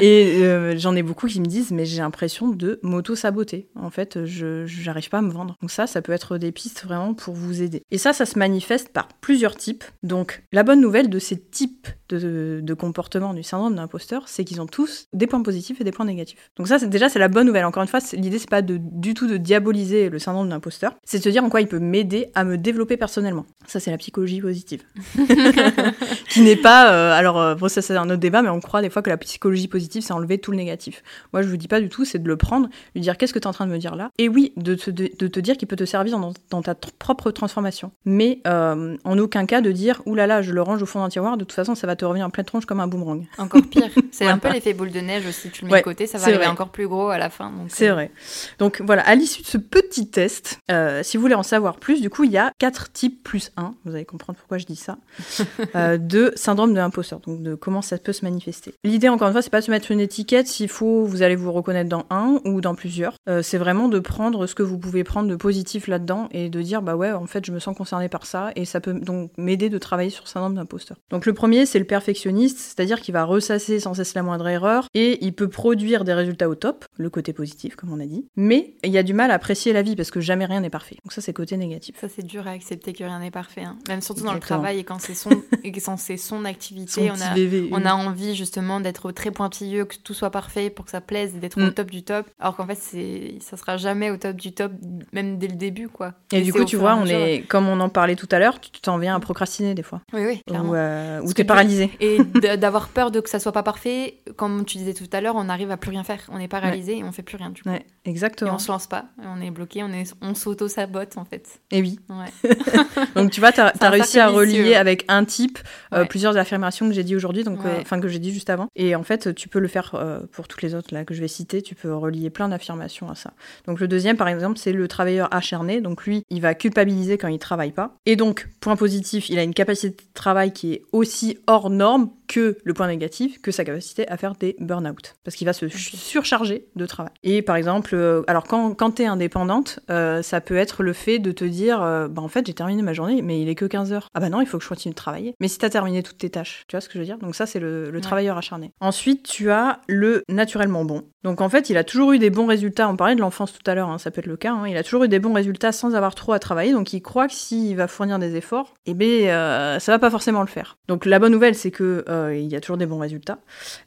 et 0.00 0.42
euh, 0.42 0.76
j'en 0.78 0.96
ai 0.96 1.02
beaucoup 1.02 1.28
qui 1.28 1.40
me 1.40 1.46
disent, 1.46 1.70
mais 1.70 1.84
j'ai 1.84 1.98
l'impression 1.98 2.48
de 2.48 2.80
m'auto-saboter. 2.82 3.68
En 3.76 3.90
fait, 3.90 4.24
je 4.24 4.66
n'arrive 4.84 5.10
pas 5.10 5.18
à 5.18 5.22
me 5.22 5.30
vendre. 5.30 5.56
Donc 5.60 5.70
ça, 5.70 5.86
ça 5.86 6.02
peut 6.02 6.12
être 6.12 6.38
des 6.38 6.50
pistes 6.50 6.82
vraiment 6.84 7.14
pour 7.14 7.34
vous 7.34 7.62
aider. 7.62 7.82
Et 7.90 7.98
ça, 7.98 8.12
ça 8.12 8.26
se 8.26 8.38
manifeste 8.38 8.88
par 8.88 9.08
plusieurs 9.20 9.56
types. 9.56 9.84
Donc, 10.02 10.42
la 10.52 10.62
bonne 10.64 10.80
nouvelle 10.80 11.10
de 11.10 11.18
ces 11.18 11.38
types 11.38 11.86
de, 12.08 12.60
de 12.62 12.74
comportements 12.74 13.34
du 13.34 13.42
syndrome 13.42 13.76
d'imposteur, 13.76 14.26
c'est 14.26 14.39
qu'ils 14.44 14.60
ont 14.60 14.66
tous 14.66 15.06
des 15.12 15.26
points 15.26 15.42
positifs 15.42 15.80
et 15.80 15.84
des 15.84 15.92
points 15.92 16.06
négatifs. 16.06 16.50
Donc 16.56 16.68
ça, 16.68 16.78
déjà, 16.78 17.08
c'est 17.08 17.18
la 17.18 17.28
bonne 17.28 17.46
nouvelle. 17.46 17.64
Encore 17.64 17.82
une 17.82 17.88
fois, 17.88 18.00
l'idée, 18.12 18.38
c'est 18.38 18.48
pas 18.48 18.62
de, 18.62 18.78
du 18.80 19.14
tout 19.14 19.26
de 19.26 19.36
diaboliser 19.36 20.08
le 20.08 20.18
syndrome 20.18 20.48
d'imposteur, 20.48 20.94
c'est 21.04 21.18
de 21.18 21.22
se 21.22 21.28
dire 21.28 21.44
en 21.44 21.48
quoi 21.48 21.60
il 21.60 21.68
peut 21.68 21.78
m'aider 21.78 22.30
à 22.34 22.44
me 22.44 22.56
développer 22.56 22.96
personnellement. 22.96 23.46
Ça, 23.66 23.80
c'est 23.80 23.90
la 23.90 23.98
psychologie 23.98 24.40
positive. 24.40 24.82
qui 26.30 26.42
n'est 26.42 26.56
pas... 26.56 26.92
Euh, 26.92 27.12
alors, 27.12 27.38
euh, 27.38 27.54
bon, 27.54 27.68
ça, 27.68 27.82
c'est 27.82 27.96
un 27.96 28.08
autre 28.08 28.16
débat, 28.16 28.42
mais 28.42 28.48
on 28.48 28.60
croit 28.60 28.82
des 28.82 28.90
fois 28.90 29.02
que 29.02 29.10
la 29.10 29.16
psychologie 29.16 29.68
positive, 29.68 30.02
c'est 30.02 30.12
enlever 30.12 30.38
tout 30.38 30.50
le 30.50 30.56
négatif. 30.56 31.02
Moi, 31.32 31.42
je 31.42 31.48
vous 31.48 31.56
dis 31.56 31.68
pas 31.68 31.80
du 31.80 31.88
tout, 31.88 32.04
c'est 32.04 32.18
de 32.18 32.28
le 32.28 32.36
prendre, 32.36 32.68
lui 32.94 33.00
dire 33.00 33.16
qu'est-ce 33.16 33.32
que 33.32 33.38
tu 33.38 33.44
es 33.44 33.48
en 33.48 33.52
train 33.52 33.66
de 33.66 33.72
me 33.72 33.78
dire 33.78 33.96
là, 33.96 34.10
et 34.18 34.28
oui, 34.28 34.52
de 34.56 34.74
te, 34.74 34.90
de, 34.90 35.06
te 35.08 35.40
dire 35.40 35.56
qu'il 35.56 35.68
peut 35.68 35.76
te 35.76 35.84
servir 35.84 36.18
dans, 36.18 36.62
ta 36.62 36.74
propre 36.74 37.30
transformation. 37.30 37.92
Mais 38.04 38.40
euh, 38.46 38.96
en 39.04 39.18
aucun 39.18 39.46
cas 39.46 39.60
de 39.60 39.72
dire, 39.72 40.02
oulala, 40.06 40.20
là 40.20 40.34
là, 40.36 40.42
je 40.42 40.52
le 40.52 40.62
range 40.62 40.82
au 40.82 40.86
fond 40.86 41.00
d'un 41.00 41.08
tiroir, 41.08 41.36
de 41.36 41.44
toute 41.44 41.52
façon, 41.52 41.74
ça 41.74 41.86
va 41.86 41.96
te 41.96 42.04
revenir 42.04 42.26
en 42.26 42.30
pleine 42.30 42.46
tronche 42.46 42.66
comme 42.66 42.80
un 42.80 42.86
boomerang. 42.86 43.26
Encore 43.38 43.62
pire. 43.62 43.90
C'est 44.20 44.30
un 44.30 44.38
peu 44.38 44.52
l'effet 44.52 44.74
boule 44.74 44.90
de 44.90 45.00
neige 45.00 45.26
aussi, 45.26 45.50
tu 45.50 45.64
le 45.64 45.70
mets 45.70 45.78
de 45.78 45.84
côté, 45.84 46.06
ça 46.06 46.18
va 46.18 46.24
arriver 46.26 46.46
encore 46.46 46.68
plus 46.70 46.86
gros 46.86 47.08
à 47.08 47.18
la 47.18 47.30
fin. 47.30 47.52
C'est 47.68 47.88
vrai. 47.88 48.10
Donc 48.58 48.82
voilà, 48.84 49.02
à 49.02 49.14
l'issue 49.14 49.42
de 49.42 49.46
ce 49.46 49.58
petit 49.58 50.08
test, 50.08 50.58
euh, 50.70 51.02
si 51.02 51.16
vous 51.16 51.22
voulez 51.22 51.34
en 51.34 51.42
savoir 51.42 51.76
plus, 51.76 52.00
du 52.00 52.10
coup, 52.10 52.24
il 52.24 52.30
y 52.30 52.38
a 52.38 52.52
quatre 52.58 52.92
types 52.92 53.22
plus 53.22 53.50
un, 53.56 53.74
vous 53.84 53.94
allez 53.94 54.04
comprendre 54.04 54.38
pourquoi 54.38 54.58
je 54.58 54.66
dis 54.66 54.76
ça, 54.76 54.98
euh, 55.74 55.96
de 55.96 56.32
syndrome 56.36 56.72
de 56.72 56.78
l'imposteur, 56.78 57.20
donc 57.20 57.42
de 57.42 57.54
comment 57.54 57.82
ça 57.82 57.98
peut 57.98 58.12
se 58.12 58.24
manifester. 58.24 58.74
L'idée, 58.84 59.08
encore 59.08 59.28
une 59.28 59.32
fois, 59.32 59.42
c'est 59.42 59.50
pas 59.50 59.60
de 59.60 59.64
se 59.64 59.70
mettre 59.70 59.90
une 59.90 60.00
étiquette, 60.00 60.46
s'il 60.46 60.68
faut, 60.68 61.04
vous 61.04 61.22
allez 61.22 61.36
vous 61.36 61.52
reconnaître 61.52 61.88
dans 61.88 62.04
un 62.10 62.40
ou 62.44 62.60
dans 62.60 62.74
plusieurs. 62.74 63.14
Euh, 63.28 63.42
c'est 63.42 63.58
vraiment 63.58 63.88
de 63.88 63.98
prendre 63.98 64.46
ce 64.46 64.54
que 64.54 64.62
vous 64.62 64.78
pouvez 64.78 65.04
prendre 65.04 65.28
de 65.28 65.36
positif 65.36 65.86
là-dedans 65.86 66.28
et 66.32 66.48
de 66.48 66.62
dire, 66.62 66.82
bah 66.82 66.96
ouais, 66.96 67.12
en 67.12 67.26
fait, 67.26 67.44
je 67.46 67.52
me 67.52 67.58
sens 67.58 67.76
concerné 67.76 68.08
par 68.08 68.26
ça 68.26 68.50
et 68.56 68.64
ça 68.64 68.80
peut 68.80 68.92
donc 68.92 69.30
m'aider 69.38 69.68
de 69.68 69.78
travailler 69.78 70.10
sur 70.10 70.28
syndrome 70.28 70.54
d'imposteur. 70.54 70.98
Donc 71.10 71.26
le 71.26 71.32
premier, 71.32 71.66
c'est 71.66 71.78
le 71.78 71.84
perfectionniste, 71.84 72.58
c'est-à-dire 72.58 73.00
qu'il 73.00 73.14
va 73.14 73.24
ressasser 73.24 73.80
sans 73.80 73.94
cesse 73.94 74.09
la 74.14 74.22
moindre 74.22 74.48
erreur 74.48 74.86
et 74.94 75.24
il 75.24 75.32
peut 75.32 75.48
produire 75.48 76.04
des 76.04 76.14
résultats 76.14 76.48
au 76.48 76.54
top, 76.54 76.84
le 76.96 77.10
côté 77.10 77.32
positif, 77.32 77.76
comme 77.76 77.92
on 77.92 78.00
a 78.00 78.06
dit, 78.06 78.26
mais 78.36 78.74
il 78.84 78.90
y 78.90 78.98
a 78.98 79.02
du 79.02 79.14
mal 79.14 79.30
à 79.30 79.34
apprécier 79.34 79.72
la 79.72 79.82
vie 79.82 79.96
parce 79.96 80.10
que 80.10 80.20
jamais 80.20 80.44
rien 80.44 80.60
n'est 80.60 80.70
parfait. 80.70 80.96
Donc 81.04 81.12
ça, 81.12 81.20
c'est 81.20 81.32
côté 81.32 81.56
négatif. 81.56 81.96
Ça, 82.00 82.08
c'est 82.08 82.26
dur 82.26 82.46
à 82.46 82.50
accepter 82.50 82.92
que 82.92 83.04
rien 83.04 83.20
n'est 83.20 83.30
parfait. 83.30 83.62
Hein. 83.62 83.76
Même 83.88 84.00
surtout 84.00 84.24
dans 84.24 84.34
le 84.34 84.40
travail 84.40 84.78
et 84.78 84.84
quand 84.84 85.00
c'est 85.00 85.14
son, 85.14 85.30
et 85.64 85.72
quand 85.72 85.96
c'est 85.96 86.16
son 86.16 86.44
activité, 86.44 87.10
on, 87.10 87.20
a, 87.20 87.34
on 87.72 87.84
a 87.84 87.94
envie 87.94 88.34
justement 88.34 88.80
d'être 88.80 89.12
très 89.12 89.30
pointilleux, 89.30 89.84
que 89.84 89.96
tout 89.96 90.14
soit 90.14 90.30
parfait 90.30 90.70
pour 90.70 90.84
que 90.84 90.90
ça 90.90 91.00
plaise 91.00 91.34
d'être 91.34 91.58
au 91.58 91.66
mm. 91.66 91.74
top 91.74 91.90
du 91.90 92.02
top. 92.02 92.26
Alors 92.38 92.56
qu'en 92.56 92.66
fait, 92.66 92.78
c'est, 92.80 93.34
ça 93.40 93.56
sera 93.56 93.76
jamais 93.76 94.10
au 94.10 94.16
top 94.16 94.36
du 94.36 94.52
top, 94.52 94.72
même 95.12 95.38
dès 95.38 95.48
le 95.48 95.56
début, 95.56 95.88
quoi. 95.88 96.14
Et, 96.32 96.42
du 96.42 96.52
coup, 96.52 96.64
tu 96.64 96.76
vois, 96.76 96.94
on 96.94 97.06
est, 97.06 97.44
comme 97.48 97.68
on 97.68 97.80
en 97.80 97.88
parlait 97.88 98.16
tout 98.16 98.28
à 98.30 98.38
l'heure, 98.38 98.60
tu 98.60 98.70
t'en 98.80 98.98
viens 98.98 99.16
à 99.16 99.20
procrastiner 99.20 99.74
des 99.74 99.82
fois. 99.82 100.00
Oui, 100.12 100.22
oui. 100.24 100.42
Clairement. 100.46 100.70
Ou, 100.70 100.74
euh, 100.74 101.32
t'es 101.34 101.44
paralysé. 101.44 101.90
Et 102.00 102.18
d'avoir 102.58 102.88
peur 102.88 103.10
de 103.10 103.20
que 103.20 103.30
ça 103.30 103.38
soit 103.38 103.52
pas 103.52 103.62
parfait 103.62 103.99
et 104.00 104.22
comme 104.36 104.64
tu 104.64 104.78
disais 104.78 104.94
tout 104.94 105.08
à 105.12 105.20
l'heure, 105.20 105.34
on 105.36 105.48
arrive 105.48 105.70
à 105.70 105.76
plus 105.76 105.90
rien 105.90 106.04
faire. 106.04 106.28
On 106.30 106.38
n'est 106.38 106.48
pas 106.48 106.60
réalisé 106.60 106.98
et 106.98 107.04
on 107.04 107.12
fait 107.12 107.22
plus 107.22 107.36
rien 107.36 107.50
du 107.50 107.62
coup. 107.62 107.68
Ouais, 107.68 107.84
exactement. 108.04 108.50
Et 108.50 108.54
on 108.54 108.58
se 108.58 108.70
lance 108.70 108.86
pas, 108.86 109.06
on 109.18 109.40
est 109.40 109.50
bloqué, 109.50 109.82
on, 109.82 109.92
est, 109.92 110.14
on 110.20 110.34
s'auto-sabote 110.34 111.16
en 111.16 111.24
fait. 111.24 111.60
Et 111.70 111.80
oui. 111.80 111.98
Ouais. 112.08 112.50
donc 113.14 113.30
tu 113.30 113.40
vois, 113.40 113.52
tu 113.52 113.60
as, 113.60 113.90
réussi 113.90 114.18
à 114.18 114.28
relier 114.28 114.62
vicieux. 114.62 114.76
avec 114.76 115.04
un 115.08 115.24
type 115.24 115.58
euh, 115.92 116.00
Ouais. 116.00 116.06
plusieurs 116.06 116.36
affirmations 116.36 116.88
que 116.88 116.94
j'ai 116.94 117.04
dit 117.04 117.14
aujourd'hui, 117.16 117.44
donc 117.44 117.60
euh, 117.60 117.64
Ouais. 117.64 117.78
enfin 117.82 118.00
que 118.00 118.08
j'ai 118.08 118.18
dit 118.18 118.32
juste 118.32 118.50
avant. 118.50 118.68
Et 118.76 118.94
en 118.94 119.02
fait, 119.02 119.34
tu 119.34 119.48
peux 119.48 119.58
le 119.58 119.68
faire 119.68 119.92
euh, 119.94 120.20
pour 120.32 120.48
toutes 120.48 120.62
les 120.62 120.74
autres 120.74 120.94
là 120.94 121.04
que 121.04 121.14
je 121.14 121.20
vais 121.20 121.28
citer. 121.28 121.62
Tu 121.62 121.74
peux 121.74 121.94
relier 121.94 122.30
plein 122.30 122.48
d'affirmations 122.48 123.10
à 123.10 123.14
ça. 123.14 123.32
Donc 123.66 123.80
le 123.80 123.88
deuxième, 123.88 124.16
par 124.16 124.28
exemple, 124.28 124.58
c'est 124.58 124.72
le 124.72 124.88
travailleur 124.88 125.32
acharné. 125.34 125.80
Donc 125.80 126.04
lui, 126.04 126.24
il 126.30 126.40
va 126.40 126.54
culpabiliser 126.54 127.18
quand 127.18 127.28
il 127.28 127.38
travaille 127.38 127.72
pas. 127.72 127.96
Et 128.06 128.16
donc 128.16 128.48
point 128.60 128.76
positif, 128.76 129.28
il 129.28 129.38
a 129.38 129.42
une 129.42 129.54
capacité 129.54 129.90
de 129.90 130.12
travail 130.14 130.52
qui 130.52 130.72
est 130.72 130.82
aussi 130.92 131.38
hors 131.46 131.70
norme 131.70 132.10
que 132.28 132.56
le 132.64 132.74
point 132.74 132.86
négatif, 132.86 133.40
que 133.42 133.50
sa 133.50 133.64
capacité 133.64 134.08
à 134.08 134.16
faire 134.16 134.34
des 134.36 134.54
burn-out. 134.60 135.16
Parce 135.24 135.36
qu'il 135.36 135.46
va 135.46 135.52
se 135.52 135.68
surcharger 135.68 136.66
de 136.76 136.86
travail. 136.86 137.12
Et 137.22 137.42
par 137.42 137.56
exemple, 137.56 137.89
euh, 137.96 138.22
alors 138.26 138.44
quand, 138.44 138.74
quand 138.74 138.92
tu 138.92 139.02
es 139.02 139.06
indépendante, 139.06 139.80
euh, 139.90 140.22
ça 140.22 140.40
peut 140.40 140.56
être 140.56 140.82
le 140.82 140.92
fait 140.92 141.18
de 141.18 141.32
te 141.32 141.44
dire, 141.44 141.82
euh, 141.82 142.08
bah 142.08 142.22
en 142.22 142.28
fait 142.28 142.46
j'ai 142.46 142.54
terminé 142.54 142.82
ma 142.82 142.92
journée, 142.92 143.22
mais 143.22 143.40
il 143.40 143.48
est 143.48 143.54
que 143.54 143.64
15 143.64 143.92
heures. 143.92 144.08
Ah 144.14 144.20
bah 144.20 144.28
non, 144.28 144.40
il 144.40 144.46
faut 144.46 144.58
que 144.58 144.64
je 144.64 144.68
continue 144.68 144.92
de 144.92 144.96
travailler. 144.96 145.34
Mais 145.40 145.48
si 145.48 145.58
tu 145.58 145.64
as 145.64 145.70
terminé 145.70 146.02
toutes 146.02 146.18
tes 146.18 146.30
tâches, 146.30 146.64
tu 146.68 146.76
vois 146.76 146.80
ce 146.80 146.88
que 146.88 146.94
je 146.94 146.98
veux 147.00 147.04
dire? 147.04 147.18
Donc 147.18 147.34
ça 147.34 147.46
c'est 147.46 147.60
le, 147.60 147.90
le 147.90 148.00
Ouais. 148.00 148.00
travailleur 148.00 148.38
acharné. 148.38 148.72
Ensuite, 148.80 149.22
tu 149.28 149.50
as 149.50 149.80
le 149.88 150.22
naturellement 150.28 150.84
bon. 150.84 151.02
Donc 151.22 151.40
en 151.42 151.48
fait, 151.50 151.68
il 151.68 151.76
a 151.76 151.84
toujours 151.84 152.12
eu 152.12 152.18
des 152.18 152.30
bons 152.30 152.46
résultats. 152.46 152.88
On 152.88 152.96
parlait 152.96 153.14
de 153.14 153.20
l'enfance 153.20 153.52
tout 153.52 153.70
à 153.70 153.74
l'heure, 153.74 153.90
hein, 153.90 153.98
ça 153.98 154.10
peut 154.10 154.20
être 154.20 154.26
le 154.26 154.36
cas. 154.38 154.52
hein. 154.54 154.66
Il 154.66 154.76
a 154.76 154.82
toujours 154.82 155.04
eu 155.04 155.08
des 155.08 155.18
bons 155.18 155.34
résultats 155.34 155.70
sans 155.72 155.94
avoir 155.94 156.14
trop 156.14 156.32
à 156.32 156.38
travailler. 156.38 156.72
Donc 156.72 156.92
il 156.94 157.02
croit 157.02 157.26
que 157.28 157.34
s'il 157.34 157.76
va 157.76 157.88
fournir 157.88 158.18
des 158.18 158.36
efforts, 158.36 158.74
eh 158.86 158.94
euh, 159.30 159.78
ça 159.78 159.92
va 159.92 159.98
pas 159.98 160.10
forcément 160.10 160.40
le 160.40 160.46
faire. 160.46 160.78
Donc 160.88 161.04
la 161.04 161.18
bonne 161.18 161.32
nouvelle, 161.32 161.54
c'est 161.54 161.70
que 161.70 162.04
il 162.34 162.50
y 162.50 162.56
a 162.56 162.60
toujours 162.60 162.76
des 162.78 162.86
bons 162.86 162.98
résultats, 162.98 163.38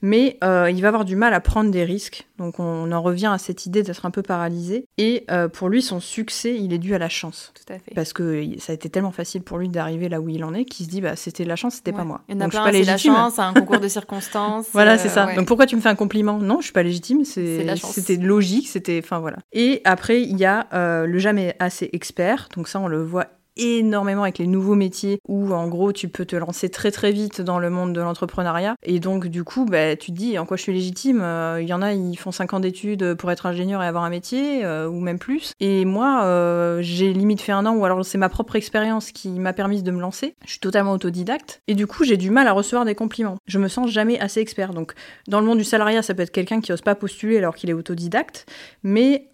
mais 0.01 0.37
il 0.43 0.81
va 0.81 0.87
avoir 0.87 1.05
du 1.05 1.15
mal 1.15 1.33
à 1.33 1.39
prendre 1.39 1.71
des 1.71 1.83
risques. 1.83 2.27
Donc 2.37 2.59
on 2.59 2.91
en 2.91 3.01
revient 3.01 3.31
à 3.33 3.37
cette 3.37 3.65
idée 3.65 3.83
d'être 3.93 4.05
un 4.05 4.11
peu 4.11 4.21
paralysé. 4.21 4.85
Et 4.97 5.25
euh, 5.31 5.47
pour 5.47 5.69
lui, 5.69 5.81
son 5.81 5.99
succès, 5.99 6.55
il 6.55 6.73
est 6.73 6.77
dû 6.77 6.95
à 6.95 6.97
la 6.97 7.09
chance. 7.09 7.51
Tout 7.53 7.73
à 7.73 7.77
fait. 7.79 7.93
Parce 7.95 8.13
que 8.13 8.43
ça 8.59 8.71
a 8.71 8.75
été 8.75 8.89
tellement 8.89 9.11
facile 9.11 9.41
pour 9.41 9.57
lui 9.57 9.69
d'arriver 9.69 10.09
là 10.09 10.19
où 10.19 10.29
il 10.29 10.43
en 10.43 10.53
est 10.53 10.65
qu'il 10.65 10.85
se 10.85 10.91
dit 10.91 11.01
bah 11.01 11.15
c'était 11.15 11.45
la 11.45 11.55
chance, 11.55 11.75
c'était 11.75 11.91
pas 11.93 12.03
moi. 12.03 12.21
Il 12.27 12.35
y 12.35 12.37
en 12.37 12.41
a 12.41 12.43
Donc 12.43 12.51
je 12.51 12.57
suis 12.57 12.65
pas 12.65 12.71
la 12.71 12.77
légitime. 12.79 13.13
chance, 13.13 13.33
c'est 13.35 13.41
un 13.41 13.53
concours 13.53 13.79
de 13.79 13.87
circonstances. 13.87 14.67
Voilà, 14.73 14.93
euh, 14.93 14.97
c'est 14.97 15.09
ça. 15.09 15.27
ouais. 15.27 15.35
Donc 15.35 15.47
pourquoi 15.47 15.65
tu 15.65 15.75
me 15.75 15.81
fais 15.81 15.89
un 15.89 15.95
compliment? 15.95 16.39
Non, 16.39 16.59
je 16.59 16.65
suis 16.65 16.73
pas 16.73 16.83
légitime. 16.83 17.23
La 17.37 17.75
c'était 17.75 18.15
logique. 18.15 18.67
C'était 18.67 18.99
enfin 19.03 19.19
voilà. 19.19 19.37
Et 19.51 19.81
après 19.85 20.21
il 20.21 20.37
y 20.37 20.45
a 20.45 20.67
euh, 20.73 21.05
le 21.05 21.19
jamais 21.19 21.55
assez 21.59 21.89
expert. 21.93 22.49
Donc 22.55 22.67
ça 22.67 22.79
on 22.79 22.87
le 22.87 23.03
voit 23.03 23.27
énormément 23.57 24.23
avec 24.23 24.37
les 24.37 24.47
nouveaux 24.47 24.75
métiers 24.75 25.19
où 25.27 25.53
en 25.53 25.67
gros 25.67 25.91
tu 25.93 26.07
peux 26.07 26.25
te 26.25 26.35
lancer 26.35 26.69
très 26.69 26.91
très 26.91 27.11
vite 27.11 27.41
dans 27.41 27.59
le 27.59 27.69
monde 27.69 27.93
de 27.93 28.01
l'entrepreneuriat. 28.01 28.75
Et 28.83 28.99
donc 28.99 29.27
du 29.27 29.43
coup 29.43 29.65
bah, 29.65 29.95
tu 29.95 30.11
te 30.11 30.17
dis 30.17 30.37
en 30.37 30.45
quoi 30.45 30.57
je 30.57 30.63
suis 30.63 30.73
légitime 30.73 31.21
Euh, 31.21 31.61
il 31.61 31.67
y 31.67 31.73
en 31.73 31.81
a 31.81 31.93
ils 31.93 32.17
font 32.17 32.31
5 32.31 32.53
ans 32.53 32.59
d'études 32.59 33.15
pour 33.15 33.31
être 33.31 33.45
ingénieur 33.45 33.81
et 33.83 33.87
avoir 33.87 34.03
un 34.03 34.09
métier 34.09 34.65
euh, 34.65 34.87
ou 34.87 34.99
même 34.99 35.19
plus. 35.19 35.53
Et 35.59 35.85
moi 35.85 36.23
euh, 36.23 36.79
j'ai 36.81 37.13
limite 37.13 37.41
fait 37.41 37.51
un 37.51 37.65
an 37.65 37.75
ou 37.75 37.85
alors 37.85 38.05
c'est 38.05 38.17
ma 38.17 38.29
propre 38.29 38.55
expérience 38.55 39.11
qui 39.11 39.29
m'a 39.29 39.53
permis 39.53 39.83
de 39.83 39.91
me 39.91 40.01
lancer. 40.01 40.35
Je 40.45 40.51
suis 40.51 40.59
totalement 40.59 40.91
autodidacte. 40.91 41.61
Et 41.67 41.75
du 41.75 41.87
coup 41.87 42.03
j'ai 42.03 42.17
du 42.17 42.29
mal 42.29 42.47
à 42.47 42.51
recevoir 42.51 42.85
des 42.85 42.95
compliments. 42.95 43.37
Je 43.45 43.59
me 43.59 43.67
sens 43.67 43.89
jamais 43.89 44.19
assez 44.19 44.39
expert. 44.39 44.73
Donc 44.73 44.93
dans 45.27 45.39
le 45.39 45.45
monde 45.45 45.57
du 45.57 45.63
salariat 45.63 46.01
ça 46.01 46.13
peut 46.13 46.23
être 46.23 46.31
quelqu'un 46.31 46.61
qui 46.61 46.71
ose 46.71 46.81
pas 46.81 46.95
postuler 46.95 47.37
alors 47.37 47.55
qu'il 47.55 47.69
est 47.69 47.73
autodidacte. 47.73 48.45
Mais 48.83 49.29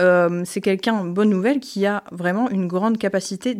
c'est 0.45 0.61
quelqu'un, 0.61 1.03
bonne 1.05 1.29
nouvelle, 1.29 1.59
qui 1.59 1.85
a 1.85 2.03
vraiment 2.11 2.49
une 2.49 2.67
grande 2.67 2.97
capacité 2.97 3.55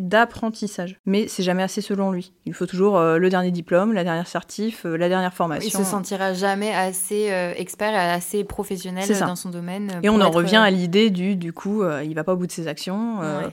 Mais 1.06 1.28
c'est 1.28 1.42
jamais 1.42 1.62
assez 1.62 1.80
selon 1.80 2.10
lui. 2.12 2.32
Il 2.46 2.54
faut 2.54 2.66
toujours 2.66 2.98
euh, 2.98 3.18
le 3.18 3.28
dernier 3.30 3.50
diplôme, 3.50 3.92
la 3.92 4.04
dernière 4.04 4.26
certif, 4.26 4.84
euh, 4.86 4.96
la 4.96 5.08
dernière 5.08 5.30
Il 5.32 5.36
formation. 5.36 5.78
se 5.78 5.84
sentira 5.84 6.34
jamais 6.34 6.72
assez 6.74 7.30
euh, 7.30 7.52
expert 7.56 7.92
et 7.92 7.96
assez 7.96 8.44
professionnel 8.44 9.08
dans 9.20 9.36
son 9.36 9.50
domaine. 9.50 10.00
Et 10.02 10.08
on 10.08 10.16
en 10.16 10.26
être, 10.26 10.34
revient 10.34 10.56
à 10.56 10.70
l'idée 10.70 11.10
du, 11.10 11.36
du 11.36 11.52
coup, 11.52 11.82
il 12.04 12.14
va 12.14 12.24
pas 12.24 12.32
au 12.32 12.36
bout 12.36 12.46
de 12.46 12.52
ses 12.52 12.68
actions, 12.68 13.20
Ouais. 13.20 13.46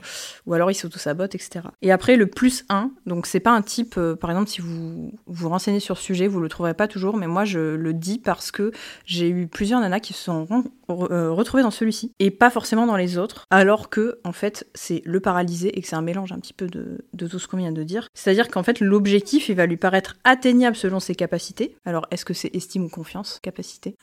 ou 0.46 0.54
alors 0.54 0.70
il 0.70 0.74
s'auto-sabote, 0.74 1.34
etc. 1.34 1.60
Et 1.82 1.92
après, 1.92 2.16
le 2.16 2.26
plus 2.26 2.64
1, 2.68 2.90
donc 3.06 3.26
c'est 3.26 3.40
pas 3.40 3.52
un 3.52 3.62
type, 3.62 3.98
par 4.20 4.30
exemple, 4.30 4.48
si 4.48 4.60
vous 4.60 5.12
vous 5.26 5.48
renseignez 5.48 5.80
sur 5.80 5.96
ce 5.98 6.02
sujet, 6.04 6.26
vous 6.26 6.40
le 6.40 6.48
trouverez 6.48 6.74
pas 6.74 6.88
toujours, 6.88 7.16
mais 7.16 7.26
moi 7.26 7.44
je 7.44 7.58
le 7.74 7.92
dis 7.94 8.18
parce 8.18 8.50
que 8.50 8.72
j'ai 9.04 9.28
eu 9.28 9.46
plusieurs 9.46 9.80
nanas 9.80 10.00
qui 10.00 10.12
se 10.12 10.24
sont 10.24 10.46
re- 10.88 11.10
euh, 11.12 11.30
retrouvées 11.32 11.62
dans 11.62 11.70
celui-ci, 11.70 12.12
et 12.18 12.30
pas 12.30 12.50
forcément 12.50 12.86
dans 12.86 12.96
les 12.96 13.18
autres, 13.18 13.44
alors 13.50 13.88
que, 13.90 14.18
en 14.24 14.32
fait, 14.32 14.66
c'est 14.74 15.02
le 15.04 15.20
paralysé 15.20 15.76
et 15.78 15.82
que 15.82 15.88
c'est 15.88 15.96
un 15.96 16.02
mélange 16.02 16.32
un 16.32 16.38
petit 16.38 16.52
peu 16.52 16.66
de, 16.66 17.04
de 17.12 17.26
tout 17.26 17.38
ce 17.38 17.48
qu'on 17.48 17.56
vient 17.58 17.72
de 17.72 17.82
dire. 17.82 18.08
C'est-à-dire 18.14 18.48
qu'en 18.48 18.62
fait, 18.62 18.80
l'objectif, 18.80 19.48
il 19.48 19.54
va 19.56 19.66
lui 19.66 19.76
paraître 19.76 20.16
atteignable 20.24 20.76
selon 20.76 21.00
ses 21.00 21.14
capacités. 21.14 21.76
Alors, 21.84 22.06
est-ce 22.10 22.24
que 22.24 22.34
c'est 22.34 22.54
estime 22.54 22.84
ou 22.84 22.88
confiance? 22.88 23.38
Capacité 23.42 23.94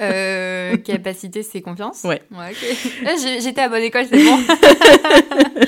euh, 0.00 0.76
capacité, 0.84 1.42
c'est 1.42 1.60
confiance? 1.62 2.04
Ouais. 2.04 2.22
j'ai- 3.20 3.40
J'étais 3.40 3.60
à 3.62 3.68
bonne 3.68 3.82
école, 3.82 4.04
c'est 4.10 4.22
bon. 4.24 4.38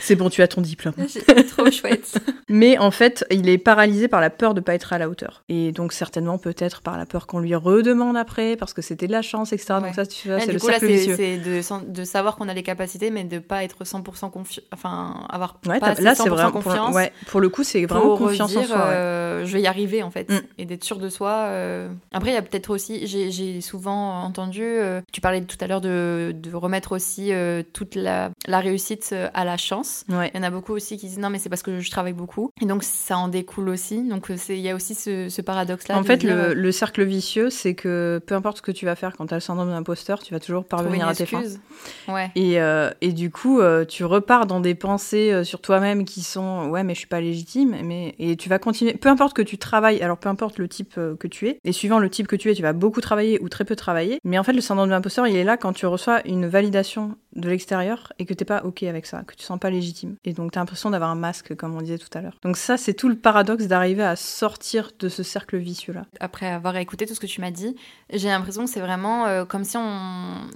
C'est 0.00 0.16
bon, 0.16 0.28
tu 0.28 0.42
as 0.42 0.48
ton 0.48 0.60
diplôme. 0.60 0.94
J'ai- 1.08 1.44
Trop 1.46 1.70
chouette. 1.70 2.18
Mais 2.48 2.78
en 2.78 2.90
fait, 2.90 3.24
il 3.30 3.48
est 3.48 3.58
paralysé 3.58 4.06
par 4.08 4.20
la 4.20 4.30
peur 4.30 4.54
de 4.54 4.60
pas 4.60 4.74
être 4.74 4.92
à 4.92 4.98
la 4.98 5.08
hauteur. 5.08 5.42
Et 5.48 5.72
donc 5.72 5.92
certainement 5.92 6.38
peut-être 6.38 6.82
par 6.82 6.98
la 6.98 7.06
peur 7.06 7.26
qu'on 7.26 7.38
lui 7.38 7.54
redemande 7.54 8.16
après, 8.16 8.56
parce 8.56 8.72
que 8.74 8.82
c'était 8.82 9.06
de 9.06 9.12
la 9.12 9.22
chance, 9.22 9.52
etc. 9.52 9.74
Ouais. 9.74 9.80
Donc 9.82 9.94
ça, 9.94 10.03
tu 10.06 10.28
vois, 10.28 10.40
c'est 10.40 10.52
le 10.52 10.58
coup, 10.58 10.68
là, 10.68 10.78
cercle 10.78 10.94
vicieux. 10.94 11.16
c'est 11.16 11.38
de, 11.38 12.04
savoir 12.04 12.36
qu'on 12.36 12.48
a 12.48 12.54
les 12.54 12.62
capacités, 12.62 13.10
mais 13.10 13.24
de 13.24 13.38
pas 13.38 13.64
être 13.64 13.84
100% 13.84 14.30
confiant. 14.30 14.62
Enfin, 14.72 15.26
avoir 15.30 15.58
Ouais, 15.66 15.80
pas 15.80 15.94
là 15.94 16.12
100% 16.14 16.22
c'est 16.22 16.28
vraiment 16.28 16.50
pour, 16.52 16.62
confiance. 16.64 16.94
ouais, 16.94 17.12
pour 17.26 17.40
le 17.40 17.48
coup, 17.48 17.64
c'est 17.64 17.84
vraiment 17.86 18.16
pour 18.16 18.18
confiance 18.18 18.56
en 18.56 18.62
soi. 18.64 18.76
ouais. 18.76 18.82
euh, 18.82 19.44
je 19.46 19.52
vais 19.52 19.62
y 19.62 19.66
arriver 19.66 20.02
en 20.02 20.10
fait 20.10 20.30
Mm. 20.30 20.40
et 20.58 20.64
d'être 20.64 20.84
sûr 20.84 20.98
de 20.98 21.08
soi 21.08 21.30
euh. 21.48 21.88
après 22.12 22.30
il 22.30 22.34
y 22.34 22.36
a 22.36 22.42
peut-être 22.42 22.70
aussi 22.70 23.06
j'ai- 23.06 23.60
souvent 23.60 24.22
entendu 24.22 24.62
euh, 24.62 25.00
tu 25.12 25.20
parlais 25.20 25.42
tout 25.42 25.56
à 25.60 25.66
l'heure 25.66 25.80
de, 25.80 26.34
de 26.34 26.54
remettre 26.54 26.92
aussi 26.92 27.30
toute 27.72 27.94
la, 27.94 28.30
la 28.46 28.60
réussite 28.60 29.14
à 29.34 29.44
la 29.44 29.56
chance 29.56 30.04
il 30.08 30.14
y 30.34 30.38
en 30.38 30.42
a 30.42 30.50
beaucoup 30.50 30.72
aussi 30.72 30.96
qui 30.96 31.06
disent 31.08 31.18
non 31.18 31.30
mais 31.30 31.38
c'est 31.38 31.48
parce 31.48 31.62
que 31.62 31.80
je 31.80 31.90
travaille 31.90 32.12
beaucoup 32.12 32.50
et 32.62 32.66
donc 32.66 32.84
ça 32.84 33.18
en 33.18 33.28
découle 33.28 33.68
aussi 33.68 34.02
donc 34.08 34.30
il 34.48 34.60
y 34.60 34.70
a 34.70 34.74
aussi 34.74 34.94
ce, 34.94 35.28
ce 35.28 35.42
paradoxe 35.42 35.88
là 35.88 35.98
En 35.98 36.02
fait, 36.04 36.22
le, 36.22 36.54
le 36.54 36.72
cercle 36.72 37.02
vicieux, 37.04 37.50
c'est 37.50 37.74
que 37.74 38.20
peu 38.26 38.34
importe 38.34 38.58
ce 38.58 38.62
que 38.62 38.72
tu 38.72 38.84
vas 38.86 38.94
faire 38.96 39.14
quand 39.16 39.26
tu 39.26 39.34
as 39.34 39.36
le 39.36 39.40
syndrome 39.40 39.68
d'imposteur, 39.70 39.93
tu 39.94 40.32
vas 40.32 40.40
toujours 40.40 40.64
parvenir 40.64 41.08
à 41.08 41.14
tes 41.14 41.26
fins. 41.26 41.42
ouais 42.08 42.30
Et, 42.34 42.60
euh, 42.60 42.90
et 43.00 43.12
du 43.12 43.30
coup, 43.30 43.60
euh, 43.60 43.84
tu 43.84 44.04
repars 44.04 44.46
dans 44.46 44.60
des 44.60 44.74
pensées 44.74 45.32
euh, 45.32 45.44
sur 45.44 45.60
toi-même 45.60 46.04
qui 46.04 46.22
sont 46.22 46.68
ouais, 46.68 46.84
mais 46.84 46.94
je 46.94 47.00
suis 47.00 47.08
pas 47.08 47.20
légitime. 47.20 47.76
Mais 47.82 48.14
et 48.18 48.36
tu 48.36 48.48
vas 48.48 48.58
continuer. 48.58 48.94
Peu 48.94 49.08
importe 49.08 49.34
que 49.34 49.42
tu 49.42 49.58
travailles, 49.58 50.02
alors 50.02 50.18
peu 50.18 50.28
importe 50.28 50.58
le 50.58 50.68
type 50.68 50.94
que 50.94 51.26
tu 51.26 51.48
es. 51.48 51.58
Et 51.64 51.72
suivant 51.72 51.98
le 51.98 52.10
type 52.10 52.26
que 52.26 52.36
tu 52.36 52.50
es, 52.50 52.54
tu 52.54 52.62
vas 52.62 52.72
beaucoup 52.72 53.00
travailler 53.00 53.40
ou 53.40 53.48
très 53.48 53.64
peu 53.64 53.76
travailler. 53.76 54.20
Mais 54.24 54.38
en 54.38 54.44
fait, 54.44 54.52
le 54.52 54.60
syndrome 54.60 54.88
de 54.88 54.92
l'imposteur, 54.92 55.26
il 55.26 55.36
est 55.36 55.44
là 55.44 55.56
quand 55.56 55.72
tu 55.72 55.86
reçois 55.86 56.20
une 56.26 56.46
validation 56.46 57.16
de 57.36 57.48
l'extérieur 57.48 58.12
et 58.18 58.26
que 58.26 58.34
t'es 58.34 58.44
pas 58.44 58.62
ok 58.64 58.82
avec 58.84 59.06
ça, 59.06 59.22
que 59.22 59.34
tu 59.34 59.44
sens 59.44 59.58
pas 59.58 59.70
légitime. 59.70 60.16
Et 60.24 60.32
donc 60.32 60.52
t'as 60.52 60.60
l'impression 60.60 60.90
d'avoir 60.90 61.10
un 61.10 61.16
masque, 61.16 61.54
comme 61.56 61.74
on 61.74 61.80
disait 61.80 61.98
tout 61.98 62.16
à 62.16 62.20
l'heure. 62.20 62.38
Donc 62.42 62.56
ça, 62.56 62.76
c'est 62.76 62.94
tout 62.94 63.08
le 63.08 63.16
paradoxe 63.16 63.66
d'arriver 63.66 64.04
à 64.04 64.16
sortir 64.16 64.90
de 64.98 65.08
ce 65.08 65.22
cercle 65.22 65.56
vicieux-là. 65.56 66.04
après 66.20 66.46
avoir 66.46 66.76
écouté 66.76 67.06
tout 67.06 67.14
ce 67.14 67.20
que 67.20 67.26
tu 67.26 67.40
m'as 67.40 67.50
dit, 67.50 67.76
j'ai 68.12 68.28
l'impression 68.28 68.64
que 68.64 68.70
c'est 68.70 68.80
vraiment 68.80 69.26
euh, 69.26 69.44
comme 69.44 69.64
si 69.64 69.76
on, 69.76 69.83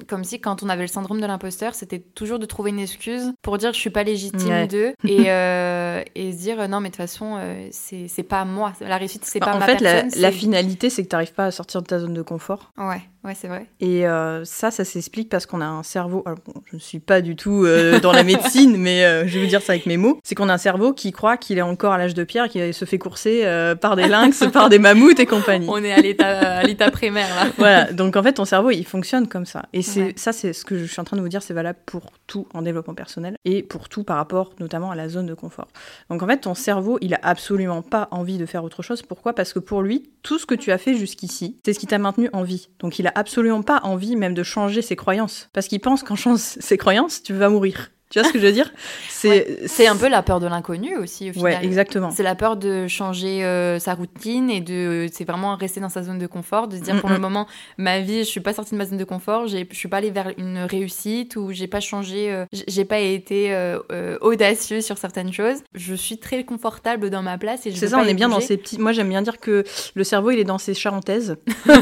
comme 0.08 0.24
si 0.24 0.40
quand 0.40 0.62
on 0.62 0.68
avait 0.68 0.82
le 0.82 0.88
syndrome 0.88 1.20
de 1.20 1.26
l'imposteur, 1.26 1.74
c'était 1.74 1.98
toujours 2.00 2.38
de 2.38 2.46
trouver 2.46 2.70
une 2.70 2.78
excuse 2.80 3.32
pour 3.42 3.58
dire 3.58 3.72
je 3.72 3.78
suis 3.80 3.90
pas 3.90 4.02
légitime 4.04 4.48
Ouais. 4.48 4.66
d'eux 4.66 4.92
et, 5.08 5.30
euh, 5.30 6.02
et 6.14 6.32
se 6.32 6.38
dire 6.38 6.68
non 6.68 6.80
mais 6.80 6.88
de 6.88 6.94
toute 6.94 7.02
façon 7.02 7.36
euh, 7.38 7.68
c'est 7.72 8.22
pas 8.22 8.44
moi, 8.44 8.72
la 8.80 8.96
réussite 8.96 9.24
c'est 9.24 9.40
pas 9.40 9.54
en 9.54 9.58
ma 9.58 9.66
fait, 9.66 9.80
la, 9.80 10.02
personne. 10.02 10.20
la 10.22 10.30
c'est- 10.32 10.36
finalité, 10.38 10.90
c'est 10.90 11.02
que 11.04 11.08
t'arrives 11.08 11.32
pas 11.34 11.46
à 11.46 11.50
sortir 11.50 11.82
de 11.82 11.86
ta 11.86 11.98
zone 11.98 12.14
de 12.14 12.22
confort. 12.22 12.70
Ouais, 12.78 13.02
ouais 13.24 13.34
c'est 13.34 13.48
vrai. 13.48 13.66
Et 13.80 14.06
euh, 14.06 14.44
ça, 14.44 14.70
ça 14.70 14.84
s'explique 14.84 15.28
parce 15.28 15.46
qu'on 15.46 15.60
a 15.60 15.66
un 15.66 15.82
cerveau. 15.82 16.22
Alors, 16.26 16.38
bon, 16.46 16.54
je 16.66 16.76
ne 16.76 16.80
suis 16.80 16.98
pas 17.00 17.20
du 17.20 17.36
tout 17.36 17.64
euh, 17.64 18.00
dans 18.02 18.12
la 18.12 18.22
médecine, 18.22 18.76
mais 18.76 19.04
euh, 19.04 19.26
je 19.26 19.34
vais 19.34 19.40
vous 19.44 19.48
dire 19.50 19.62
ça 19.62 19.72
avec 19.72 19.86
mes 19.86 19.96
mots. 19.96 20.18
C'est 20.24 20.34
qu'on 20.34 20.48
a 20.48 20.54
un 20.54 20.58
cerveau 20.58 20.92
qui 20.92 21.12
croit 21.12 21.36
qu'il 21.36 21.58
est 21.58 21.62
encore 21.62 21.92
à 21.92 21.98
l'âge 21.98 22.14
de 22.14 22.24
pierre, 22.24 22.48
qui 22.48 22.72
se 22.72 22.84
fait 22.84 22.98
courser 22.98 23.42
euh, 23.44 23.74
par 23.74 23.96
des 23.96 24.08
lynx, 24.08 24.44
par 24.52 24.68
des 24.68 24.78
mammouths 24.78 25.18
et 25.20 25.26
compagnie. 25.26 25.66
On 25.68 25.82
est 25.82 25.92
à 25.92 26.00
l'état 26.00 26.38
à 26.58 26.62
l'état 26.62 26.90
primaire 26.90 27.28
là. 27.34 27.50
Voilà, 27.58 27.92
donc 27.92 28.16
en 28.16 28.22
fait, 28.22 28.34
ton 28.34 28.44
cerveau, 28.44 28.70
il 28.70 28.84
fonctionne 28.84 29.26
comme 29.28 29.46
ça. 29.46 29.64
Et 29.72 29.82
c'est 29.82 29.98
Ouais. 30.02 30.12
ça, 30.16 30.32
c'est 30.32 30.52
ce 30.52 30.64
que 30.64 30.78
je 30.78 30.84
suis 30.84 31.00
en 31.00 31.04
train 31.04 31.16
de 31.16 31.22
vous 31.22 31.28
dire, 31.28 31.42
c'est 31.42 31.54
valable 31.54 31.78
pour 31.86 32.12
tout 32.28 32.46
en 32.54 32.62
développement 32.62 32.94
personnel 32.94 33.34
et 33.44 33.62
pour 33.64 33.88
tout 33.88 34.04
par 34.04 34.16
rapport 34.16 34.52
notamment 34.60 34.90
à 34.92 34.94
la 34.94 35.08
zone 35.08 35.26
de 35.26 35.34
confort. 35.34 35.66
Donc 36.08 36.22
en 36.22 36.26
fait, 36.26 36.38
ton 36.38 36.54
cerveau, 36.54 36.98
il 37.00 37.14
a 37.14 37.18
absolument 37.22 37.82
pas 37.82 38.06
envie 38.12 38.38
de 38.38 38.46
faire 38.46 38.62
autre 38.64 38.82
chose. 38.82 39.02
Pourquoi? 39.02 39.32
Parce 39.32 39.52
que 39.52 39.58
pour 39.58 39.82
lui, 39.82 40.08
tout 40.22 40.38
ce 40.38 40.46
que 40.46 40.54
tu 40.54 40.70
as 40.70 40.78
fait 40.78 40.94
jusqu'ici, 40.94 41.56
c'est 41.64 41.72
ce 41.72 41.78
qui 41.80 41.86
t'a 41.88 41.98
maintenu 41.98 42.28
en 42.32 42.42
vie. 42.44 42.68
Donc 42.78 42.98
il 43.00 43.07
absolument 43.14 43.62
pas 43.62 43.80
envie 43.82 44.16
même 44.16 44.34
de 44.34 44.42
changer 44.42 44.82
ses 44.82 44.96
croyances. 44.96 45.48
Parce 45.52 45.68
qu'il 45.68 45.80
pense 45.80 46.02
qu'en 46.02 46.16
changeant 46.16 46.36
ses 46.38 46.76
croyances, 46.76 47.22
tu 47.22 47.34
vas 47.34 47.48
mourir. 47.48 47.90
Tu 48.10 48.18
vois 48.18 48.26
ce 48.28 48.32
que 48.32 48.38
je 48.38 48.46
veux 48.46 48.52
dire 48.52 48.72
C'est 49.10 49.86
un 49.86 49.96
peu 49.96 50.08
la 50.08 50.22
peur 50.22 50.40
de 50.40 50.46
l'inconnu 50.46 50.96
aussi, 50.96 51.30
au 51.30 51.32
final. 51.32 51.52
Ouais, 51.60 51.64
exactement. 51.64 52.10
C'est 52.10 52.22
la 52.22 52.34
peur 52.34 52.56
de 52.56 52.86
changer 52.88 53.44
euh, 53.44 53.78
sa 53.78 53.94
routine 53.94 54.48
et 54.50 54.60
de. 54.60 55.08
C'est 55.12 55.24
vraiment 55.24 55.56
rester 55.56 55.80
dans 55.80 55.88
sa 55.88 56.02
zone 56.02 56.18
de 56.18 56.26
confort, 56.26 56.68
de 56.68 56.76
se 56.76 56.82
dire 56.82 56.94
Mm, 56.94 57.00
pour 57.00 57.10
mm. 57.10 57.14
le 57.14 57.18
moment, 57.18 57.46
ma 57.76 58.00
vie, 58.00 58.18
je 58.20 58.28
suis 58.28 58.40
pas 58.40 58.52
sortie 58.54 58.72
de 58.72 58.78
ma 58.78 58.86
zone 58.86 58.96
de 58.98 59.04
confort, 59.04 59.46
j'ai- 59.46 59.66
je 59.70 59.76
suis 59.76 59.88
pas 59.88 59.98
allée 59.98 60.10
vers 60.10 60.32
une 60.38 60.58
réussite 60.58 61.36
ou 61.36 61.50
j'ai 61.52 61.66
pas 61.66 61.80
changé, 61.80 62.32
euh, 62.32 62.46
j'ai 62.66 62.84
pas 62.84 62.98
été 63.00 63.52
euh, 63.54 63.78
euh, 63.92 64.16
audacieux 64.20 64.80
sur 64.80 64.96
certaines 64.98 65.32
choses. 65.32 65.58
Je 65.74 65.94
suis 65.94 66.18
très 66.18 66.44
confortable 66.44 67.10
dans 67.10 67.22
ma 67.22 67.36
place 67.38 67.66
et 67.66 67.72
je 67.72 67.76
C'est 67.76 67.88
ça, 67.88 67.96
pas 67.98 68.04
on 68.04 68.06
est 68.06 68.14
bien 68.14 68.28
dans 68.28 68.40
ces 68.40 68.56
petits. 68.56 68.78
Moi, 68.78 68.92
j'aime 68.92 69.08
bien 69.10 69.22
dire 69.22 69.38
que 69.38 69.64
le 69.94 70.04
cerveau, 70.04 70.30
il 70.30 70.38
est 70.38 70.44
dans 70.44 70.58
ses 70.58 70.74
charentaises. 70.74 71.36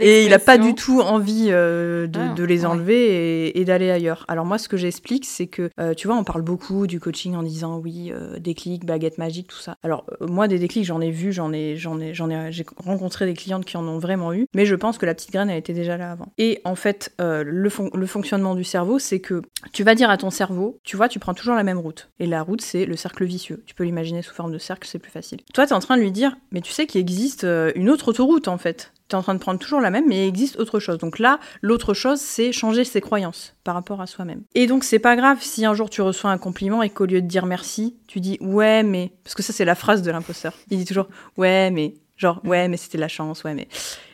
Et 0.00 0.24
il 0.24 0.30
n'a 0.30 0.38
pas 0.38 0.56
du 0.58 0.74
tout 0.74 1.00
envie 1.00 1.48
euh, 1.50 2.06
de, 2.06 2.18
Ah, 2.20 2.34
de 2.34 2.42
les 2.44 2.60
ouais. 2.60 2.66
enlever 2.66 3.48
et, 3.48 3.60
et 3.60 3.64
d'aller 3.66 3.90
ailleurs. 3.90 4.24
Alors 4.28 4.46
moi, 4.46 4.56
ce 4.58 4.66
que 4.68 4.76
c'est 5.24 5.46
que, 5.46 5.70
euh, 5.80 5.94
tu 5.94 6.06
vois, 6.06 6.16
on 6.16 6.24
parle 6.24 6.42
beaucoup 6.42 6.86
du 6.86 7.00
coaching 7.00 7.34
en 7.34 7.42
disant 7.42 7.78
oui, 7.78 8.10
euh, 8.12 8.38
déclic, 8.38 8.84
baguette 8.84 9.18
magique, 9.18 9.48
tout 9.48 9.58
ça. 9.58 9.76
Alors 9.82 10.04
euh, 10.20 10.26
moi, 10.26 10.48
des 10.48 10.58
déclics, 10.58 10.84
j'en 10.84 11.00
ai 11.00 11.10
vu, 11.10 11.32
j'en 11.32 11.52
ai, 11.52 11.76
j'en 11.76 12.00
ai, 12.00 12.14
j'en 12.14 12.30
ai, 12.30 12.52
j'ai 12.52 12.64
rencontré 12.76 13.26
des 13.26 13.34
clientes 13.34 13.64
qui 13.64 13.76
en 13.76 13.86
ont 13.86 13.98
vraiment 13.98 14.32
eu, 14.32 14.46
mais 14.54 14.66
je 14.66 14.74
pense 14.74 14.98
que 14.98 15.06
la 15.06 15.14
petite 15.14 15.32
graine, 15.32 15.50
elle 15.50 15.58
était 15.58 15.72
déjà 15.72 15.96
là 15.96 16.12
avant. 16.12 16.32
Et 16.38 16.60
en 16.64 16.74
fait, 16.74 17.12
euh, 17.20 17.42
le, 17.44 17.70
le 17.94 18.06
fonctionnement 18.06 18.54
du 18.54 18.64
cerveau, 18.64 18.98
c'est 18.98 19.20
que 19.20 19.42
tu 19.72 19.84
vas 19.84 19.94
dire 19.94 20.10
à 20.10 20.16
ton 20.16 20.30
cerveau, 20.30 20.78
tu 20.84 20.96
vois, 20.96 21.08
tu 21.08 21.18
prends 21.18 21.34
toujours 21.34 21.54
la 21.54 21.64
même 21.64 21.78
route. 21.78 22.10
Et 22.18 22.26
la 22.26 22.42
route, 22.42 22.60
c'est 22.60 22.86
le 22.86 22.96
cercle 22.96 23.24
vicieux. 23.24 23.62
Tu 23.66 23.74
peux 23.74 23.84
l'imaginer 23.84 24.22
sous 24.22 24.34
forme 24.34 24.52
de 24.52 24.58
cercle, 24.58 24.88
c'est 24.88 24.98
plus 24.98 25.10
facile. 25.10 25.40
Toi, 25.52 25.66
tu 25.66 25.72
es 25.72 25.76
en 25.76 25.80
train 25.80 25.96
de 25.96 26.02
lui 26.02 26.12
dire, 26.12 26.36
mais 26.52 26.60
tu 26.60 26.72
sais 26.72 26.86
qu'il 26.86 27.00
existe 27.00 27.44
une 27.74 27.90
autre 27.90 28.08
autoroute, 28.08 28.48
en 28.48 28.58
fait. 28.58 28.92
Tu 29.08 29.14
es 29.14 29.18
en 29.18 29.22
train 29.22 29.34
de 29.34 29.38
prendre 29.38 29.58
toujours 29.58 29.80
la 29.80 29.90
même, 29.90 30.06
mais 30.08 30.24
il 30.24 30.28
existe 30.28 30.58
autre 30.58 30.80
chose. 30.80 30.98
Donc 30.98 31.18
là, 31.18 31.38
l'autre 31.60 31.92
chose, 31.92 32.20
c'est 32.20 32.52
changer 32.52 32.84
ses 32.84 33.00
croyances 33.00 33.54
par 33.62 33.74
rapport 33.74 34.00
à 34.00 34.06
soi-même. 34.06 34.42
Et 34.54 34.66
donc, 34.66 34.84
c'est 34.84 34.98
pas 34.98 35.16
grave 35.16 35.38
si 35.40 35.66
un 35.66 35.74
jour 35.74 35.90
tu 35.90 36.00
reçois 36.00 36.30
un 36.30 36.38
compliment 36.38 36.82
et 36.82 36.90
qu'au 36.90 37.04
lieu 37.04 37.20
de 37.20 37.26
dire 37.26 37.46
merci, 37.46 37.96
tu 38.06 38.20
dis 38.20 38.38
ouais, 38.40 38.82
mais. 38.82 39.12
Parce 39.22 39.34
que 39.34 39.42
ça, 39.42 39.52
c'est 39.52 39.64
la 39.64 39.74
phrase 39.74 40.02
de 40.02 40.10
l'imposteur. 40.10 40.54
Il 40.70 40.78
dit 40.78 40.84
toujours 40.84 41.08
ouais, 41.36 41.70
mais. 41.70 41.94
Genre, 42.16 42.40
ouais, 42.44 42.68
mais 42.68 42.76
c'était 42.76 42.98
la 42.98 43.08
chance, 43.08 43.42
ouais, 43.44 43.54
mais. 43.54 43.68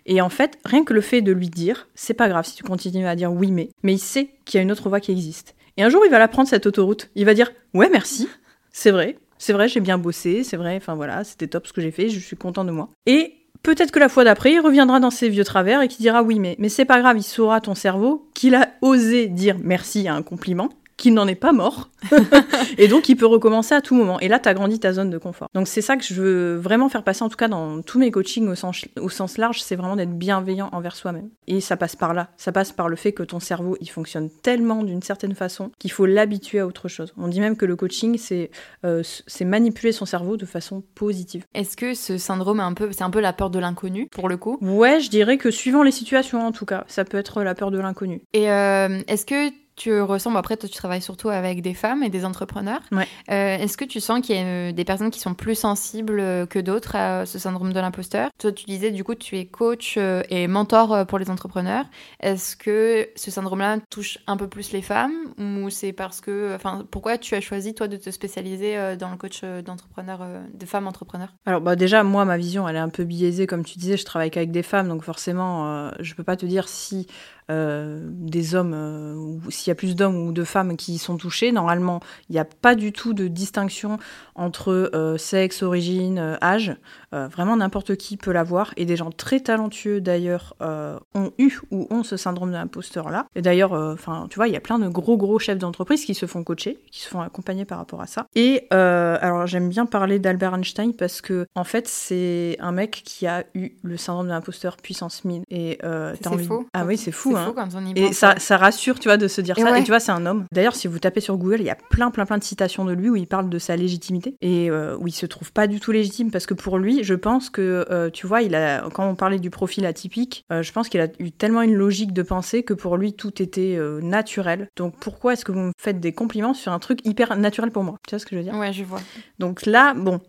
Et 0.06 0.20
en 0.20 0.30
fait, 0.30 0.58
rien 0.64 0.84
que 0.84 0.94
le 0.94 1.02
fait 1.02 1.20
de 1.20 1.32
lui 1.32 1.50
dire, 1.50 1.86
c'est 1.94 2.14
pas 2.14 2.28
grave 2.28 2.46
si 2.46 2.56
tu 2.56 2.62
continues 2.62 3.06
à 3.06 3.14
dire 3.14 3.32
oui, 3.32 3.52
mais. 3.52 3.70
Mais 3.82 3.92
il 3.92 3.98
sait 3.98 4.30
qu'il 4.44 4.58
y 4.58 4.60
a 4.60 4.62
une 4.62 4.72
autre 4.72 4.88
voie 4.88 5.00
qui 5.00 5.12
existe. 5.12 5.54
Et 5.76 5.82
un 5.82 5.88
jour, 5.88 6.02
il 6.04 6.10
va 6.10 6.18
la 6.18 6.28
prendre, 6.28 6.48
cette 6.48 6.66
autoroute. 6.66 7.10
Il 7.14 7.26
va 7.26 7.34
dire 7.34 7.52
ouais, 7.74 7.90
merci, 7.90 8.28
c'est 8.72 8.90
vrai. 8.90 9.18
C'est 9.40 9.54
vrai, 9.54 9.68
j'ai 9.68 9.80
bien 9.80 9.96
bossé, 9.96 10.44
c'est 10.44 10.58
vrai, 10.58 10.76
enfin 10.76 10.94
voilà, 10.94 11.24
c'était 11.24 11.46
top 11.46 11.66
ce 11.66 11.72
que 11.72 11.80
j'ai 11.80 11.90
fait, 11.90 12.10
je 12.10 12.20
suis 12.20 12.36
content 12.36 12.62
de 12.62 12.72
moi. 12.72 12.90
Et 13.06 13.39
peut-être 13.62 13.90
que 13.90 13.98
la 13.98 14.08
fois 14.08 14.24
d'après, 14.24 14.52
il 14.52 14.60
reviendra 14.60 15.00
dans 15.00 15.10
ses 15.10 15.28
vieux 15.28 15.44
travers 15.44 15.82
et 15.82 15.88
qu'il 15.88 16.02
dira 16.02 16.22
oui, 16.22 16.38
mais, 16.38 16.56
mais 16.58 16.68
c'est 16.68 16.84
pas 16.84 17.00
grave, 17.00 17.18
il 17.18 17.22
saura 17.22 17.60
ton 17.60 17.74
cerveau 17.74 18.28
qu'il 18.34 18.54
a 18.54 18.68
osé 18.80 19.26
dire 19.26 19.56
merci 19.62 20.08
à 20.08 20.14
un 20.14 20.22
compliment, 20.22 20.70
qu'il 21.00 21.14
n'en 21.14 21.26
est 21.26 21.34
pas 21.34 21.52
mort, 21.52 21.88
et 22.78 22.86
donc 22.86 23.08
il 23.08 23.16
peut 23.16 23.26
recommencer 23.26 23.74
à 23.74 23.80
tout 23.80 23.94
moment. 23.94 24.20
Et 24.20 24.28
là, 24.28 24.38
tu 24.38 24.48
as 24.48 24.54
grandi 24.54 24.78
ta 24.78 24.92
zone 24.92 25.10
de 25.10 25.18
confort. 25.18 25.48
Donc 25.54 25.66
c'est 25.66 25.80
ça 25.80 25.96
que 25.96 26.04
je 26.04 26.14
veux 26.14 26.56
vraiment 26.56 26.88
faire 26.88 27.02
passer, 27.02 27.22
en 27.22 27.28
tout 27.28 27.36
cas 27.36 27.48
dans 27.48 27.82
tous 27.82 27.98
mes 27.98 28.10
coachings 28.10 28.48
au 28.48 28.54
sens, 28.54 28.84
au 29.00 29.08
sens 29.08 29.38
large, 29.38 29.62
c'est 29.62 29.76
vraiment 29.76 29.96
d'être 29.96 30.16
bienveillant 30.16 30.68
envers 30.72 30.94
soi-même. 30.94 31.30
Et 31.46 31.60
ça 31.60 31.76
passe 31.76 31.96
par 31.96 32.14
là, 32.14 32.28
ça 32.36 32.52
passe 32.52 32.72
par 32.72 32.88
le 32.88 32.96
fait 32.96 33.12
que 33.12 33.22
ton 33.22 33.40
cerveau, 33.40 33.76
il 33.80 33.88
fonctionne 33.88 34.30
tellement 34.42 34.82
d'une 34.82 35.02
certaine 35.02 35.34
façon 35.34 35.70
qu'il 35.78 35.90
faut 35.90 36.06
l'habituer 36.06 36.60
à 36.60 36.66
autre 36.66 36.88
chose. 36.88 37.12
On 37.16 37.28
dit 37.28 37.40
même 37.40 37.56
que 37.56 37.66
le 37.66 37.76
coaching, 37.76 38.18
c'est 38.18 38.50
euh, 38.84 39.02
manipuler 39.44 39.92
son 39.92 40.04
cerveau 40.06 40.36
de 40.36 40.46
façon 40.46 40.82
positive. 40.94 41.44
Est-ce 41.54 41.76
que 41.76 41.94
ce 41.94 42.18
syndrome 42.18 42.60
est 42.60 42.64
un 42.64 42.74
peu, 42.74 42.92
c'est 42.92 43.02
un 43.02 43.10
peu 43.10 43.20
la 43.20 43.32
peur 43.32 43.50
de 43.50 43.58
l'inconnu 43.58 44.06
pour 44.10 44.28
le 44.28 44.36
coup? 44.36 44.58
Ouais, 44.60 45.00
je 45.00 45.10
dirais 45.10 45.38
que 45.38 45.50
suivant 45.50 45.82
les 45.82 45.90
situations, 45.90 46.46
en 46.46 46.52
tout 46.52 46.66
cas, 46.66 46.84
ça 46.88 47.04
peut 47.04 47.18
être 47.18 47.42
la 47.42 47.54
peur 47.54 47.70
de 47.70 47.78
l'inconnu. 47.78 48.22
Et 48.32 48.50
euh, 48.50 49.00
est-ce 49.08 49.26
que 49.26 49.50
tu 49.80 49.98
ressembles, 50.02 50.36
après 50.36 50.58
toi 50.58 50.68
tu 50.68 50.74
travailles 50.74 51.00
surtout 51.00 51.30
avec 51.30 51.62
des 51.62 51.72
femmes 51.72 52.02
et 52.02 52.10
des 52.10 52.26
entrepreneurs, 52.26 52.82
Ouais. 52.92 53.08
Euh, 53.30 53.56
est-ce 53.56 53.76
que 53.76 53.84
tu 53.84 54.00
sens 54.00 54.20
qu'il 54.20 54.36
y 54.36 54.38
a 54.38 54.44
euh, 54.44 54.72
des 54.72 54.84
personnes 54.84 55.10
qui 55.10 55.20
sont 55.20 55.32
plus 55.34 55.54
sensibles 55.54 56.20
euh, 56.20 56.44
que 56.44 56.58
d'autres 56.58 56.96
à 56.96 57.24
ce 57.24 57.38
syndrome 57.38 57.72
de 57.72 57.80
l'imposteur? 57.80 58.28
Toi 58.38 58.52
tu 58.52 58.66
disais 58.66 58.90
du 58.90 59.04
coup 59.04 59.14
tu 59.14 59.38
es 59.38 59.46
coach 59.46 59.96
et 59.96 60.46
mentor 60.48 61.06
pour 61.06 61.18
les 61.18 61.30
entrepreneurs. 61.30 61.86
Est-ce 62.20 62.56
que 62.56 63.08
ce 63.16 63.30
syndrome-là 63.30 63.78
touche 63.88 64.18
un 64.26 64.36
peu 64.36 64.48
plus 64.48 64.72
les 64.72 64.82
femmes? 64.82 65.14
Ou 65.38 65.70
c'est 65.70 65.92
parce 65.92 66.20
que, 66.20 66.54
enfin 66.54 66.84
pourquoi 66.90 67.16
tu 67.16 67.34
as 67.34 67.40
choisi 67.40 67.74
toi 67.74 67.88
de 67.88 67.96
te 67.96 68.10
spécialiser 68.10 68.96
dans 68.98 69.10
le 69.10 69.16
coach 69.16 69.42
d'entrepreneurs, 69.64 70.26
de 70.52 70.66
femmes 70.66 70.86
entrepreneurs? 70.86 71.32
Alors 71.46 71.60
bah 71.60 71.76
déjà 71.76 72.02
moi 72.02 72.24
ma 72.24 72.36
vision 72.36 72.68
elle 72.68 72.76
est 72.76 72.80
un 72.80 72.88
peu 72.90 73.04
biaisée. 73.04 73.46
Comme 73.46 73.64
tu 73.64 73.78
disais 73.78 73.96
je 73.96 74.04
travaille 74.04 74.30
qu'avec 74.30 74.50
des 74.50 74.62
femmes. 74.62 74.88
Donc 74.88 75.02
forcément 75.02 75.66
euh, 75.66 75.90
je 76.00 76.14
peux 76.14 76.24
pas 76.24 76.36
te 76.36 76.46
dire 76.46 76.68
si 76.68 77.06
euh, 77.50 77.98
des 78.12 78.54
hommes 78.54 78.74
euh, 78.74 79.50
s'il 79.50 79.68
y 79.68 79.72
a 79.72 79.74
plus 79.74 79.96
d'hommes 79.96 80.16
ou 80.16 80.32
de 80.32 80.44
femmes 80.44 80.76
qui 80.76 80.98
sont 80.98 81.16
touchés 81.16 81.50
normalement 81.50 82.00
il 82.28 82.34
n'y 82.34 82.38
a 82.38 82.44
pas 82.44 82.74
du 82.74 82.92
tout 82.92 83.12
de 83.12 83.26
distinction 83.28 83.98
entre 84.36 84.90
euh, 84.94 85.18
sexe 85.18 85.62
origine 85.62 86.38
âge 86.40 86.76
Euh, 87.12 87.26
vraiment 87.26 87.56
n'importe 87.56 87.96
qui 87.96 88.16
peut 88.16 88.30
l'avoir 88.30 88.72
et 88.76 88.84
des 88.84 88.94
gens 88.96 89.10
très 89.10 89.40
talentueux 89.40 90.00
d'ailleurs 90.00 90.54
euh, 90.62 90.96
ont 91.14 91.32
eu 91.38 91.58
ou 91.72 91.88
ont 91.90 92.04
ce 92.04 92.16
syndrome 92.16 92.50
de 92.50 92.54
l'imposteur 92.54 93.10
là 93.10 93.26
et 93.34 93.42
d'ailleurs 93.42 93.72
enfin 93.72 94.28
tu 94.30 94.36
vois 94.36 94.46
il 94.46 94.54
y 94.54 94.56
a 94.56 94.60
plein 94.60 94.78
de 94.78 94.86
gros 94.88 95.16
gros 95.16 95.40
chefs 95.40 95.58
d'entreprise 95.58 96.04
qui 96.04 96.14
se 96.14 96.26
font 96.26 96.44
coacher 96.44 96.78
qui 96.92 97.00
se 97.00 97.08
font 97.08 97.20
accompagner 97.20 97.64
par 97.64 97.78
rapport 97.78 98.00
à 98.00 98.06
ça 98.06 98.26
et 98.36 98.68
euh, 98.72 99.18
alors 99.20 99.46
j'aime 99.48 99.68
bien 99.68 99.86
parler 99.86 100.20
d'Albert 100.20 100.54
Einstein 100.54 100.94
parce 100.94 101.20
que 101.20 101.46
en 101.56 101.64
fait 101.64 101.88
c'est 101.88 102.56
un 102.60 102.70
mec 102.70 103.02
qui 103.04 103.26
a 103.26 103.42
eu 103.54 103.70
le 103.82 103.96
syndrome 103.96 104.26
de 104.26 104.30
l'imposteur 104.32 104.76
puissance 104.76 105.24
1000 105.24 105.42
et 105.50 105.78
euh, 105.82 106.12
C'est 106.14 106.22
t'as 106.22 106.30
envie- 106.30 106.46
faux. 106.46 106.64
ah 106.72 106.84
oui 106.84 106.96
c'est 106.96 107.10
fou 107.10 107.34
hein 107.36 107.52
quand 107.56 107.68
on 107.74 107.84
y 107.86 107.92
et 107.98 108.12
ça, 108.12 108.36
rassure, 108.56 109.00
tu 109.00 109.08
vois, 109.08 109.16
de 109.16 109.26
se 109.26 109.40
dire 109.40 109.58
Et 109.58 109.62
ça. 109.62 109.72
ouais. 109.72 109.80
Et 109.80 109.82
tu 109.84 109.90
vois, 109.90 110.00
c'est 110.00 110.12
un 110.12 110.26
homme. 110.26 110.44
D'ailleurs, 110.52 110.74
si 110.76 110.86
vous 110.86 110.98
tapez 110.98 111.20
sur 111.20 111.36
Google, 111.36 111.56
il 111.60 111.64
y 111.66 111.70
a 111.70 111.76
plein, 111.90 112.10
plein, 112.10 112.24
plein 112.26 112.38
de 112.38 112.44
citations 112.44 112.84
de 112.84 112.92
lui 112.92 113.08
où 113.10 113.16
il 113.16 113.26
parle 113.26 113.48
de 113.48 113.58
sa 113.58 113.74
légitimité 113.76 114.36
et 114.40 114.70
euh, 114.70 114.96
où 114.98 115.06
il 115.08 115.12
se 115.12 115.26
trouve 115.26 115.52
pas 115.52 115.66
du 115.66 115.80
tout 115.80 115.90
légitime 115.92 116.30
parce 116.30 116.46
que 116.46 116.54
pour 116.54 116.78
lui, 116.78 116.99
je 117.02 117.14
pense 117.14 117.50
que, 117.50 117.86
euh, 117.90 118.10
tu 118.10 118.26
vois, 118.26 118.42
il 118.42 118.54
a, 118.54 118.82
quand 118.92 119.08
on 119.08 119.14
parlait 119.14 119.38
du 119.38 119.50
profil 119.50 119.86
atypique, 119.86 120.44
euh, 120.52 120.62
je 120.62 120.72
pense 120.72 120.88
qu'il 120.88 121.00
a 121.00 121.08
eu 121.18 121.30
tellement 121.32 121.62
une 121.62 121.74
logique 121.74 122.12
de 122.12 122.22
pensée 122.22 122.62
que 122.62 122.74
pour 122.74 122.96
lui, 122.96 123.12
tout 123.12 123.42
était 123.42 123.76
euh, 123.78 124.00
naturel. 124.00 124.68
Donc 124.76 124.94
pourquoi 125.00 125.32
est-ce 125.32 125.44
que 125.44 125.52
vous 125.52 125.58
me 125.60 125.72
faites 125.80 126.00
des 126.00 126.12
compliments 126.12 126.54
sur 126.54 126.72
un 126.72 126.78
truc 126.78 127.00
hyper 127.04 127.36
naturel 127.36 127.70
pour 127.70 127.84
moi? 127.84 127.96
Tu 128.08 128.14
vois 128.14 128.18
ce 128.20 128.26
que 128.26 128.30
je 128.32 128.36
veux 128.36 128.44
dire? 128.44 128.54
Ouais, 128.54 128.72
je 128.72 128.84
vois. 128.84 129.00
donc 129.38 129.66
là, 129.66 129.94
bon, 129.94 130.20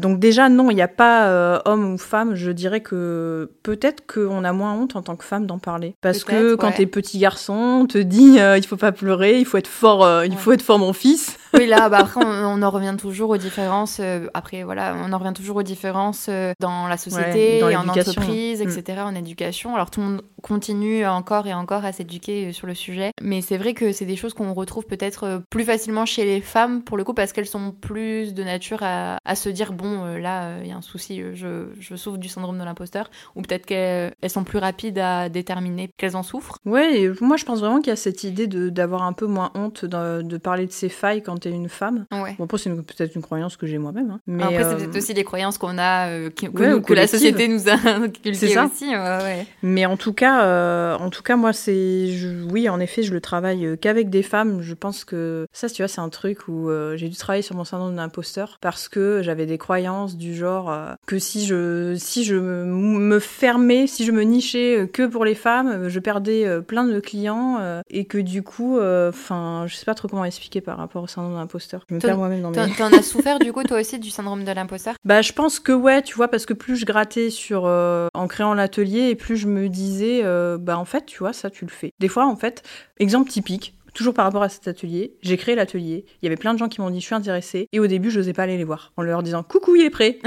donc 0.00 0.18
déjà 0.18 0.48
non, 0.48 0.70
il 0.70 0.74
n'y 0.74 0.82
a 0.82 0.88
pas 0.88 1.62
homme 1.64 1.94
ou 1.94 1.98
femme. 1.98 2.34
Je 2.34 2.50
dirais 2.50 2.80
que 2.80 3.50
peut-être 3.62 4.04
qu'on 4.06 4.44
a 4.44 4.52
moins 4.52 4.74
honte 4.74 4.96
en 4.96 5.02
tant 5.02 5.16
que 5.16 5.24
femme 5.24 5.46
d'en 5.46 5.58
parler, 5.58 5.94
parce 6.00 6.24
que 6.24 6.54
quand 6.54 6.68
ouais. 6.68 6.74
t'es 6.76 6.86
petit 6.86 7.18
garçon, 7.18 7.54
on 7.82 7.86
te 7.86 7.98
dit 7.98 8.36
il 8.38 8.66
faut 8.66 8.76
pas 8.76 8.92
pleurer, 8.92 9.38
il 9.38 9.44
faut 9.44 9.58
être 9.58 9.66
fort, 9.68 10.24
il 10.24 10.32
Ouais. 10.32 10.36
faut 10.36 10.52
être 10.52 10.62
fort 10.62 10.78
mon 10.78 10.92
fils. 10.92 11.38
Oui, 11.54 11.66
là, 11.66 11.88
bah, 11.88 11.98
après, 11.98 12.24
on, 12.24 12.28
on 12.28 12.62
en 12.62 12.70
revient 12.70 12.94
toujours 12.98 13.30
aux 13.30 13.36
différences. 13.36 13.98
euh, 14.00 14.26
après, 14.34 14.62
voilà, 14.62 14.94
on 15.04 15.12
en 15.12 15.18
revient 15.18 15.32
toujours 15.34 15.56
aux 15.56 15.62
différences 15.62 16.26
euh, 16.28 16.52
dans 16.60 16.86
la 16.88 16.96
société, 16.96 17.54
Ouais, 17.54 17.60
dans 17.60 17.68
et 17.68 17.76
en 17.76 17.88
entreprise, 17.88 18.60
etc., 18.60 19.00
en 19.02 19.14
éducation. 19.14 19.74
Alors, 19.74 19.90
tout 19.90 20.00
le 20.00 20.06
monde 20.06 20.22
continue 20.42 21.04
encore 21.06 21.46
et 21.46 21.54
encore 21.54 21.84
à 21.84 21.92
s'éduquer 21.92 22.48
euh, 22.48 22.52
sur 22.52 22.66
le 22.66 22.74
sujet. 22.74 23.10
Mais 23.22 23.40
c'est 23.42 23.56
vrai 23.56 23.74
que 23.74 23.92
c'est 23.92 24.04
des 24.04 24.16
choses 24.16 24.34
qu'on 24.34 24.52
retrouve 24.54 24.86
peut-être 24.86 25.42
plus 25.50 25.64
facilement 25.64 26.06
chez 26.06 26.24
les 26.24 26.40
femmes, 26.40 26.82
pour 26.82 26.96
le 26.96 27.04
coup, 27.04 27.14
parce 27.14 27.32
qu'elles 27.32 27.46
sont 27.46 27.72
plus 27.72 28.34
de 28.34 28.42
nature 28.44 28.78
à, 28.82 29.18
à 29.24 29.34
se 29.34 29.48
dire, 29.48 29.72
bon, 29.72 30.04
euh, 30.04 30.18
là, 30.18 30.58
il 30.62 30.68
y 30.68 30.72
a 30.72 30.76
un 30.76 30.82
souci, 30.82 31.22
je, 31.34 31.68
je 31.78 31.96
souffre 31.96 32.18
du 32.18 32.28
syndrome 32.28 32.58
de 32.58 32.64
l'imposteur. 32.64 33.10
Ou 33.34 33.42
peut-être 33.42 33.66
qu'elles 33.66 34.12
elles 34.20 34.30
sont 34.30 34.44
plus 34.44 34.58
rapides 34.58 34.98
à 34.98 35.28
déterminer 35.28 35.90
qu'elles 35.96 36.16
en 36.16 36.22
souffrent. 36.22 36.58
Et 36.94 37.08
moi 37.20 37.36
je 37.36 37.44
pense 37.44 37.60
vraiment 37.60 37.78
qu'il 37.80 37.88
y 37.88 37.92
a 37.92 37.96
cette 37.96 38.24
idée 38.24 38.46
d'avoir 38.46 39.02
un 39.02 39.12
peu 39.12 39.26
moins 39.26 39.50
honte 39.54 39.84
de, 39.84 40.22
de 40.22 40.36
parler 40.38 40.66
de 40.66 40.72
ses 40.72 40.88
failles 40.88 41.22
quand 41.22 41.35
t'es 41.38 41.50
une 41.50 41.68
femme. 41.68 42.06
Ouais. 42.12 42.34
Bon, 42.38 42.44
après 42.44 42.58
c'est 42.58 42.70
peut-être 42.70 43.14
une 43.14 43.22
croyance 43.22 43.56
que 43.56 43.66
j'ai 43.66 43.78
moi-même. 43.78 44.10
hein. 44.10 44.20
Mais 44.26 44.42
Après, 44.44 44.62
c'est 44.64 44.64
euh, 44.70 44.76
peut-être 44.76 44.96
aussi 44.96 45.14
les 45.14 45.24
croyances 45.24 45.58
qu'on 45.58 45.78
a, 45.78 46.08
euh, 46.08 46.30
que, 46.30 46.46
Ouais, 46.46 46.70
nous- 46.70 46.76
ou 46.76 46.80
que 46.80 46.94
la 46.94 47.06
société 47.06 47.48
nous 47.48 47.68
a 47.68 47.72
inculquées 47.86 48.30
aussi. 48.58 48.86
ouais. 48.94 49.46
Mais 49.62 49.86
en 49.86 49.96
tout 49.96 50.12
cas, 50.12 50.44
euh, 50.44 50.96
en 50.96 51.10
tout 51.10 51.22
cas, 51.22 51.36
moi, 51.36 51.52
c'est, 51.52 52.08
oui, 52.50 52.68
en 52.68 52.80
effet, 52.80 53.02
je 53.02 53.12
le 53.12 53.20
travaille 53.20 53.76
qu'avec 53.80 54.10
des 54.10 54.22
femmes. 54.22 54.60
Je 54.62 54.74
pense 54.74 55.04
que 55.04 55.46
ça, 55.52 55.68
tu 55.68 55.82
vois, 55.82 55.88
c'est 55.88 56.00
un 56.00 56.08
truc 56.08 56.48
où 56.48 56.70
euh, 56.70 56.96
j'ai 56.96 57.08
dû 57.08 57.16
travailler 57.16 57.42
sur 57.42 57.56
mon 57.56 57.64
syndrome 57.64 57.92
de 57.92 57.96
l'imposteur 57.96 58.58
parce 58.60 58.88
que 58.88 59.20
j'avais 59.22 59.46
des 59.46 59.58
croyances 59.58 60.16
du 60.16 60.34
genre 60.34 60.74
que 61.06 61.18
si 61.18 61.46
je, 61.46 61.94
si 61.96 62.24
je 62.24 62.36
me, 62.36 63.18
fermais, 63.18 63.86
si 63.86 64.04
je 64.04 64.12
me 64.12 64.22
nichais 64.22 64.88
que 64.92 65.06
pour 65.06 65.24
les 65.24 65.34
femmes, 65.34 65.88
je 65.88 66.00
perdais 66.00 66.60
plein 66.66 66.84
de 66.84 67.00
clients 67.00 67.60
et 67.90 68.04
que 68.04 68.18
du 68.18 68.42
coup, 68.42 68.78
enfin, 68.80 69.64
je 69.66 69.74
sais 69.76 69.84
pas 69.84 69.94
trop 69.94 70.08
comment 70.08 70.24
expliquer 70.24 70.60
par 70.60 70.76
rapport 70.78 71.02
au 71.02 71.06
syndrome 71.06 71.25
de 71.30 71.34
l'imposteur. 71.34 71.84
Je 71.88 71.94
me 71.94 72.00
perds 72.00 72.18
moi-même 72.18 72.42
dans 72.42 72.50
mes. 72.50 72.56
T'en 72.56 72.90
t'en 72.90 72.96
as 72.96 73.02
souffert 73.02 73.38
du 73.38 73.52
coup 73.52 73.62
toi 73.62 73.80
aussi 73.80 73.98
du 73.98 74.10
syndrome 74.10 74.44
de 74.44 74.52
l'imposteur? 74.52 74.94
Bah, 75.04 75.22
je 75.22 75.32
pense 75.32 75.60
que 75.60 75.72
ouais, 75.72 76.02
tu 76.02 76.14
vois, 76.14 76.28
parce 76.28 76.46
que 76.46 76.52
plus 76.52 76.76
je 76.76 76.84
grattais 76.84 77.30
sur 77.30 77.64
euh, 77.66 78.08
en 78.14 78.26
créant 78.26 78.54
l'atelier 78.54 79.10
et 79.10 79.14
plus 79.14 79.36
je 79.36 79.46
me 79.46 79.68
disais, 79.68 80.20
euh, 80.24 80.58
bah 80.58 80.78
en 80.78 80.84
fait, 80.84 81.06
tu 81.06 81.18
vois, 81.18 81.32
ça 81.32 81.48
tu 81.48 81.64
le 81.64 81.70
fais. 81.70 81.92
Des 82.00 82.08
fois, 82.08 82.26
en 82.26 82.34
fait, 82.36 82.62
exemple 82.98 83.30
typique. 83.30 83.74
Toujours 83.96 84.14
par 84.14 84.24
rapport 84.24 84.42
à 84.42 84.48
cet 84.48 84.68
atelier. 84.68 85.16
J'ai 85.22 85.36
créé 85.36 85.54
l'atelier. 85.54 86.04
Il 86.22 86.26
y 86.26 86.28
avait 86.28 86.36
plein 86.36 86.52
de 86.52 86.58
gens 86.58 86.68
qui 86.68 86.80
m'ont 86.80 86.90
dit 86.90 87.00
je 87.00 87.06
suis 87.06 87.14
intéressée. 87.14 87.68
Et 87.72 87.80
au 87.80 87.86
début, 87.86 88.10
je 88.10 88.20
n'osais 88.20 88.32
pas 88.32 88.44
aller 88.44 88.56
les 88.56 88.64
voir 88.64 88.92
en 88.96 89.02
leur 89.02 89.22
disant 89.22 89.42
coucou, 89.42 89.76
il 89.76 89.84
est 89.84 89.90
prêt. 89.90 90.18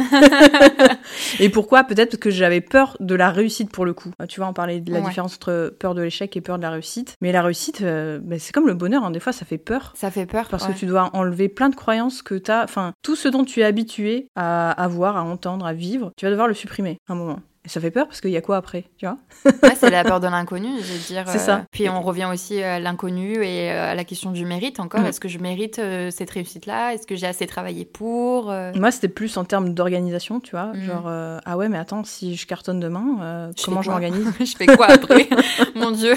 et 1.40 1.50
pourquoi? 1.50 1.84
Peut-être 1.84 2.10
parce 2.12 2.20
que 2.20 2.30
j'avais 2.32 2.62
peur 2.62 2.98
de 3.00 3.16
la 3.16 3.30
réussite 3.30 3.72
pour 3.72 3.86
le 3.86 3.94
coup. 3.94 4.12
Tu 4.28 4.40
vois, 4.40 4.50
on 4.50 4.54
parlait 4.54 4.82
de 4.82 4.92
la 4.92 5.02
différence 5.02 5.36
entre 5.36 5.74
peur 5.80 5.94
de 5.94 6.02
l'échec 6.02 6.36
et 6.36 6.42
peur 6.42 6.58
de 6.58 6.64
la 6.64 6.72
réussite. 6.72 7.16
Mais 7.22 7.32
la 7.32 7.44
réussite, 7.44 7.82
euh, 7.82 8.20
bah, 8.22 8.40
c'est 8.40 8.52
comme 8.52 8.68
le 8.68 8.74
bonheur. 8.74 9.04
Hein. 9.04 9.12
Des 9.12 9.20
fois, 9.20 9.32
ça 9.32 9.46
fait 9.46 9.58
peur. 9.58 9.94
Ça 9.96 10.12
fait 10.12 10.26
peur. 10.26 10.48
Parce 10.50 10.66
que 10.66 10.74
tu 10.74 10.86
dois 10.86 11.10
enlever 11.14 11.48
plein 11.48 11.70
de 11.70 11.76
croyances 11.76 12.22
que 12.22 12.36
tu 12.36 12.52
as. 12.52 12.64
Enfin, 12.64 12.94
tout 13.04 13.16
ce 13.16 13.28
dont 13.28 13.46
tu 13.46 13.62
es 13.62 13.64
habitué 13.64 14.28
à, 14.36 14.72
à 14.72 14.88
voir, 14.88 15.18
à 15.18 15.24
entendre, 15.24 15.66
à 15.66 15.74
vivre, 15.74 16.12
tu 16.18 16.26
vas 16.26 16.32
devoir 16.32 16.48
le 16.48 16.54
supprimer 16.54 16.98
un 17.08 17.16
moment 17.16 17.40
ça 17.70 17.80
fait 17.80 17.92
peur 17.92 18.08
parce 18.08 18.22
qu'il 18.22 18.32
y 18.32 18.38
a 18.38 18.42
quoi 18.42 18.58
après, 18.58 18.86
tu 18.98 19.06
vois 19.06 19.18
ouais, 19.46 19.76
C'est 19.76 19.90
la 19.90 20.04
peur 20.04 20.20
de 20.20 20.28
l'inconnu, 20.28 20.70
je 20.82 20.94
veux 20.94 21.00
dire. 21.00 21.24
C'est 21.28 21.40
ça. 21.40 21.58
Euh, 21.58 21.62
puis 21.72 21.88
on 21.90 22.02
revient 22.02 22.28
aussi 22.32 22.62
à 22.62 22.80
l'inconnu 22.80 23.44
et 23.44 23.72
euh, 23.72 23.92
à 23.92 23.96
la 23.96 24.04
question 24.04 24.32
du 24.32 24.46
mérite 24.46 24.80
encore. 24.80 25.02
Mm. 25.02 25.06
Est-ce 25.06 25.20
que 25.20 25.28
je 25.28 25.38
mérite 25.38 25.80
euh, 25.80 26.10
cette 26.12 26.32
réussite-là? 26.32 26.94
Est-ce 26.94 27.06
que 27.06 27.16
j'ai 27.16 27.28
assez 27.28 27.48
travaillé 27.48 27.86
pour 27.86 28.54
Moi, 28.76 28.92
c'était 28.92 29.08
plus 29.08 29.38
en 29.38 29.46
termes 29.46 29.74
d'organisation, 29.74 30.40
tu 30.40 30.52
vois. 30.52 30.74
Mm. 30.74 30.82
Genre, 30.82 31.12
ah 31.46 31.58
ouais, 31.58 31.70
mais 31.70 31.78
attends, 31.78 32.04
si 32.04 32.36
je 32.36 32.48
cartonne 32.48 32.80
demain, 32.80 33.52
comment 33.64 33.82
je 33.82 33.90
m'organise 33.90 34.28
Je 34.40 34.56
fais 34.58 34.66
quoi 34.66 34.88
après? 34.88 35.30
Mon 35.76 35.92
Dieu 35.92 36.14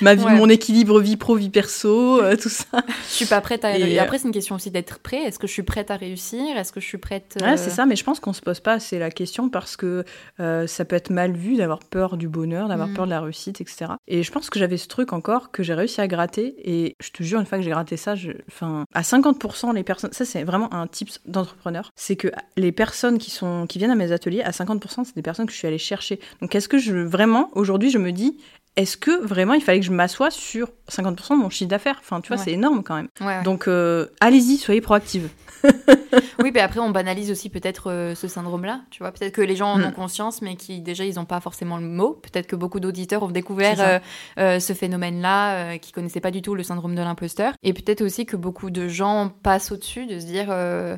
Ma 0.00 0.14
vie, 0.14 0.24
Mon 0.24 0.48
équilibre 0.48 1.00
vie 1.00 1.16
pro, 1.16 1.34
vie 1.34 1.50
perso, 1.50 2.20
tout 2.36 2.48
ça. 2.48 2.82
Je 3.08 3.14
suis 3.14 3.26
pas 3.26 3.40
prête 3.40 3.64
à. 3.64 3.76
Et 3.76 3.98
après, 3.98 4.18
c'est 4.18 4.28
une 4.28 4.34
question 4.34 4.54
aussi 4.54 4.70
d'être 4.70 4.98
prêt. 5.00 5.22
Est-ce 5.24 5.38
que 5.38 5.46
je 5.46 5.52
suis 5.52 5.62
prête 5.62 5.90
à 5.90 5.96
réussir? 5.96 6.56
Est-ce 6.56 6.72
que 6.72 6.80
je 6.80 6.86
suis 6.86 6.98
prête. 6.98 7.36
Ouais, 7.40 7.56
c'est 7.56 7.70
ça, 7.70 7.86
mais 7.86 7.96
je 7.96 8.04
pense 8.04 8.20
qu'on 8.20 8.32
se 8.32 8.40
pose 8.40 8.60
pas 8.60 8.74
assez 8.74 8.98
la 8.98 9.10
question 9.10 9.48
parce 9.48 9.76
que 9.76 10.04
ça 10.38 10.83
peut 10.84 10.96
être 10.96 11.10
mal 11.10 11.32
vu 11.32 11.56
d'avoir 11.56 11.80
peur 11.80 12.16
du 12.16 12.28
bonheur, 12.28 12.68
d'avoir 12.68 12.88
mm. 12.88 12.94
peur 12.94 13.04
de 13.06 13.10
la 13.10 13.20
réussite, 13.20 13.60
etc. 13.60 13.92
Et 14.06 14.22
je 14.22 14.32
pense 14.32 14.50
que 14.50 14.58
j'avais 14.58 14.76
ce 14.76 14.88
truc 14.88 15.12
encore 15.12 15.50
que 15.50 15.62
j'ai 15.62 15.74
réussi 15.74 16.00
à 16.00 16.08
gratter. 16.08 16.54
Et 16.64 16.96
je 17.02 17.10
te 17.10 17.22
jure, 17.22 17.40
une 17.40 17.46
fois 17.46 17.58
que 17.58 17.64
j'ai 17.64 17.70
gratté 17.70 17.96
ça, 17.96 18.14
je... 18.14 18.32
enfin, 18.48 18.84
à 18.94 19.02
50%, 19.02 19.74
les 19.74 19.84
personnes, 19.84 20.12
ça 20.12 20.24
c'est 20.24 20.44
vraiment 20.44 20.72
un 20.74 20.86
type 20.86 21.10
d'entrepreneur, 21.26 21.90
c'est 21.96 22.16
que 22.16 22.28
les 22.56 22.72
personnes 22.72 23.18
qui, 23.18 23.30
sont, 23.30 23.66
qui 23.66 23.78
viennent 23.78 23.90
à 23.90 23.96
mes 23.96 24.12
ateliers, 24.12 24.42
à 24.42 24.50
50%, 24.50 25.04
c'est 25.04 25.14
des 25.16 25.22
personnes 25.22 25.46
que 25.46 25.52
je 25.52 25.58
suis 25.58 25.68
allée 25.68 25.78
chercher. 25.78 26.20
Donc 26.40 26.54
est-ce 26.54 26.68
que 26.68 26.78
je, 26.78 26.96
vraiment, 26.96 27.50
aujourd'hui, 27.54 27.90
je 27.90 27.98
me 27.98 28.12
dis, 28.12 28.38
est-ce 28.76 28.96
que 28.96 29.24
vraiment 29.24 29.54
il 29.54 29.62
fallait 29.62 29.78
que 29.78 29.86
je 29.86 29.92
m'assoie 29.92 30.30
sur 30.30 30.68
50% 30.90 31.30
de 31.30 31.34
mon 31.36 31.50
chiffre 31.50 31.70
d'affaires? 31.70 31.96
Enfin, 32.00 32.20
tu 32.20 32.28
vois, 32.28 32.38
c'est 32.38 32.52
énorme 32.52 32.82
quand 32.82 32.96
même. 32.96 33.42
Donc, 33.44 33.68
euh, 33.68 34.06
allez-y, 34.20 34.56
soyez 34.56 34.80
proactive. 34.80 35.28
oui, 36.42 36.50
mais 36.52 36.60
après, 36.60 36.80
on 36.80 36.90
banalise 36.90 37.30
aussi 37.30 37.48
peut-être 37.48 37.90
euh, 37.90 38.14
ce 38.14 38.28
syndrome-là. 38.28 38.82
Tu 38.90 39.00
vois, 39.00 39.12
peut-être 39.12 39.32
que 39.32 39.42
les 39.42 39.56
gens 39.56 39.72
en 39.72 39.82
ont 39.82 39.88
mm. 39.88 39.94
conscience, 39.94 40.42
mais 40.42 40.56
qui 40.56 40.80
déjà, 40.80 41.04
ils 41.04 41.16
n'ont 41.16 41.24
pas 41.24 41.40
forcément 41.40 41.78
le 41.78 41.86
mot. 41.86 42.20
Peut-être 42.22 42.46
que 42.46 42.56
beaucoup 42.56 42.80
d'auditeurs 42.80 43.22
ont 43.22 43.30
découvert 43.30 43.80
euh, 43.80 43.98
euh, 44.38 44.60
ce 44.60 44.72
phénomène-là, 44.72 45.78
qui 45.78 45.92
connaissaient 45.92 46.20
pas 46.20 46.30
du 46.30 46.42
tout 46.42 46.54
le 46.54 46.62
syndrome 46.62 46.94
de 46.94 47.02
l'imposteur. 47.02 47.54
Et 47.62 47.72
peut-être 47.72 48.02
aussi 48.02 48.26
que 48.26 48.36
beaucoup 48.36 48.70
de 48.70 48.88
gens 48.88 49.30
passent 49.42 49.72
au-dessus 49.72 50.06
de 50.06 50.18
se 50.18 50.26
dire, 50.26 50.54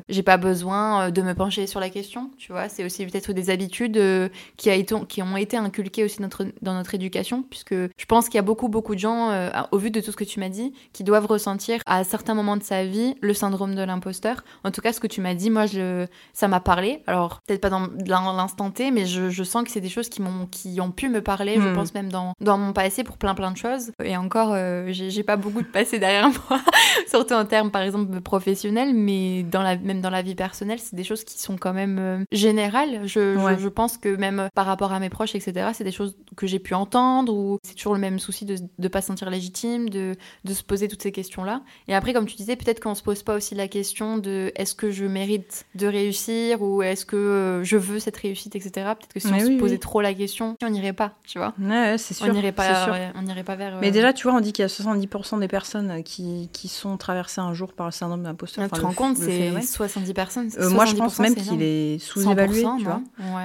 j'ai 0.09 0.23
pas 0.23 0.37
besoin 0.37 1.11
de 1.11 1.21
me 1.21 1.33
pencher 1.33 1.67
sur 1.67 1.79
la 1.79 1.89
question. 1.89 2.31
Tu 2.37 2.51
vois, 2.51 2.69
c'est 2.69 2.83
aussi 2.83 3.05
peut-être 3.05 3.33
des 3.33 3.49
habitudes 3.49 4.01
qui, 4.57 4.69
a 4.69 4.75
été, 4.75 4.95
qui 5.07 5.21
ont 5.21 5.37
été 5.37 5.57
inculquées 5.57 6.03
aussi 6.03 6.21
notre, 6.21 6.45
dans 6.61 6.73
notre 6.73 6.95
éducation, 6.95 7.43
puisque 7.43 7.73
je 7.73 8.05
pense 8.07 8.25
qu'il 8.25 8.35
y 8.35 8.39
a 8.39 8.43
beaucoup, 8.43 8.67
beaucoup 8.67 8.95
de 8.95 8.99
gens, 8.99 9.49
au 9.71 9.77
vu 9.77 9.91
de 9.91 9.99
tout 10.01 10.11
ce 10.11 10.17
que 10.17 10.23
tu 10.23 10.39
m'as 10.39 10.49
dit, 10.49 10.73
qui 10.93 11.03
doivent 11.03 11.25
ressentir 11.25 11.79
à 11.85 12.03
certains 12.03 12.33
moments 12.33 12.57
de 12.57 12.63
sa 12.63 12.85
vie 12.85 13.15
le 13.21 13.33
syndrome 13.33 13.75
de 13.75 13.81
l'imposteur. 13.81 14.43
En 14.63 14.71
tout 14.71 14.81
cas, 14.81 14.93
ce 14.93 14.99
que 14.99 15.07
tu 15.07 15.21
m'as 15.21 15.33
dit, 15.33 15.49
moi, 15.49 15.65
je, 15.65 16.05
ça 16.33 16.47
m'a 16.47 16.59
parlé. 16.59 17.03
Alors, 17.07 17.41
peut-être 17.47 17.61
pas 17.61 17.69
dans, 17.69 17.87
l'instant 18.33 18.71
T, 18.71 18.91
mais 18.91 19.05
je, 19.05 19.29
je 19.29 19.43
sens 19.43 19.63
que 19.63 19.71
c'est 19.71 19.81
des 19.81 19.89
choses 19.89 20.09
qui, 20.09 20.21
m'ont, 20.21 20.47
qui 20.47 20.79
ont 20.81 20.91
pu 20.91 21.09
me 21.09 21.21
parler, 21.21 21.55
je 21.55 21.67
hmm. 21.67 21.73
pense 21.73 21.93
même 21.93 22.11
dans, 22.11 22.33
dans 22.41 22.57
mon 22.57 22.73
passé 22.73 23.03
pour 23.03 23.17
plein 23.17 23.35
plein 23.35 23.51
de 23.51 23.57
choses. 23.57 23.91
Et 24.03 24.17
encore, 24.17 24.53
euh, 24.53 24.87
j'ai, 24.89 25.23
pas 25.23 25.37
beaucoup 25.37 25.61
de 25.61 25.67
passé 25.67 25.99
derrière 25.99 26.29
moi, 26.29 26.59
surtout 27.07 27.33
en 27.33 27.45
termes, 27.45 27.71
par 27.71 27.81
exemple, 27.81 28.19
professionnels, 28.21 28.93
mais 28.93 29.43
dans 29.43 29.61
la, 29.61 29.77
même 29.77 30.01
dans 30.01 30.09
la 30.09 30.21
vie 30.21 30.35
personnelle, 30.35 30.79
c'est 30.79 30.95
des 30.95 31.03
choses 31.03 31.23
qui 31.23 31.39
sont 31.39 31.57
quand 31.57 31.73
même 31.73 31.97
euh, 31.99 32.23
générales. 32.31 33.01
Je, 33.05 33.55
je, 33.59 33.67
pense 33.67 33.97
que 33.97 34.15
même 34.15 34.49
par 34.55 34.65
rapport 34.65 34.91
à 34.91 34.99
mes 34.99 35.09
proches, 35.09 35.35
etc., 35.35 35.69
c'est 35.73 35.83
des 35.83 35.91
choses 35.91 36.17
que 36.35 36.47
j'ai 36.47 36.59
pu 36.59 36.73
entendre, 36.73 37.33
ou 37.33 37.59
c'est 37.63 37.75
toujours 37.75 37.93
le 37.93 37.99
même 37.99 38.19
souci 38.19 38.45
de 38.45 38.55
ne 38.77 38.87
pas 38.87 39.01
se 39.01 39.07
sentir 39.07 39.29
légitime, 39.29 39.89
de, 39.89 40.15
de 40.43 40.53
se 40.53 40.63
poser 40.63 40.87
toutes 40.87 41.03
ces 41.03 41.11
questions-là. 41.11 41.61
Et 41.87 41.95
après, 41.95 42.13
comme 42.13 42.25
tu 42.25 42.35
disais, 42.35 42.55
peut-être 42.55 42.79
qu'on 42.79 42.95
se 42.95 43.03
pose 43.03 43.23
pas 43.23 43.35
aussi 43.35 43.55
la 43.55 43.67
question 43.67 44.17
de 44.17 44.46
est-ce 44.55 44.75
que 44.75 44.91
je 44.91 45.05
mérite 45.05 45.65
de 45.75 45.87
réussir 45.87 46.61
ou 46.61 46.81
est-ce 46.81 47.05
que 47.05 47.15
euh, 47.15 47.63
je 47.63 47.77
veux 47.77 47.99
cette 47.99 48.17
réussite, 48.17 48.55
etc. 48.55 48.69
Peut-être 48.71 49.13
que 49.13 49.19
si 49.19 49.27
on 49.27 49.39
se 49.39 49.59
posait 49.59 49.77
trop 49.77 50.01
la 50.01 50.13
question, 50.13 50.55
on 50.61 50.69
n'irait 50.69 50.93
pas, 50.93 51.13
tu 51.25 51.37
vois. 51.37 51.53
Ouais, 51.59 51.97
c'est 51.97 52.13
sûr. 52.13 52.27
On 52.27 52.33
n'irait 52.33 52.51
pas, 52.51 53.11
on 53.15 53.21
n'irait 53.21 53.43
pas 53.43 53.55
vers. 53.55 53.79
Mais 53.79 53.91
déjà, 53.91 54.13
tu 54.13 54.27
vois, 54.27 54.37
on 54.37 54.41
dit 54.41 54.53
qu'il 54.53 54.63
y 54.63 54.65
a 54.65 54.67
70% 54.67 55.39
des 55.39 55.47
personnes 55.47 56.03
qui, 56.03 56.49
qui 56.53 56.67
sont 56.67 56.97
traversées 56.97 57.41
un 57.41 57.53
jour 57.53 57.73
par 57.73 57.87
le 57.87 57.91
syndrome 57.91 58.23
d'imposteur. 58.23 58.65
tu 58.65 58.79
te 58.79 58.81
rends 58.81 58.93
compte, 58.93 59.17
c'est 59.17 59.61
70 59.61 60.13
personnes. 60.13 60.49
Euh, 60.57 60.69
moi, 60.69 60.85
je 60.85 60.95
pense 60.95 61.19
même 61.19 61.35
qu'il 61.35 61.61
est 61.61 61.99
sous-évalué, 61.99 62.65
tu 62.77 62.83
vois. 62.83 63.01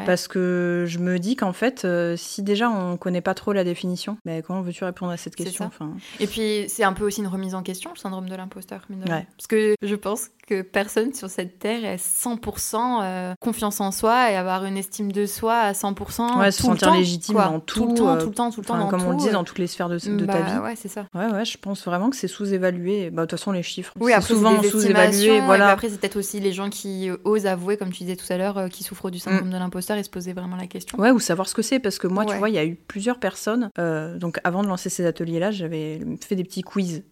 Parce 0.07 0.29
que 0.29 0.85
je 0.87 0.99
me 0.99 1.19
dis 1.19 1.37
qu'en 1.37 1.53
fait, 1.53 1.85
euh, 1.85 2.17
si 2.17 2.43
déjà 2.43 2.71
on 2.71 2.97
connaît 2.97 3.21
pas 3.21 3.35
trop 3.35 3.53
la 3.53 3.65
définition, 3.65 4.17
ben, 4.25 4.43
comment 4.43 4.63
veux-tu 4.63 4.85
répondre 4.85 5.13
à 5.13 5.17
cette 5.17 5.37
question 5.37 5.67
enfin... 5.67 5.93
Et 6.21 6.27
puis, 6.27 6.65
c'est 6.69 6.85
un 6.85 6.93
peu 6.93 7.05
aussi 7.05 7.21
une 7.21 7.27
remise 7.27 7.55
en 7.55 7.63
question, 7.63 7.91
le 7.95 7.99
syndrome 7.99 8.29
de 8.29 8.35
l'imposteur. 8.35 8.87
Parce 9.07 9.47
que 9.49 9.75
je 9.83 9.95
pense 9.95 10.29
que 10.53 10.63
personne 10.63 11.15
sur 11.15 11.31
cette 11.31 11.59
terre 11.59 11.85
ait 11.85 11.97
100% 11.97 12.77
euh, 13.03 13.35
confiance 13.41 13.81
en 13.81 13.91
soi 13.91 14.31
et 14.31 14.37
avoir 14.37 14.65
une 14.65 14.77
estime 14.77 15.11
de 15.11 15.27
soi 15.27 15.55
à 15.55 15.73
100% 15.73 16.39
ouais, 16.39 16.51
se 16.51 16.63
sentir 16.63 16.93
légitime 16.93 17.37
dans 17.37 17.61
tout, 17.61 17.81
tout 17.81 17.89
le 17.89 17.95
temps, 17.95 18.19
tout 18.19 18.27
le 18.27 18.35
temps, 18.35 18.51
tout 18.51 18.61
le 18.61 18.67
temps, 18.67 18.89
comme 18.89 19.05
on 19.05 19.13
le 19.13 19.17
dit 19.17 19.31
dans 19.31 19.45
toutes 19.45 19.59
les 19.59 19.67
sphères 19.67 19.89
de, 19.89 19.95
de 19.95 20.27
ta 20.27 20.33
bah, 20.33 20.43
vie. 20.43 20.59
Ouais, 20.59 20.75
c'est 20.77 20.89
ça. 20.89 21.07
Ouais, 21.15 21.27
ouais, 21.27 21.45
je 21.45 21.57
pense 21.59 21.85
vraiment 21.85 22.11
que 22.11 22.17
c'est 22.17 22.29
sous-évalué. 22.29 23.11
Bah, 23.11 23.23
de 23.23 23.27
toute 23.27 23.39
façon, 23.39 23.53
les 23.53 23.63
chiffres, 23.63 23.95
oui, 24.01 24.13
après, 24.13 24.35
souvent 24.35 24.63
sous-évalué. 24.63 25.41
Voilà. 25.41 25.69
après, 25.69 25.89
c'est 25.89 25.99
peut-être 25.99 26.17
aussi 26.17 26.41
les 26.41 26.53
gens 26.53 26.71
qui 26.71 27.09
euh, 27.09 27.17
osent 27.25 27.47
avouer, 27.47 27.77
comme 27.77 27.91
tu 27.91 28.05
disais 28.05 28.17
tout 28.17 28.31
à 28.31 28.37
l'heure, 28.37 28.59
euh, 28.59 28.69
qui 28.69 28.85
souffrent 28.85 29.11
du 29.11 29.19
syndrome 29.19 29.49
mm. 29.49 29.53
de 29.53 29.57
l'imposteur 29.57 29.97
et 29.97 30.03
se 30.03 30.11
poser 30.11 30.33
vraiment 30.33 30.57
la 30.57 30.67
question. 30.67 30.99
Ouais, 30.99 31.11
ou 31.11 31.21
savoir 31.21 31.49
ce 31.49 31.55
que 31.55 31.63
c'est, 31.63 31.79
parce 31.79 31.99
que 31.99 32.07
moi, 32.07 32.25
tu 32.25 32.37
vois, 32.37 32.51
il 32.51 32.55
y 32.55 32.59
a 32.59 32.65
eu 32.65 32.75
plusieurs 32.75 33.19
personnes. 33.19 33.71
donc, 34.19 34.39
avant 34.45 34.63
de 34.63 34.69
lancer 34.69 34.91
ces 34.91 35.07
ateliers-là, 35.07 35.51
j'avais 35.51 36.01
fait 36.21 36.37
des 36.37 36.45
petits 36.45 36.63
quiz 36.63 37.03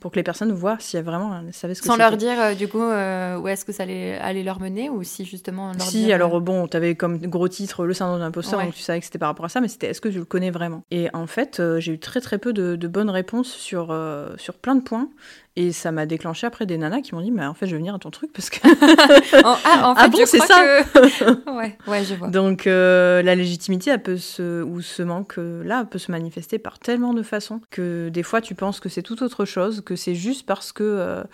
pour 0.00 0.10
que 0.10 0.16
les 0.16 0.22
personnes 0.22 0.52
voient 0.52 0.76
si 0.80 1.00
vraiment 1.00 1.40
savaient 1.52 1.74
ce 1.74 1.80
que 1.80 1.86
Sans 1.86 1.96
leur 1.96 2.16
dire, 2.16 2.56
du 2.56 2.68
coup, 2.68 2.82
où 2.90 3.48
est-ce 3.48 3.64
que 3.64 3.72
ça 3.72 3.84
allait, 3.84 4.18
allait 4.18 4.42
leur 4.42 4.60
mener 4.60 4.90
ou 4.90 5.02
si 5.02 5.24
justement 5.24 5.72
leur 5.72 5.82
Si, 5.82 6.12
alors 6.12 6.36
euh, 6.36 6.40
bon, 6.40 6.66
tu 6.68 6.76
avais 6.76 6.94
comme 6.94 7.18
gros 7.18 7.48
titre 7.48 7.86
le 7.86 7.94
syndrome 7.94 8.20
d'imposteur, 8.20 8.62
donc 8.62 8.74
tu 8.74 8.82
savais 8.82 8.98
que 9.00 9.04
c'était 9.04 9.18
par 9.18 9.28
rapport 9.28 9.46
à 9.46 9.48
ça, 9.48 9.60
mais 9.60 9.68
c'était 9.68 9.88
est-ce 9.88 10.00
que 10.00 10.08
tu 10.08 10.18
le 10.18 10.24
connais 10.24 10.50
vraiment? 10.50 10.82
Et 10.90 11.08
en 11.12 11.26
fait, 11.26 11.60
euh, 11.60 11.80
j'ai 11.80 11.92
eu 11.92 11.98
très 11.98 12.20
très 12.20 12.38
peu 12.38 12.52
de, 12.52 12.76
bonnes 12.88 13.10
réponses 13.10 13.52
sur, 13.52 13.88
euh, 13.90 14.34
sur 14.36 14.54
plein 14.54 14.74
de 14.74 14.82
points. 14.82 15.08
Et 15.56 15.72
ça 15.72 15.90
m'a 15.90 16.06
déclenché 16.06 16.46
après 16.46 16.64
des 16.64 16.78
nanas 16.78 17.00
qui 17.00 17.14
m'ont 17.14 17.20
dit, 17.20 17.30
mais 17.30 17.44
en 17.44 17.54
fait, 17.54 17.66
je 17.66 17.72
vais 17.72 17.78
venir 17.78 17.94
à 17.94 17.98
ton 17.98 18.10
truc 18.10 18.32
parce 18.32 18.50
que. 18.50 18.58
ah, 19.44 19.88
en 19.88 19.94
fait, 19.94 20.00
ah 20.02 20.08
bon, 20.08 20.18
c'est 20.24 20.38
ça 20.38 20.62
ouais, 21.52 21.76
ouais, 21.86 22.04
je 22.04 22.14
vois. 22.14 22.28
Donc, 22.28 22.66
la 22.66 23.34
légitimité, 23.34 23.90
elle 23.90 24.02
peut 24.02 24.16
se, 24.16 24.62
ou 24.62 24.80
ce 24.80 25.02
manque-là, 25.02 25.84
peut 25.84 25.98
se 25.98 26.12
manifester 26.12 26.58
par 26.58 26.78
tellement 26.78 27.14
de 27.14 27.22
façons 27.22 27.60
que 27.70 28.08
des 28.10 28.22
fois, 28.22 28.40
tu 28.40 28.54
penses 28.54 28.80
que 28.80 28.88
c'est 28.88 29.02
tout 29.02 29.22
autre 29.22 29.44
chose, 29.44 29.82
que 29.84 29.96
c'est 29.96 30.14
juste 30.14 30.46
parce 30.46 30.72
que, 30.72 31.24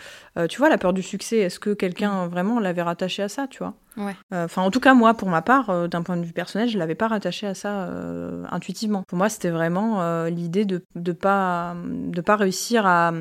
tu 0.48 0.58
vois, 0.58 0.68
la 0.68 0.78
peur 0.78 0.92
du 0.92 1.02
succès, 1.02 1.38
est-ce 1.38 1.60
que 1.60 1.70
quelqu'un 1.70 2.26
mm. 2.26 2.30
vraiment 2.30 2.58
l'avait 2.58 2.82
rattaché 2.82 3.22
à 3.22 3.28
ça, 3.28 3.46
tu 3.48 3.58
vois? 3.58 3.74
Euh, 3.98 4.44
Enfin, 4.44 4.62
en 4.62 4.70
tout 4.70 4.80
cas, 4.80 4.94
moi, 4.94 5.14
pour 5.14 5.28
ma 5.28 5.42
part, 5.42 5.70
euh, 5.70 5.88
d'un 5.88 6.02
point 6.02 6.16
de 6.16 6.24
vue 6.24 6.32
personnel, 6.32 6.68
je 6.68 6.78
l'avais 6.78 6.94
pas 6.94 7.08
rattaché 7.08 7.46
à 7.46 7.54
ça 7.54 7.84
euh, 7.84 8.44
intuitivement. 8.50 9.02
Pour 9.06 9.18
moi, 9.18 9.28
c'était 9.28 9.50
vraiment 9.50 10.26
l'idée 10.26 10.64
de 10.64 10.82
ne 10.94 11.12
pas, 11.12 11.74
de 11.86 12.20
pas 12.20 12.36
réussir 12.36 12.86
à 12.86 13.12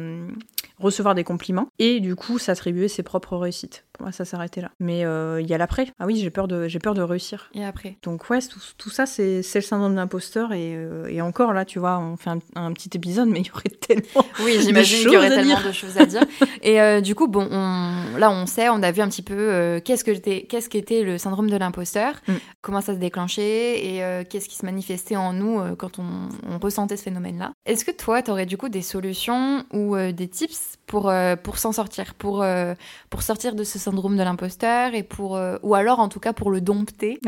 recevoir 0.79 1.15
des 1.15 1.23
compliments 1.23 1.67
et 1.79 1.99
du 1.99 2.15
coup 2.15 2.39
s'attribuer 2.39 2.87
ses 2.87 3.03
propres 3.03 3.37
réussites. 3.37 3.85
Pour 3.95 4.03
moi, 4.03 4.11
ça 4.11 4.25
s'arrêtait 4.25 4.59
là. 4.59 4.71
Mais 4.79 5.05
euh, 5.05 5.39
il 5.41 5.47
y 5.47 5.53
a 5.53 5.57
l'après. 5.57 5.87
Ah 5.99 6.05
oui, 6.05 6.17
j'ai 6.17 6.29
peur 6.29 6.49
de 6.49 6.67
j'ai 6.67 6.79
peur 6.79 6.93
de 6.93 7.01
réussir. 7.01 7.49
Et 7.53 7.63
après? 7.63 7.97
Donc 8.03 8.29
ouais, 8.29 8.41
tout, 8.41 8.59
tout 8.77 8.89
ça 8.89 9.05
c'est 9.05 9.37
le 9.37 9.61
syndrome 9.61 9.93
de 9.93 9.95
l'imposteur 9.95 10.51
et, 10.51 10.75
euh, 10.75 11.07
et, 11.07 11.21
encore 11.21 11.53
là, 11.53 11.63
tu 11.63 11.79
vois, 11.79 11.97
on 11.97 12.17
fait 12.17 12.31
un, 12.55 12.73
petit 12.73 12.89
épisode, 12.93 13.29
mais 13.29 13.39
il 13.39 13.47
y 13.47 13.51
aurait 13.51 13.69
tellement. 13.81 14.27
Oui, 14.43 14.57
j'imagine 14.59 14.99
qu'il 14.99 15.13
y 15.13 15.17
aurait 15.17 15.29
tellement 15.29 15.61
de 15.65 15.71
choses 15.71 15.97
à 15.97 16.05
dire. 16.05 16.23
et 16.61 16.81
euh, 16.81 16.99
du 16.99 17.15
coup, 17.15 17.27
bon, 17.27 17.47
on, 17.49 18.17
là, 18.17 18.31
on 18.31 18.45
sait, 18.45 18.67
on 18.67 18.83
a 18.83 18.91
vu 18.91 19.01
un 19.01 19.07
petit 19.07 19.21
peu 19.21 19.79
qu'est-ce 19.85 20.03
que 20.03 20.11
qu'est-ce 20.11 20.67
qu'était 20.67 21.03
le 21.03 21.17
syndrome 21.17 21.49
de 21.49 21.55
l'imposteur, 21.55 22.15
mm. 22.27 22.33
comment 22.61 22.81
ça 22.81 22.93
se 22.93 22.99
déclenchait 22.99 23.85
et 23.85 24.25
qu'est-ce 24.25 24.49
qui 24.49 24.55
se 24.55 24.65
manifestait 24.65 25.15
en 25.15 25.31
nous 25.31 25.61
quand 25.77 25.99
on, 25.99 26.29
on 26.49 26.57
ressentait 26.59 26.97
ce 26.97 27.03
phénomène-là. 27.03 27.53
Est-ce 27.65 27.85
que 27.85 27.91
toi, 27.91 28.21
tu 28.21 28.31
aurais 28.31 28.45
du 28.45 28.57
coup 28.57 28.67
des 28.67 28.81
solutions 28.81 29.63
ou 29.71 29.95
des 29.95 30.27
tips 30.27 30.54
pour, 30.85 31.09
euh, 31.09 31.35
pour 31.35 31.57
s'en 31.57 31.71
sortir, 31.71 32.13
pour, 32.13 32.43
euh, 32.43 32.73
pour 33.09 33.23
sortir 33.23 33.55
de 33.55 33.63
ce 33.63 33.79
syndrome 33.79 34.17
de 34.17 34.23
l'imposteur 34.23 34.93
et 34.93 35.03
pour 35.03 35.35
euh, 35.35 35.57
ou 35.63 35.75
alors 35.75 35.99
en 35.99 36.09
tout 36.09 36.19
cas 36.19 36.33
pour 36.33 36.51
le 36.51 36.61
dompter. 36.61 37.19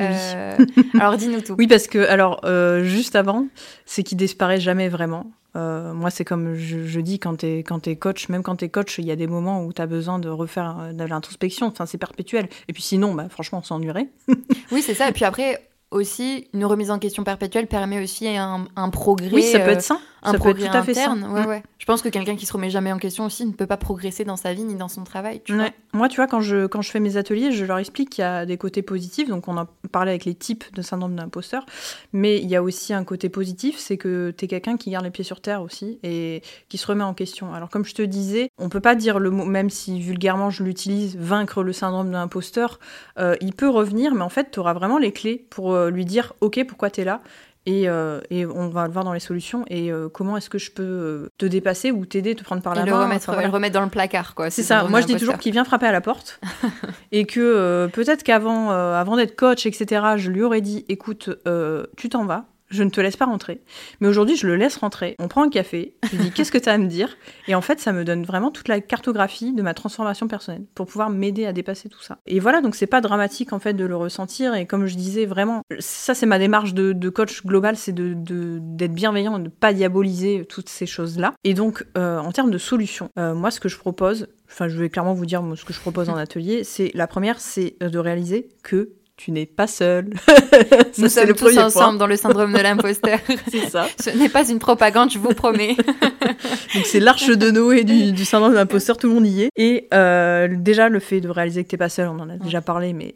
alors 1.00 1.18
dis-nous 1.18 1.42
tout. 1.42 1.56
Oui 1.58 1.68
parce 1.68 1.88
que 1.88 2.08
alors 2.08 2.42
juste 2.84 3.16
avant, 3.16 3.48
c'est 3.86 4.04
qu'il 4.04 4.18
disparaît 4.18 4.60
jamais 4.60 4.90
vraiment. 4.90 5.26
moi, 5.56 6.10
c'est 6.12 6.24
comme 6.24 6.56
je, 6.56 7.00
dis 7.00 7.20
quand 7.20 7.38
tu 7.38 7.46
es, 7.48 7.60
quand 7.64 7.88
es 7.88 7.96
coach, 7.96 8.30
même 8.30 8.44
quand 8.44 8.58
tu 8.58 8.66
es 8.66 8.70
coach, 8.70 9.00
il 9.00 9.06
y 9.06 9.12
a 9.12 9.16
des 9.16 9.28
moments 9.28 9.64
où 9.64 9.74
tu 9.74 9.82
as 9.82 9.88
besoin 9.88 10.20
de 10.20 10.30
refaire 10.30 10.94
de 10.94 11.04
l'introspection. 11.04 11.68
Enfin, 11.68 11.86
c'est 11.88 11.98
perpétuel. 11.98 12.48
Et 12.68 12.74
puis 12.74 12.84
sinon, 12.84 13.16
bah, 13.16 13.28
franchement, 13.30 13.60
on 13.60 13.64
s'ennuierait. 13.64 14.08
oui, 14.72 14.84
c'est 14.84 14.94
ça. 14.94 15.10
Et 15.10 15.14
puis 15.14 15.26
après, 15.26 15.68
aussi, 15.90 16.48
une 16.54 16.66
remise 16.66 16.92
en 16.92 17.00
question 17.00 17.24
perpétuelle 17.24 17.68
permet 17.68 18.04
aussi 18.04 18.28
un, 18.28 18.68
un 18.76 18.90
progrès. 18.90 19.34
Oui, 19.34 19.44
ça 19.44 19.60
peut 19.60 19.72
être 19.72 19.82
ça 19.82 20.00
un 20.24 20.32
ça 20.32 20.40
peut 20.40 20.50
être 20.50 20.56
progrès 20.58 20.70
tout 20.70 20.78
à 20.78 20.84
fait 20.84 20.94
ça. 20.94 21.12
interne. 21.12 21.32
Ouais, 21.32 21.44
Mm. 21.46 21.50
ouais. 21.50 21.64
Je 21.80 21.86
pense 21.86 22.02
que 22.02 22.10
quelqu'un 22.10 22.36
qui 22.36 22.46
se 22.46 22.54
remet 22.54 22.70
jamais 22.70 22.92
en 22.92 22.98
question 22.98 23.26
aussi 23.26 23.46
ne 23.46 23.52
peut 23.54 23.68
pas 23.68 23.78
progresser 23.78 24.26
dans 24.26 24.36
sa 24.36 24.54
vie 24.54 24.64
ni 24.64 24.76
dans 24.76 24.88
son 24.88 25.04
travail. 25.04 25.42
Tu 25.46 25.54
vois. 25.54 25.64
Ouais. 25.66 25.74
Moi, 25.94 26.10
tu 26.10 26.18
vois, 26.18 26.28
quand 26.28 26.42
je, 26.42 26.66
quand 26.68 26.82
je 26.82 26.92
fais 26.92 27.00
mes 27.00 27.16
ateliers, 27.18 27.52
je 27.52 27.64
leur 27.66 27.78
explique 27.78 28.10
qu'il 28.10 28.22
y 28.24 28.26
a 28.26 28.46
des 28.46 28.58
côtés 28.58 28.82
positifs. 28.82 29.30
Donc, 29.30 29.48
on 29.48 29.58
en 29.58 29.68
parlait 29.92 30.12
avec 30.12 30.26
les 30.26 30.36
types 30.36 30.66
de 30.74 30.82
syndrome 30.82 31.16
d'imposteur. 31.16 31.66
Mais 32.14 32.38
il 32.40 32.48
y 32.50 32.56
a 32.56 32.64
aussi 32.64 32.94
un 32.94 33.04
côté 33.04 33.30
positif, 33.30 33.78
c'est 33.78 33.98
que 33.98 34.34
tu 34.38 34.46
es 34.46 34.48
quelqu'un 34.48 34.76
qui 34.78 34.90
garde 34.92 35.06
les 35.06 35.12
pieds 35.12 35.24
sur 35.24 35.40
terre 35.40 35.62
aussi 35.62 36.00
et 36.04 36.42
qui 36.70 36.78
se 36.78 36.88
remet 36.88 37.04
en 37.04 37.14
question. 37.14 37.54
Alors, 37.54 37.70
comme 37.70 37.86
je 37.86 37.94
te 37.96 38.02
disais, 38.02 38.50
on 38.58 38.70
peut 38.70 38.82
pas 38.82 38.96
dire 38.96 39.20
le 39.20 39.30
mot, 39.30 39.46
même 39.46 39.70
si 39.70 40.00
vulgairement 40.02 40.50
je 40.50 40.64
l'utilise, 40.64 41.16
vaincre 41.18 41.64
le 41.64 41.74
syndrome 41.74 42.12
d'imposteur. 42.12 42.80
Euh, 43.18 43.36
il 43.42 43.54
peut 43.54 43.70
revenir, 43.70 44.14
mais 44.14 44.24
en 44.24 44.30
fait, 44.30 44.52
tu 44.52 44.60
auras 44.60 44.74
vraiment 44.74 44.98
les 44.98 45.12
clés 45.12 45.46
pour 45.50 45.74
euh, 45.74 45.90
lui 45.90 46.06
dire 46.06 46.34
Ok, 46.42 46.60
pourquoi 46.68 46.90
tu 46.90 47.02
es 47.02 47.04
là? 47.06 47.22
Et, 47.68 47.90
euh, 47.90 48.22
et 48.30 48.46
on 48.46 48.70
va 48.70 48.88
le 48.88 48.94
voir 48.94 49.04
dans 49.04 49.12
les 49.12 49.20
solutions. 49.20 49.66
Et 49.68 49.92
euh, 49.92 50.08
comment 50.08 50.38
est-ce 50.38 50.50
que 50.50 50.58
je 50.58 50.72
peux 50.72 50.84
euh, 50.84 51.30
te 51.38 51.46
dépasser 51.46 51.92
ou 51.92 52.06
t'aider, 52.06 52.34
te 52.34 52.44
prendre 52.44 52.62
par 52.62 52.74
Et 52.74 52.80
la 52.80 52.86
le 52.86 52.92
main 52.92 53.04
remettre, 53.04 53.24
Enfin, 53.24 53.34
voilà. 53.34 53.50
le 53.50 53.54
remettre 53.54 53.74
dans 53.74 53.84
le 53.84 53.90
placard, 53.90 54.36
quoi. 54.36 54.50
C'est 54.50 54.62
ce 54.62 54.70
ça. 54.70 54.86
Moi, 54.86 55.02
je 55.02 55.06
dis 55.06 55.18
toujours 55.18 55.38
qu'il 55.38 55.52
vient 55.52 55.66
frapper 55.66 55.86
à 55.86 55.92
la 55.92 56.00
porte 56.00 56.40
et 57.12 57.26
que 57.26 57.42
euh, 57.42 57.90
peut-être 57.90 58.24
qu'avant, 58.24 58.70
avant 58.72 59.18
d'être 59.18 59.36
coach, 59.36 59.66
etc., 59.66 60.02
je 60.16 60.32
lui 60.32 60.44
aurais 60.44 60.62
dit, 60.62 60.86
écoute, 60.88 61.30
tu 61.98 62.10
t'en 62.10 62.26
vas. 62.26 62.46
Je 62.70 62.84
ne 62.84 62.90
te 62.90 63.00
laisse 63.00 63.16
pas 63.16 63.26
rentrer. 63.26 63.62
Mais 64.02 64.08
aujourd'hui, 64.08 64.36
je 64.36 64.46
le 64.46 64.56
laisse 64.56 64.76
rentrer. 64.78 65.16
On 65.20 65.28
prend 65.28 65.44
un 65.44 65.50
café. 65.50 65.94
Je 66.12 66.18
dis, 66.18 66.32
qu'est-ce 66.32 66.52
que 66.52 66.58
tu 66.58 66.68
as 66.68 66.74
à 66.74 66.78
me 66.78 66.88
dire? 66.88 67.18
Et 67.48 67.56
en 67.56 67.62
fait, 67.62 67.80
ça 67.80 67.94
me 67.94 68.04
donne 68.04 68.24
vraiment 68.24 68.52
toute 68.52 68.68
la 68.68 68.82
cartographie 68.82 69.54
de 69.54 69.62
ma 69.62 69.74
transformation 69.74 70.28
personnelle 70.28 70.64
pour 70.76 70.86
pouvoir 70.86 71.10
m'aider 71.10 71.46
à 71.46 71.54
dépasser 71.54 71.88
tout 71.88 72.02
ça. 72.02 72.18
Et 72.26 72.40
voilà, 72.40 72.62
donc 72.62 72.76
c'est 72.76 72.88
pas 72.88 73.02
dramatique 73.02 73.54
en 73.54 73.60
fait 73.60 73.74
de 73.74 73.86
le 73.86 73.96
ressentir. 73.96 74.54
Et 74.56 74.66
comme 74.66 74.86
je 74.86 74.96
disais, 74.96 75.26
vraiment, 75.26 75.62
ça 75.80 76.14
c'est 76.14 76.26
ma 76.26 76.40
démarche 76.40 76.74
de, 76.74 77.10
coach 77.10 77.46
global, 77.46 77.78
c'est 77.78 77.94
de- 77.94 78.14
d'être 78.60 78.94
bienveillant 78.94 79.40
de 79.40 79.46
ne 79.46 79.50
pas 79.50 79.74
diaboliser 79.74 80.46
toutes 80.48 80.70
ces 80.70 80.86
choses-là. 80.86 81.34
Et 81.44 81.54
donc, 81.54 81.86
euh, 81.98 82.20
en 82.20 82.32
termes 82.32 82.52
de 82.52 82.58
solutions, 82.58 83.10
euh, 83.18 83.34
moi, 83.34 83.50
ce 83.52 83.60
que 83.60 83.70
je 83.70 83.78
propose, 83.78 84.28
enfin, 84.50 84.68
je 84.68 84.78
vais 84.78 84.90
clairement 84.90 85.14
vous 85.14 85.26
dire 85.26 85.42
ce 85.56 85.64
que 85.64 85.74
je 85.74 85.80
propose 85.80 86.10
en 86.10 86.18
atelier, 86.18 86.64
c'est 86.64 86.92
la 86.94 87.08
première, 87.08 87.40
c'est 87.40 87.76
de 87.80 87.98
réaliser 87.98 88.50
que 88.64 88.92
tu 89.18 89.32
n'es 89.32 89.48
pas 89.48 89.66
seul. 89.66 90.12
Nous 91.00 91.10
sommes 91.10 91.28
le 91.28 91.34
tous 91.34 91.58
ensemble 91.58 91.72
point. 91.72 91.94
dans 91.96 92.08
le 92.08 92.16
syndrome 92.16 92.54
de 92.54 92.60
l'imposteur. 92.60 93.18
C'est 93.52 93.68
ça. 93.68 93.88
Ce 94.00 94.12
n'est 94.12 94.30
pas 94.30 94.48
une 94.48 94.60
propagande, 94.60 95.12
je 95.12 95.18
vous 95.18 95.34
promets. 95.34 95.76
Donc 96.76 96.86
c'est 96.86 97.00
l'arche 97.00 97.28
de 97.28 97.50
Noé 97.50 97.84
du, 97.84 98.12
du 98.12 98.26
syndrome 98.26 98.52
de 98.52 98.58
l'imposteur, 98.58 98.96
tout 98.98 99.08
le 99.08 99.16
monde 99.16 99.26
y 99.26 99.44
est. 99.44 99.50
Et 99.56 99.88
euh, 99.94 100.48
déjà 100.56 100.88
le 100.88 101.00
fait 101.00 101.20
de 101.20 101.30
réaliser 101.30 101.64
que 101.64 101.70
t'es 101.70 101.78
pas 101.78 101.90
seul, 101.90 102.08
on 102.10 102.20
en 102.20 102.30
a 102.30 102.38
déjà 102.38 102.62
parlé, 102.62 102.94
mais 102.94 103.14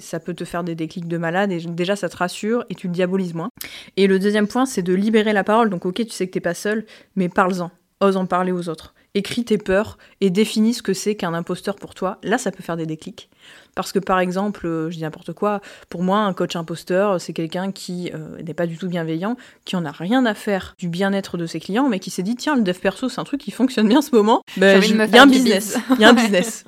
ça 0.00 0.20
peut 0.20 0.34
te 0.34 0.44
faire 0.44 0.64
des 0.64 0.74
déclics 0.74 1.08
de 1.08 1.16
malade 1.16 1.50
et 1.50 1.58
déjà 1.60 1.96
ça 1.96 2.10
te 2.10 2.16
rassure 2.16 2.64
et 2.68 2.74
tu 2.74 2.86
le 2.88 2.92
diabolises 2.92 3.34
moins. 3.34 3.48
Et 3.96 4.06
le 4.06 4.18
deuxième 4.18 4.48
point, 4.48 4.66
c'est 4.66 4.82
de 4.82 4.92
libérer 4.92 5.32
la 5.32 5.44
parole. 5.44 5.70
Donc 5.70 5.86
ok, 5.86 6.04
tu 6.04 6.10
sais 6.10 6.26
que 6.26 6.32
t'es 6.32 6.40
pas 6.40 6.54
seul, 6.54 6.84
mais 7.16 7.30
parle-en, 7.30 7.70
ose 8.00 8.18
en 8.18 8.26
parler 8.26 8.52
aux 8.52 8.68
autres. 8.68 8.94
Écris 9.14 9.44
tes 9.44 9.58
peurs 9.58 9.96
et 10.20 10.28
définis 10.28 10.74
ce 10.74 10.82
que 10.82 10.92
c'est 10.92 11.14
qu'un 11.14 11.32
imposteur 11.32 11.76
pour 11.76 11.94
toi. 11.94 12.18
Là, 12.22 12.36
ça 12.36 12.52
peut 12.52 12.62
faire 12.62 12.76
des 12.76 12.84
déclics. 12.86 13.30
Parce 13.78 13.92
que 13.92 14.00
par 14.00 14.18
exemple, 14.18 14.66
euh, 14.66 14.90
je 14.90 14.96
dis 14.96 15.02
n'importe 15.02 15.32
quoi, 15.32 15.60
pour 15.88 16.02
moi, 16.02 16.18
un 16.18 16.32
coach 16.32 16.56
imposteur, 16.56 17.20
c'est 17.20 17.32
quelqu'un 17.32 17.70
qui 17.70 18.10
euh, 18.12 18.42
n'est 18.42 18.52
pas 18.52 18.66
du 18.66 18.76
tout 18.76 18.88
bienveillant, 18.88 19.36
qui 19.64 19.76
en 19.76 19.84
a 19.84 19.92
rien 19.92 20.26
à 20.26 20.34
faire 20.34 20.74
du 20.80 20.88
bien-être 20.88 21.36
de 21.36 21.46
ses 21.46 21.60
clients, 21.60 21.88
mais 21.88 22.00
qui 22.00 22.10
s'est 22.10 22.24
dit 22.24 22.34
tiens, 22.34 22.56
le 22.56 22.62
dev 22.62 22.76
perso, 22.76 23.08
c'est 23.08 23.20
un 23.20 23.24
truc 23.24 23.40
qui 23.40 23.52
fonctionne 23.52 23.86
bien 23.86 23.98
en 23.98 24.02
ce 24.02 24.12
moment. 24.12 24.42
Ben, 24.56 24.82
y 24.82 25.16
a 25.16 25.22
un 25.22 25.28
business. 25.28 25.78
Il 25.90 26.00
y 26.00 26.04
a 26.04 26.08
un 26.08 26.12
business. 26.24 26.64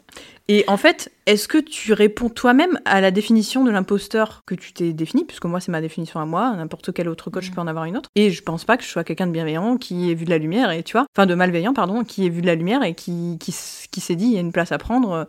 Et 0.47 0.63
en 0.69 0.77
fait, 0.77 1.11
est-ce 1.31 1.47
que 1.47 1.59
tu 1.59 1.93
réponds 1.93 2.29
toi-même 2.29 2.81
à 2.85 3.01
la 3.01 3.13
définition 3.13 3.63
de 3.63 3.71
l'imposteur 3.71 4.43
que 4.47 4.57
tu 4.57 4.73
t'es 4.73 4.93
définie? 4.93 5.25
Puisque 5.25 5.45
moi, 5.45 5.61
c'est 5.61 5.71
ma 5.71 5.81
définition 5.81 6.19
à 6.19 6.27
moi, 6.27 6.57
n'importe 6.57 6.93
quel 6.93 7.09
autre 7.09 7.31
coach 7.31 7.51
Mm. 7.51 7.55
peut 7.55 7.61
en 7.61 7.67
avoir 7.69 7.85
une 7.85 7.97
autre. 7.97 8.09
Et 8.17 8.31
je 8.31 8.43
pense 8.43 8.65
pas 8.65 8.77
que 8.77 8.83
je 8.83 8.89
sois 8.89 9.05
quelqu'un 9.05 9.29
de 9.29 9.33
bienveillant 9.33 9.77
qui 9.77 10.11
ait 10.11 10.15
vu 10.15 10.25
de 10.25 10.31
la 10.31 10.39
lumière, 10.39 10.73
et 10.73 10.83
tu 10.83 10.93
vois, 10.93 11.07
enfin 11.15 11.27
de 11.27 11.35
malveillant, 11.37 11.73
pardon, 11.73 12.03
qui 12.03 12.27
ait 12.27 12.31
vu 12.31 12.41
de 12.43 12.47
la 12.47 12.57
lumière 12.57 12.83
et 12.83 12.95
qui, 12.95 13.37
qui, 13.39 13.55
qui 13.91 14.01
s'est 14.01 14.17
dit 14.17 14.25
il 14.25 14.33
y 14.33 14.37
a 14.39 14.41
une 14.41 14.51
place 14.51 14.73
à 14.73 14.79
prendre, 14.79 15.13
euh, 15.13 15.25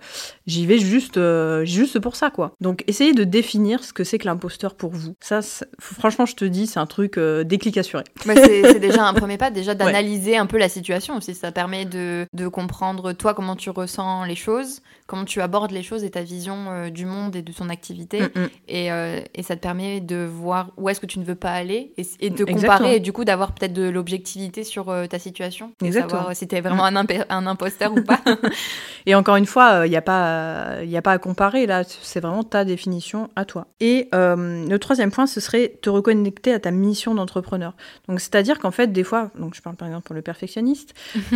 j'y 0.48 0.66
vais 0.66 0.80
juste, 0.80 1.18
euh, 1.18 1.64
juste 1.66 2.00
pour 2.00 2.16
ça, 2.16 2.32
quoi. 2.32 2.54
Donc, 2.62 2.84
essayez 2.88 3.14
de 3.14 3.24
définir 3.24 3.84
ce 3.84 3.94
que 3.94 4.04
c'est 4.04 4.18
que 4.18 4.26
l'imposteur 4.26 4.74
pour 4.74 4.92
vous. 4.92 5.14
Ça, 5.20 5.42
franchement, 5.80 6.26
je 6.26 6.36
te 6.36 6.46
dis, 6.46 6.66
c'est 6.66 6.80
un 6.80 6.88
truc 6.88 7.18
euh, 7.20 7.44
déclic 7.44 7.78
assuré. 7.78 8.04
C'est 8.24 8.64
c'est 8.64 8.80
déjà 8.80 9.06
un 9.06 9.14
premier 9.14 9.38
pas, 9.38 9.52
déjà 9.52 9.76
d'analyser 9.76 10.36
un 10.38 10.48
peu 10.48 10.58
la 10.58 10.70
situation 10.70 11.18
aussi. 11.18 11.36
Ça 11.36 11.52
permet 11.52 11.86
de, 11.86 12.26
de 12.34 12.48
comprendre 12.48 13.14
toi 13.14 13.34
comment 13.36 13.56
tu 13.56 13.70
ressens 13.70 14.24
les 14.26 14.36
choses, 14.36 14.82
comment 15.06 15.26
tu 15.26 15.42
abordes 15.42 15.72
les 15.72 15.84
choses 15.84 15.91
et 16.00 16.10
ta 16.10 16.22
vision 16.22 16.56
euh, 16.70 16.90
du 16.90 17.06
monde 17.06 17.36
et 17.36 17.42
de 17.42 17.52
ton 17.52 17.70
activité. 17.70 18.22
Mm, 18.22 18.26
mm. 18.36 18.50
Et, 18.68 18.92
euh, 18.92 19.20
et 19.36 19.44
ça 19.44 19.56
te 19.56 19.62
permet 19.62 20.00
de 20.00 20.26
voir 20.26 20.72
où 20.78 20.90
est-ce 20.90 21.00
que 21.00 21.06
tu 21.06 21.20
ne 21.20 21.24
veux 21.24 21.36
pas 21.36 21.52
aller 21.52 21.94
et, 21.98 22.06
et 22.20 22.30
de 22.30 22.44
Exactement. 22.44 22.62
comparer 22.62 22.96
et 22.96 23.00
du 23.00 23.12
coup 23.14 23.26
d'avoir 23.26 23.54
peut-être 23.54 23.74
de 23.74 23.90
l'objectivité 23.90 24.64
sur 24.64 24.90
euh, 24.90 25.06
ta 25.06 25.20
situation. 25.20 25.74
Et 25.82 25.88
Exactement. 25.88 26.20
savoir 26.20 26.36
si 26.36 26.48
t'es 26.48 26.62
vraiment 26.62 26.86
un, 26.86 26.96
un 26.96 27.48
imposteur 27.48 27.94
ou 27.94 28.02
pas. 28.02 28.20
Et 29.06 29.16
encore 29.16 29.36
une 29.36 29.46
fois, 29.46 29.84
il 29.86 29.90
n'y 29.90 29.98
a, 29.98 30.02
pas, 30.02 30.84
y 30.84 30.96
a 30.96 31.02
pas 31.02 31.14
à 31.14 31.18
comparer, 31.18 31.66
là, 31.66 31.84
c'est 31.84 32.20
vraiment 32.20 32.44
ta 32.44 32.64
définition 32.64 33.30
à 33.36 33.46
toi. 33.46 33.66
Et 33.80 34.08
le 34.14 34.78
troisième 34.78 35.12
point, 35.12 35.26
ce 35.26 35.40
serait 35.40 35.74
te 35.82 35.90
reconnecter 35.90 36.54
à 36.54 36.60
ta 36.60 36.70
mission 36.70 37.16
d'entrepreneur. 37.16 37.74
Donc, 38.08 38.20
c'est-à-dire 38.20 38.60
qu'en 38.60 38.70
fait, 38.70 38.92
des 38.92 39.04
fois, 39.04 39.32
donc 39.40 39.56
je 39.56 39.62
parle 39.62 39.76
par 39.76 39.88
exemple 39.88 40.04
pour 40.04 40.16
le 40.16 40.22
perfectionniste, 40.22 40.94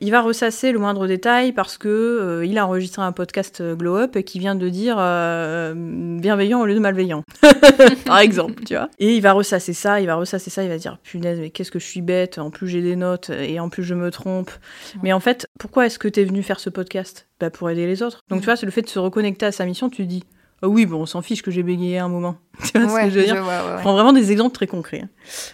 il 0.00 0.10
va 0.10 0.22
ressasser 0.22 0.72
le 0.72 0.78
moindre 0.78 1.06
détail 1.06 1.52
parce 1.52 1.76
que 1.76 2.42
il 2.44 2.56
a 2.56 2.66
enregistré 2.66 3.02
un 3.02 3.12
podcast 3.12 3.60
euh, 3.60 3.74
Glow 3.92 4.02
Up 4.02 4.16
et 4.16 4.22
qui 4.24 4.38
vient 4.38 4.54
de 4.54 4.68
dire 4.68 4.96
euh, 4.98 5.74
bienveillant 5.76 6.60
au 6.60 6.66
lieu 6.66 6.74
de 6.74 6.78
malveillant, 6.80 7.22
par 8.06 8.18
exemple, 8.18 8.64
tu 8.64 8.74
vois. 8.74 8.88
Et 8.98 9.14
il 9.16 9.20
va 9.20 9.32
ressasser 9.32 9.72
ça, 9.72 10.00
il 10.00 10.06
va 10.06 10.14
ressasser 10.14 10.50
ça, 10.50 10.62
il 10.62 10.68
va 10.68 10.76
se 10.76 10.82
dire 10.82 10.98
punaise, 11.02 11.38
mais 11.40 11.50
qu'est-ce 11.50 11.70
que 11.70 11.78
je 11.78 11.86
suis 11.86 12.02
bête, 12.02 12.38
en 12.38 12.50
plus 12.50 12.68
j'ai 12.68 12.82
des 12.82 12.96
notes 12.96 13.30
et 13.30 13.60
en 13.60 13.68
plus 13.68 13.82
je 13.84 13.94
me 13.94 14.10
trompe. 14.10 14.50
Mais 15.02 15.12
en 15.12 15.20
fait, 15.20 15.46
pourquoi 15.58 15.86
est-ce 15.86 15.98
que 15.98 16.08
tu 16.08 16.20
es 16.20 16.24
venu 16.24 16.42
faire 16.42 16.60
ce 16.60 16.70
podcast? 16.70 17.28
Bah, 17.40 17.50
Pour 17.50 17.68
aider 17.70 17.86
les 17.86 18.02
autres. 18.02 18.20
Donc, 18.28 18.38
Mm. 18.38 18.42
tu 18.42 18.44
vois, 18.46 18.56
c'est 18.56 18.66
le 18.66 18.72
fait 18.72 18.82
de 18.82 18.88
se 18.88 18.98
reconnecter 18.98 19.46
à 19.46 19.52
sa 19.52 19.64
mission, 19.66 19.90
tu 19.90 20.02
te 20.04 20.08
dis, 20.08 20.24
ah 20.64 20.68
oui, 20.68 20.86
bon, 20.86 21.00
on 21.00 21.06
s'en 21.06 21.22
fiche 21.22 21.42
que 21.42 21.50
j'ai 21.50 21.64
bégayé 21.64 21.98
un 21.98 22.08
moment. 22.08 22.36
Tu 22.72 22.78
vois 22.78 22.88
ce 23.00 23.04
que 23.06 23.10
je 23.10 23.18
veux 23.18 23.24
dire? 23.24 23.42
vois, 23.42 23.76
Je 23.78 23.80
prends 23.80 23.94
vraiment 23.94 24.12
des 24.12 24.30
exemples 24.30 24.54
très 24.54 24.68
concrets. 24.68 25.00
hein. 25.04 25.08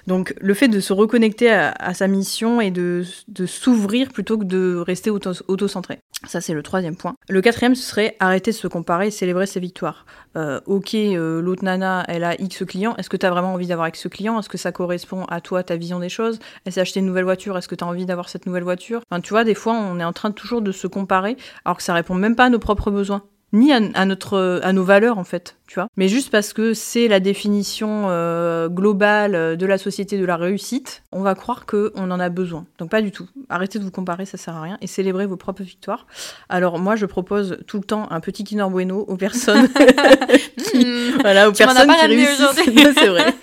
Donc, 0.06 0.34
le 0.38 0.52
fait 0.52 0.68
de 0.68 0.80
se 0.80 0.92
reconnecter 0.92 1.50
à, 1.50 1.70
à 1.78 1.94
sa 1.94 2.08
mission 2.08 2.60
et 2.60 2.70
de, 2.70 3.04
de 3.28 3.46
s'ouvrir 3.46 4.08
plutôt 4.12 4.36
que 4.36 4.44
de 4.44 4.76
rester 4.76 5.08
auto- 5.08 5.32
auto-centré. 5.48 5.98
Ça, 6.26 6.40
c'est 6.40 6.52
le 6.52 6.62
troisième 6.64 6.96
point. 6.96 7.14
Le 7.28 7.40
quatrième, 7.40 7.76
ce 7.76 7.82
serait 7.82 8.16
arrêter 8.18 8.50
de 8.50 8.56
se 8.56 8.66
comparer 8.66 9.06
et 9.06 9.10
célébrer 9.12 9.46
ses 9.46 9.60
victoires. 9.60 10.04
Euh, 10.36 10.60
ok, 10.66 10.94
euh, 10.94 11.40
l'autre 11.40 11.64
nana, 11.64 12.04
elle 12.08 12.24
a 12.24 12.34
X 12.40 12.64
clients. 12.66 12.96
Est-ce 12.96 13.08
que 13.08 13.16
tu 13.16 13.24
as 13.24 13.30
vraiment 13.30 13.54
envie 13.54 13.68
d'avoir 13.68 13.86
X 13.88 14.08
clients? 14.10 14.38
Est-ce 14.38 14.48
que 14.48 14.58
ça 14.58 14.72
correspond 14.72 15.24
à 15.26 15.40
toi, 15.40 15.62
ta 15.62 15.76
vision 15.76 16.00
des 16.00 16.08
choses? 16.08 16.40
Elle 16.64 16.72
s'est 16.72 16.80
acheté 16.80 16.98
une 17.00 17.06
nouvelle 17.06 17.24
voiture. 17.24 17.56
Est-ce 17.56 17.68
que 17.68 17.76
tu 17.76 17.84
as 17.84 17.86
envie 17.86 18.04
d'avoir 18.04 18.28
cette 18.28 18.46
nouvelle 18.46 18.64
voiture? 18.64 19.02
Enfin, 19.10 19.20
Tu 19.20 19.30
vois, 19.30 19.44
des 19.44 19.54
fois, 19.54 19.74
on 19.74 20.00
est 20.00 20.04
en 20.04 20.12
train 20.12 20.32
toujours 20.32 20.60
de 20.60 20.72
se 20.72 20.88
comparer 20.88 21.36
alors 21.64 21.76
que 21.76 21.84
ça 21.84 21.94
répond 21.94 22.14
même 22.14 22.34
pas 22.34 22.46
à 22.46 22.50
nos 22.50 22.58
propres 22.58 22.90
besoins 22.90 23.22
ni 23.52 23.72
à, 23.72 23.80
à 23.94 24.04
notre 24.04 24.60
à 24.62 24.72
nos 24.72 24.84
valeurs 24.84 25.18
en 25.18 25.24
fait 25.24 25.57
tu 25.68 25.76
vois. 25.76 25.88
Mais 25.96 26.08
juste 26.08 26.30
parce 26.30 26.52
que 26.52 26.74
c'est 26.74 27.06
la 27.06 27.20
définition 27.20 28.06
euh, 28.08 28.68
globale 28.68 29.34
euh, 29.34 29.56
de 29.56 29.66
la 29.66 29.78
société 29.78 30.18
de 30.18 30.24
la 30.24 30.36
réussite 30.36 31.02
on 31.12 31.22
va 31.22 31.34
croire 31.34 31.64
que 31.64 31.92
on 31.94 32.10
en 32.10 32.20
a 32.20 32.28
besoin. 32.28 32.66
Donc 32.78 32.90
pas 32.90 33.00
du 33.00 33.10
tout. 33.12 33.26
Arrêtez 33.48 33.78
de 33.78 33.84
vous 33.84 33.90
comparer 33.90 34.26
ça 34.26 34.36
sert 34.36 34.54
à 34.54 34.62
rien. 34.62 34.78
Et 34.80 34.86
célébrez 34.86 35.26
vos 35.26 35.36
propres 35.36 35.62
victoires. 35.62 36.06
Alors 36.48 36.78
moi 36.78 36.96
je 36.96 37.06
propose 37.06 37.58
tout 37.66 37.78
le 37.78 37.84
temps 37.84 38.10
un 38.10 38.20
petit 38.20 38.44
Kinder 38.44 38.68
Bueno 38.68 39.00
aux 39.00 39.16
personnes 39.16 39.68
qui, 40.70 40.86
Hmm. 41.08 41.20
voilà 41.20 41.48
aux 41.48 41.52
Tu 41.52 41.64
personnes 41.64 41.86
pas 41.86 41.94
qui 42.00 42.06
réussissent. 42.06 42.60
c'est 42.94 43.08
vrai. 43.08 43.34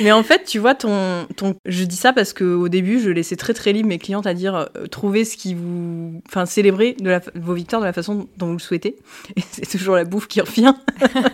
Mais 0.00 0.12
en 0.12 0.22
fait 0.22 0.44
tu 0.44 0.58
vois 0.58 0.74
ton 0.74 1.26
ton 1.36 1.54
je 1.66 1.84
dis 1.84 1.96
ça 1.96 2.12
parce 2.12 2.32
que 2.32 2.44
au 2.44 2.68
début 2.68 3.00
je 3.00 3.10
laissais 3.10 3.36
très 3.36 3.54
très 3.54 3.72
libre 3.72 3.88
mes 3.88 3.98
clientes 3.98 4.26
à 4.26 4.34
dire 4.34 4.54
euh, 4.54 4.66
trouvez 4.90 5.24
ce 5.24 5.36
qui 5.36 5.54
vous 5.54 6.22
enfin 6.28 6.46
célébrez 6.46 6.96
de 6.98 7.10
la, 7.10 7.20
vos 7.34 7.54
victoires 7.54 7.80
de 7.80 7.86
la 7.86 7.92
façon 7.92 8.28
dont 8.36 8.46
vous 8.46 8.54
le 8.54 8.58
souhaitez. 8.58 8.96
Et 9.36 9.42
c'est 9.52 9.78
toujours 9.78 9.96
la 9.96 10.04
bouffe 10.04 10.28
qui 10.28 10.40
revient. 10.40 10.74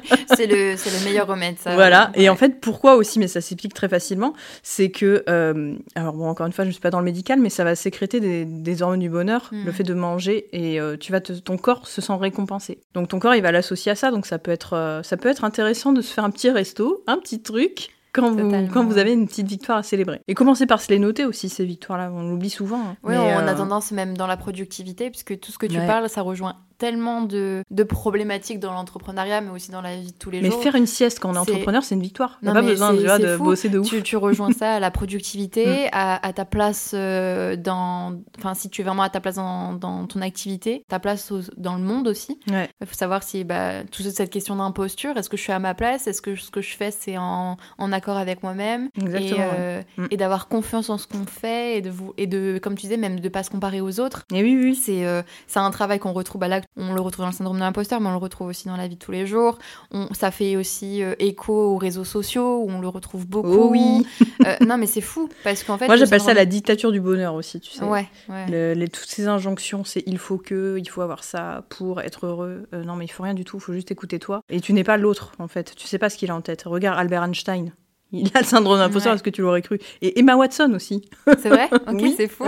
c'est 0.37 0.47
le, 0.47 0.77
c'est 0.77 0.91
le 0.99 1.05
meilleur 1.05 1.27
remède, 1.27 1.57
ça. 1.59 1.75
voilà. 1.75 2.11
Et 2.15 2.29
en 2.29 2.37
fait, 2.37 2.61
pourquoi 2.61 2.97
aussi, 2.97 3.19
mais 3.19 3.29
ça 3.29 3.41
s'explique 3.41 3.75
très 3.75 3.89
facilement, 3.89 4.33
c'est 4.63 4.91
que, 4.91 5.25
euh, 5.29 5.75
alors 5.95 6.15
bon, 6.15 6.29
encore 6.29 6.47
une 6.47 6.53
fois, 6.53 6.65
je 6.65 6.69
ne 6.69 6.73
suis 6.73 6.81
pas 6.81 6.91
dans 6.91 6.99
le 6.99 7.05
médical, 7.05 7.41
mais 7.41 7.51
ça 7.51 7.65
va 7.65 7.75
sécréter 7.75 8.21
des, 8.21 8.45
des 8.45 8.83
hormones 8.83 9.01
du 9.01 9.11
bonheur, 9.11 9.51
le 9.53 9.73
fait 9.73 9.83
de 9.85 9.95
manger, 9.95 10.47
et 10.53 10.81
euh, 10.81 10.97
tu 10.97 11.13
vas 11.13 11.21
te- 11.21 11.33
ton 11.33 11.57
corps 11.57 11.87
se 11.87 12.01
sent 12.01 12.15
récompensé. 12.19 12.79
Donc 12.95 13.09
ton 13.09 13.19
corps, 13.19 13.35
il 13.35 13.43
va 13.43 13.53
l'associer 13.53 13.93
à 13.93 13.95
ça, 13.95 14.11
donc 14.11 14.27
ça 14.27 14.39
peut 14.39 14.51
être, 14.51 14.73
euh, 14.75 15.03
ça 15.03 15.17
peut 15.17 15.29
être 15.29 15.45
intéressant 15.45 15.93
de 15.93 16.01
se 16.03 16.13
faire 16.13 16.25
un 16.25 16.31
petit 16.31 16.51
resto, 16.51 17.03
un 17.07 17.19
petit 17.19 17.41
truc. 17.43 17.91
Quand 18.13 18.31
vous, 18.31 18.69
quand 18.73 18.83
vous 18.87 18.97
avez 18.97 19.13
une 19.13 19.27
petite 19.29 19.47
victoire 19.47 19.77
à 19.77 19.83
célébrer. 19.83 20.23
Et 20.27 20.33
commencez 20.33 20.65
par 20.65 20.81
se 20.81 20.89
les 20.89 20.99
noter 20.99 21.27
aussi, 21.27 21.51
ces 21.51 21.67
victoires-là. 21.67 22.11
On 22.11 22.31
l'oublie 22.31 22.49
souvent. 22.49 22.79
hein. 22.81 22.97
Oui, 23.03 23.15
on 23.15 23.47
a 23.47 23.53
tendance 23.55 23.93
même 23.93 24.17
dans 24.17 24.27
la 24.27 24.39
productivité, 24.39 25.11
puisque 25.11 25.39
tout 25.39 25.53
ce 25.53 25.59
que 25.59 25.67
tu 25.67 25.77
Ouais. 25.79 25.87
parles, 25.87 26.09
ça 26.09 26.23
rejoint 26.23 26.57
tellement 26.79 27.23
de, 27.23 27.63
de 27.71 27.83
problématiques 27.83 28.61
dans 28.61 28.73
l'entrepreneuriat, 28.73 29.41
mais 29.41 29.51
aussi 29.51 29.71
dans 29.71 29.81
la 29.81 29.97
vie 29.97 30.13
de 30.13 30.19
tous 30.19 30.31
les 30.31 30.41
mais 30.41 30.51
jours. 30.51 30.59
Mais 30.59 30.65
faire 30.65 30.75
une 30.75 30.87
sieste 30.87 31.21
quand 31.21 31.31
on 31.31 31.35
est, 31.35 31.39
entrepreneur, 31.39 31.83
c'est 31.83 31.95
une 31.95 32.03
victoire. 32.03 32.39
On 32.43 32.47
n'a 32.47 32.55
pas 32.55 32.63
besoin 32.63 32.93
déjà 32.93 33.19
de 33.19 33.37
bosser 33.37 33.69
de 33.69 33.79
ouf. 33.79 33.89
Tu, 33.89 34.03
tu 34.03 34.17
rejoins 34.17 34.53
ça 34.53 34.75
à 34.75 34.81
la 34.81 34.91
productivité, 34.91 35.67
mm. 35.87 35.89
à, 35.93 36.27
à, 36.27 36.33
ta 36.33 36.45
place 36.45 36.93
euh, 36.95 37.57
dans. 37.57 38.15
Enfin, 38.39 38.55
si 38.55 38.71
tu 38.71 38.83
es 38.83 38.85
vraiment 38.85 39.03
à 39.03 39.11
ta 39.11 39.21
place 39.21 39.37
dans, 39.37 39.73
dans 39.73 40.07
ton 40.07 40.21
activité, 40.21 40.85
ta 40.89 40.99
place 40.99 41.33
dans 41.57 41.77
le 41.77 41.83
monde 41.83 42.09
aussi. 42.09 42.39
Il 42.47 42.53
ouais. 42.53 42.69
faut 42.85 42.95
savoir 42.95 43.23
si 43.23 43.45
bah, 43.45 43.85
toute 43.85 44.09
cette 44.11 44.31
question 44.31 44.57
d'imposture, 44.57 45.17
est-ce 45.17 45.29
que 45.29 45.37
je 45.37 45.43
suis 45.43 45.53
à 45.53 45.59
ma 45.59 45.75
place? 45.75 46.07
Est-ce 46.07 46.23
que 46.23 46.37
ce 46.37 46.51
que 46.51 46.61
je 46.61 46.77
fais, 46.77 46.91
c'est 46.91 47.17
en, 47.19 47.57
en, 47.79 47.93
accord 47.93 48.17
avec 48.17 48.43
moi-même? 48.43 48.89
Et, 48.99 49.35
euh, 49.39 49.83
mm. 49.97 50.07
et 50.11 50.17
d'avoir 50.17 50.49
confiance 50.49 50.91
en 50.91 50.99
ce 50.99 51.07
qu'on 51.07 51.27
fait 51.27 51.79
et 51.79 51.81
de, 51.81 51.91
vous, 51.91 52.13
et 52.17 52.27
de, 52.27 52.59
comme 52.63 52.75
tu 52.75 52.83
disais, 52.83 52.97
même 52.97 53.21
de 53.21 53.29
pas 53.29 53.43
se 53.43 53.51
comparer 53.51 53.81
aux 53.81 54.01
autres. 54.01 54.25
Et 54.35 54.43
oui, 54.43 54.59
oui. 54.61 54.75
C'est 54.75 55.07
euh, 55.07 55.23
un 55.55 55.71
travail 55.71 55.99
qu'on 55.99 56.13
retrouve. 56.13 56.41
Bah, 56.41 56.49
là, 56.49 56.61
on 56.77 56.95
le 56.95 57.01
retrouve 57.01 57.25
dans 57.25 57.31
le 57.31 57.35
syndrome 57.37 57.57
de 57.57 57.61
l'imposteur, 57.63 58.01
mais 58.01 58.09
on 58.09 58.13
le 58.13 58.19
retrouve 58.19 58.49
aussi 58.49 58.69
dans 58.69 58.77
la 58.77 58.89
vie 58.89 58.97
de 58.97 59.01
tous 59.01 59.13
les 59.13 59.27
jours. 59.27 59.59
On, 59.91 60.13
ça 60.15 60.31
fait 60.31 60.57
aussi 60.57 61.03
euh, 61.03 61.15
écho 61.19 61.53
aux 61.53 61.79
réseaux 61.79 62.05
sociaux 62.05 62.63
où 62.63 62.71
on 62.71 62.81
le 62.81 62.89
retrouve 62.89 63.27
beaucoup. 63.27 63.49
Oh 63.49 63.69
oui. 63.71 64.07
euh, 64.47 64.57
non, 64.67 64.77
mais 64.77 64.87
c'est 64.87 65.01
fou 65.01 65.29
parce 65.45 65.63
qu'en 65.65 65.79
fait. 65.79 65.87
Moi, 65.87 65.97
j'appelle 65.97 66.21
ça 66.21 66.35
la 66.35 66.47
dictature 66.47 66.93
du 66.93 67.01
bonheur 67.01 67.35
aussi, 67.35 67.61
tu 67.61 67.71
sais. 67.71 67.85
Ouais. 67.85 68.09
ouais. 68.29 68.47
Le, 68.49 68.73
les, 68.75 68.89
toutes 68.89 69.09
ces 69.09 69.29
injonctions, 69.29 69.85
c'est 69.85 70.03
il 70.07 70.19
faut 70.19 70.39
que, 70.39 70.77
il 70.79 70.89
faut 70.89 71.03
avoir 71.03 71.25
ça 71.25 71.65
pour 71.69 72.01
être 72.01 72.27
heureux. 72.27 72.69
Euh, 72.75 72.85
non, 72.85 72.97
mais 72.97 73.05
il 73.05 73.11
faut 73.11 73.23
rien 73.23 73.35
du 73.35 73.45
tout. 73.45 73.57
Il 73.59 73.63
faut 73.63 73.73
juste 73.73 73.91
écouter 73.91 74.19
toi. 74.19 74.43
Et 74.49 74.61
tu 74.61 74.73
n'es 74.73 74.85
pas 74.85 74.97
l'autre, 74.97 75.33
en 75.39 75.49
fait. 75.49 75.75
Tu 75.77 75.87
sais 75.87 75.99
pas 75.99 76.11
ce 76.11 76.17
qu'il 76.17 76.31
a 76.31 76.35
en 76.35 76.41
tête. 76.41 76.65
Regarde 76.67 76.99
Albert 76.99 77.23
Einstein. 77.23 77.73
Il 78.13 78.31
a 78.35 78.41
le 78.41 78.45
syndrome 78.47 78.79
d'imposteur, 78.79 79.11
Ouais. 79.11 79.17
est-ce 79.17 79.23
que 79.23 79.31
tu 79.31 79.43
l'aurais 79.43 79.63
cru? 79.63 79.79
Et 80.01 80.19
Emma 80.21 80.37
Watson 80.37 80.73
aussi. 80.75 81.09
C'est 81.43 81.49
vrai? 81.49 81.69
Ok, 81.89 81.95
Oui. 82.01 82.15
c'est 82.17 82.29
fou. 82.29 82.45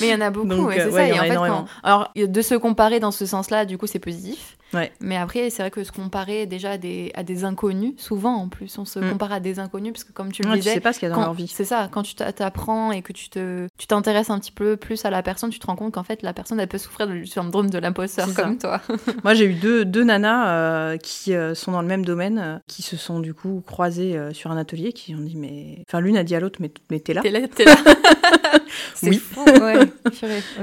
Mais 0.00 0.08
il 0.08 0.10
y 0.10 0.14
en 0.14 0.20
a 0.20 0.30
beaucoup, 0.30 0.48
ouais, 0.66 0.74
c'est 0.76 0.80
euh, 0.82 0.90
ça. 0.90 0.96
ouais, 0.96 1.08
il 1.08 1.14
y 1.14 1.16
Et 1.16 1.20
en 1.20 1.22
en 1.22 1.26
a 1.26 1.28
fait, 1.44 1.50
quand- 1.50 1.66
Alors, 1.82 2.10
de 2.16 2.42
se 2.42 2.54
comparer 2.56 2.98
dans 3.00 3.12
ce 3.12 3.24
sens-là, 3.24 3.64
du 3.64 3.78
coup, 3.78 3.86
c'est 3.86 3.98
positif? 4.00 4.56
Ouais. 4.72 4.92
Mais 5.00 5.16
après, 5.16 5.50
c'est 5.50 5.62
vrai 5.62 5.70
que 5.70 5.82
se 5.84 5.92
comparer 5.92 6.46
déjà 6.46 6.72
à 6.72 6.78
des, 6.78 7.10
à 7.14 7.22
des 7.22 7.44
inconnus, 7.44 7.94
souvent 7.96 8.34
en 8.36 8.48
plus, 8.48 8.78
on 8.78 8.84
se 8.84 8.98
Mm. 9.00 9.10
compare 9.10 9.32
à 9.32 9.40
des 9.40 9.58
inconnus, 9.58 9.92
parce 9.92 10.04
que 10.04 10.12
comme 10.12 10.30
tu 10.32 10.42
le 10.42 10.48
Ouais, 10.48 10.54
tu 10.56 10.60
disais, 10.62 10.74
sais 10.74 10.80
pas 10.80 10.92
ce 10.92 10.98
qu'il 11.00 11.08
y 11.08 11.10
a 11.10 11.14
dans 11.14 11.20
quand- 11.20 11.26
leur 11.26 11.34
vie. 11.34 11.48
C'est 11.48 11.64
ça, 11.64 11.88
quand 11.90 12.02
tu 12.02 12.14
t'a- 12.14 12.32
t'apprends 12.32 12.92
et 12.92 13.02
que 13.02 13.12
tu 13.12 13.28
te, 13.30 13.66
tu 13.78 13.86
t'intéresses 13.86 14.30
un 14.30 14.38
petit 14.38 14.52
peu 14.52 14.76
plus 14.76 15.04
à 15.04 15.10
la 15.10 15.22
personne, 15.22 15.50
tu 15.50 15.58
te 15.58 15.66
rends 15.66 15.76
compte 15.76 15.94
qu'en 15.94 16.04
fait, 16.04 16.22
la 16.22 16.32
personne, 16.32 16.60
elle 16.60 16.68
peut 16.68 16.78
souffrir 16.78 17.06
du 17.08 17.26
syndrome 17.26 17.68
de 17.70 17.78
l'imposteur 17.78 18.28
ça. 18.28 18.42
comme 18.42 18.58
toi. 18.58 18.80
Moi, 19.24 19.34
j'ai 19.34 19.46
eu 19.46 19.54
deux, 19.54 19.84
deux 19.84 20.04
nanas 20.04 20.48
euh, 20.50 20.96
qui 20.98 21.34
euh, 21.34 21.54
sont 21.54 21.72
dans 21.72 21.82
le 21.82 21.88
même 21.88 22.04
domaine, 22.04 22.38
euh, 22.38 22.58
qui 22.68 22.82
se 22.82 22.96
sont 22.96 23.20
du 23.20 23.34
coup 23.34 23.62
croisées 23.66 24.18
sur 24.32 24.50
un 24.52 24.56
atelier, 24.56 24.92
qui 24.92 25.14
ont 25.14 25.20
dit 25.20 25.36
mais, 25.36 25.82
enfin 25.88 26.00
l'une 26.00 26.16
a 26.16 26.22
dit 26.24 26.34
à 26.34 26.40
l'autre 26.40 26.58
mais, 26.60 26.70
mais 26.90 27.00
t'es 27.00 27.12
là. 27.14 27.22
T'es 27.22 27.30
là, 27.30 27.40
t'es 27.48 27.64
là. 27.64 27.74
c'est 28.94 29.08
Oui. 29.10 29.18
fou, 29.18 29.44
ouais. 29.44 29.88